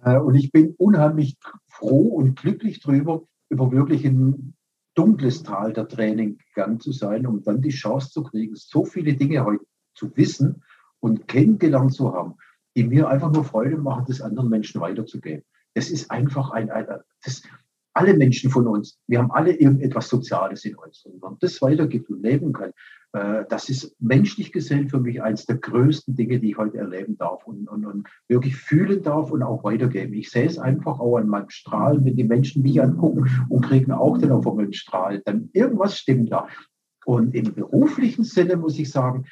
Äh, 0.05 0.19
und 0.19 0.35
ich 0.35 0.53
bin 0.53 0.75
unheimlich 0.79 1.37
froh 1.69 2.09
und 2.09 2.37
glücklich 2.37 2.81
darüber, 2.81 3.23
über 3.49 3.71
wirklich 3.73 4.05
ein 4.05 4.55
dunkles 4.95 5.43
Tal 5.43 5.73
der 5.73 5.89
Training 5.89 6.39
gegangen 6.55 6.81
zu 6.81 6.93
sein, 6.93 7.27
um 7.27 7.43
dann 7.43 7.61
die 7.61 7.71
Chance 7.71 8.11
zu 8.11 8.23
kriegen, 8.23 8.55
so 8.55 8.85
viele 8.85 9.15
Dinge 9.15 9.45
heute 9.45 9.65
zu 9.95 10.17
wissen 10.17 10.63
und 11.01 11.29
kennengelernt 11.29 11.93
zu 11.93 12.13
haben, 12.13 12.35
die 12.77 12.85
mir 12.85 13.09
einfach 13.09 13.33
nur 13.33 13.45
Freude 13.45 13.77
machen, 13.77 14.05
das 14.09 14.21
anderen 14.21 14.49
Menschen 14.49 14.81
weiterzugeben. 14.81 15.45
Das 15.75 15.91
ist 15.91 16.11
einfach 16.11 16.51
ein, 16.51 16.71
ein 16.71 16.87
das, 17.25 17.43
alle 17.93 18.15
Menschen 18.15 18.51
von 18.51 18.67
uns, 18.67 18.99
wir 19.07 19.19
haben 19.19 19.31
alle 19.31 19.53
irgendetwas 19.53 20.09
Soziales 20.09 20.65
in 20.65 20.75
uns. 20.77 21.05
Und 21.05 21.15
wenn 21.15 21.21
man 21.21 21.39
das 21.41 21.61
weitergibt 21.63 22.11
und 22.11 22.23
leben 22.23 22.53
kann, 22.53 22.73
das 23.15 23.69
ist 23.69 23.95
menschlich 24.01 24.51
gesehen 24.51 24.89
für 24.89 24.99
mich 24.99 25.23
eines 25.23 25.47
der 25.47 25.59
größten 25.59 26.17
Dinge, 26.17 26.41
die 26.41 26.51
ich 26.51 26.59
heute 26.59 26.79
erleben 26.79 27.17
darf 27.17 27.47
und, 27.47 27.69
und, 27.69 27.87
und, 27.87 28.09
wirklich 28.27 28.57
fühlen 28.57 29.05
darf 29.05 29.31
und 29.31 29.45
auch 29.45 29.63
weitergeben. 29.63 30.15
Ich 30.15 30.31
sehe 30.31 30.47
es 30.47 30.59
einfach 30.59 30.99
auch 30.99 31.19
an 31.19 31.29
meinem 31.29 31.49
Strahlen, 31.49 32.05
wenn 32.05 32.17
die 32.17 32.25
Menschen 32.25 32.63
mich 32.63 32.83
angucken 32.83 33.31
und 33.49 33.65
kriegen 33.65 33.93
auch 33.93 34.19
den 34.19 34.33
auf 34.33 34.45
meinen 34.53 34.73
Strahl. 34.73 35.23
Dann 35.25 35.49
irgendwas 35.53 35.97
stimmt 35.97 36.33
da. 36.33 36.49
Und 37.07 37.37
im 37.37 37.55
beruflichen 37.55 38.25
Sinne 38.25 38.57
muss 38.57 38.79
ich 38.81 38.91
sagen, 38.91 39.27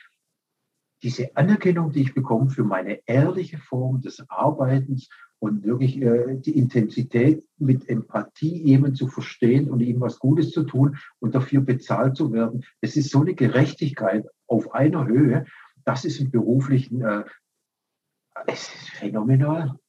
diese 1.02 1.36
Anerkennung, 1.36 1.90
die 1.90 2.02
ich 2.02 2.14
bekomme 2.14 2.50
für 2.50 2.62
meine 2.62 3.00
ehrliche 3.06 3.58
Form 3.58 4.00
des 4.00 4.24
Arbeitens 4.28 5.08
und 5.42 5.64
wirklich 5.64 6.00
äh, 6.00 6.36
die 6.36 6.56
Intensität 6.56 7.44
mit 7.58 7.88
Empathie 7.88 8.62
jemanden 8.62 8.94
zu 8.94 9.08
verstehen 9.08 9.72
und 9.72 9.80
ihm 9.80 10.00
was 10.00 10.20
Gutes 10.20 10.52
zu 10.52 10.62
tun 10.62 10.96
und 11.18 11.34
dafür 11.34 11.62
bezahlt 11.62 12.16
zu 12.16 12.32
werden. 12.32 12.64
Es 12.80 12.96
ist 12.96 13.10
so 13.10 13.22
eine 13.22 13.34
Gerechtigkeit 13.34 14.24
auf 14.46 14.72
einer 14.72 15.04
Höhe. 15.04 15.46
Das 15.84 16.04
ist 16.04 16.20
im 16.20 16.30
beruflichen, 16.30 17.02
äh, 17.02 17.24
es 18.46 18.68
ist 18.72 18.90
phänomenal. 18.90 19.80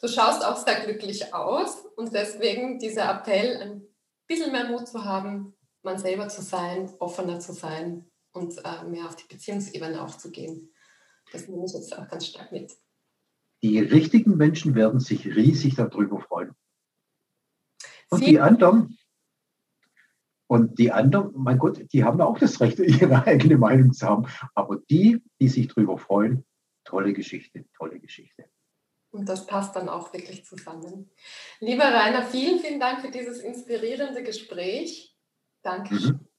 Du 0.00 0.06
schaust 0.06 0.46
auch 0.46 0.64
sehr 0.64 0.78
glücklich 0.84 1.34
aus 1.34 1.84
und 1.96 2.14
deswegen 2.14 2.78
dieser 2.78 3.10
Appell, 3.10 3.56
ein 3.60 3.82
bisschen 4.28 4.52
mehr 4.52 4.68
Mut 4.68 4.86
zu 4.86 5.04
haben, 5.04 5.54
man 5.82 5.98
selber 5.98 6.28
zu 6.28 6.40
sein, 6.40 6.88
offener 7.00 7.40
zu 7.40 7.52
sein 7.52 8.08
und 8.30 8.64
äh, 8.64 8.84
mehr 8.84 9.06
auf 9.06 9.16
die 9.16 9.26
Beziehungsebene 9.26 10.00
auch 10.00 10.16
zu 10.16 10.30
gehen. 10.30 10.72
Das 11.32 11.48
nehme 11.48 11.64
ich 11.64 11.72
jetzt 11.72 11.98
auch 11.98 12.06
ganz 12.06 12.28
stark 12.28 12.52
mit. 12.52 12.72
Die 13.62 13.78
richtigen 13.78 14.36
Menschen 14.36 14.74
werden 14.74 15.00
sich 15.00 15.26
riesig 15.26 15.76
darüber 15.76 16.20
freuen. 16.20 16.52
Und 18.10 18.26
die 18.26 18.40
anderen, 18.40 18.98
und 20.48 20.78
die 20.78 20.92
anderen, 20.92 21.32
mein 21.34 21.58
Gott, 21.58 21.80
die 21.92 22.04
haben 22.04 22.20
auch 22.20 22.38
das 22.38 22.60
Recht, 22.60 22.78
ihre 22.78 23.24
eigene 23.26 23.56
Meinung 23.56 23.92
zu 23.92 24.06
haben. 24.06 24.26
Aber 24.54 24.78
die, 24.90 25.22
die 25.40 25.48
sich 25.48 25.68
darüber 25.68 25.96
freuen, 25.96 26.44
tolle 26.84 27.12
Geschichte, 27.12 27.64
tolle 27.76 27.98
Geschichte. 28.00 28.44
Und 29.12 29.28
das 29.28 29.46
passt 29.46 29.76
dann 29.76 29.88
auch 29.88 30.12
wirklich 30.12 30.44
zusammen. 30.44 31.10
Lieber 31.60 31.84
Rainer, 31.84 32.24
vielen, 32.24 32.60
vielen 32.60 32.80
Dank 32.80 33.00
für 33.00 33.10
dieses 33.10 33.40
inspirierende 33.40 34.22
Gespräch. 34.22 35.16
Dankeschön. 35.62 36.16
Mhm. 36.16 36.31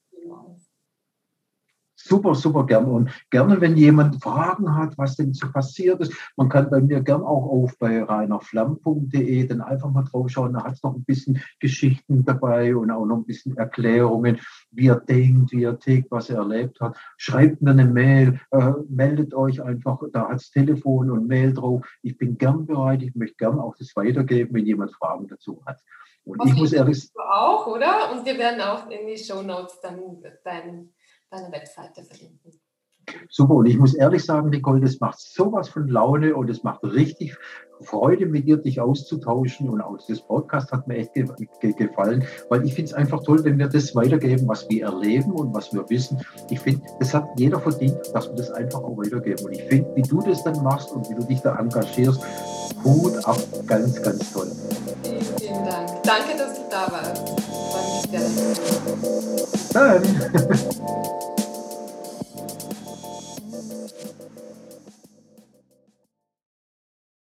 Super, 2.06 2.34
super 2.34 2.66
gerne. 2.66 2.86
Und 2.88 3.10
gerne, 3.30 3.58
wenn 3.62 3.78
jemand 3.78 4.22
Fragen 4.22 4.76
hat, 4.76 4.98
was 4.98 5.16
denn 5.16 5.32
so 5.32 5.50
passiert 5.50 6.02
ist, 6.02 6.12
man 6.36 6.50
kann 6.50 6.68
bei 6.68 6.82
mir 6.82 7.00
gern 7.00 7.22
auch 7.22 7.46
auf 7.46 7.78
bei 7.78 8.02
reinerflamm.de 8.02 9.46
dann 9.46 9.62
einfach 9.62 9.90
mal 9.90 10.04
drauf 10.04 10.28
schauen. 10.28 10.52
Da 10.52 10.64
hat 10.64 10.74
es 10.74 10.82
noch 10.82 10.94
ein 10.94 11.04
bisschen 11.04 11.40
Geschichten 11.60 12.22
dabei 12.26 12.76
und 12.76 12.90
auch 12.90 13.06
noch 13.06 13.16
ein 13.16 13.24
bisschen 13.24 13.56
Erklärungen, 13.56 14.38
wie 14.70 14.88
er 14.88 15.00
denkt, 15.00 15.52
wie 15.52 15.64
er 15.64 15.78
tickt, 15.78 16.10
was 16.10 16.28
er 16.28 16.40
erlebt 16.40 16.78
hat. 16.82 16.94
Schreibt 17.16 17.62
mir 17.62 17.70
eine 17.70 17.86
Mail, 17.86 18.38
äh, 18.50 18.72
meldet 18.90 19.32
euch 19.32 19.62
einfach, 19.62 20.02
da 20.12 20.28
hat 20.28 20.42
es 20.42 20.50
Telefon 20.50 21.10
und 21.10 21.26
Mail 21.26 21.54
drauf. 21.54 21.86
Ich 22.02 22.18
bin 22.18 22.36
gern 22.36 22.66
bereit, 22.66 23.02
ich 23.02 23.14
möchte 23.14 23.36
gern 23.36 23.58
auch 23.58 23.76
das 23.78 23.96
weitergeben, 23.96 24.52
wenn 24.52 24.66
jemand 24.66 24.92
Fragen 24.92 25.26
dazu 25.26 25.62
hat. 25.64 25.80
Und 26.24 26.38
Was 26.38 26.48
ich 26.50 26.54
muss 26.54 26.72
ehrlich 26.74 27.10
auch, 27.16 27.66
oder? 27.66 28.12
Und 28.12 28.26
wir 28.26 28.36
werden 28.36 28.60
auch 28.60 28.90
in 28.90 29.06
die 29.06 29.16
Show 29.16 29.40
Notes 29.40 29.80
dann 29.80 29.98
deinen 30.44 30.92
deine 31.30 31.52
Webseite 31.52 32.04
verlinken. 32.04 32.60
Super, 33.28 33.54
und 33.54 33.66
ich 33.66 33.76
muss 33.76 33.94
ehrlich 33.94 34.24
sagen, 34.24 34.50
Nicole, 34.50 34.80
das 34.80 35.00
macht 35.00 35.20
sowas 35.20 35.68
von 35.68 35.88
Laune 35.88 36.34
und 36.34 36.48
es 36.48 36.62
macht 36.62 36.82
richtig 36.84 37.36
Freude 37.82 38.26
mit 38.26 38.46
dir, 38.46 38.56
dich 38.56 38.80
auszutauschen 38.80 39.68
und 39.68 39.80
auch 39.80 39.98
das 40.08 40.22
Podcast 40.22 40.70
hat 40.72 40.86
mir 40.86 40.96
echt 40.96 41.12
ge 41.12 41.26
ge 41.60 41.72
gefallen, 41.72 42.24
weil 42.48 42.64
ich 42.64 42.74
finde 42.74 42.90
es 42.90 42.94
einfach 42.94 43.22
toll, 43.24 43.44
wenn 43.44 43.58
wir 43.58 43.68
das 43.68 43.94
weitergeben, 43.94 44.48
was 44.48 44.68
wir 44.70 44.84
erleben 44.84 45.32
und 45.32 45.52
was 45.52 45.72
wir 45.72 45.88
wissen. 45.90 46.24
Ich 46.50 46.60
finde, 46.60 46.82
das 47.00 47.12
hat 47.12 47.28
jeder 47.36 47.60
verdient, 47.60 47.98
dass 48.14 48.28
wir 48.28 48.36
das 48.36 48.50
einfach 48.52 48.82
auch 48.82 48.96
weitergeben. 48.96 49.44
Und 49.44 49.52
ich 49.52 49.62
finde, 49.64 49.90
wie 49.96 50.02
du 50.02 50.20
das 50.20 50.44
dann 50.44 50.62
machst 50.62 50.92
und 50.92 51.08
wie 51.10 51.14
du 51.14 51.24
dich 51.24 51.40
da 51.40 51.58
engagierst, 51.58 52.22
Hut 52.84 53.16
ab, 53.26 53.38
ganz, 53.66 54.00
ganz 54.02 54.32
toll. 54.32 54.50
Vielen, 55.02 55.20
vielen 55.22 55.64
Dank. 55.64 56.02
Danke, 56.04 56.36
dass 56.38 56.54
du 56.54 56.62
da 56.70 56.90
warst. 56.90 57.63
Freue 58.14 58.28
mich 58.28 58.46
sehr. 58.46 59.72
Dann. 59.72 60.02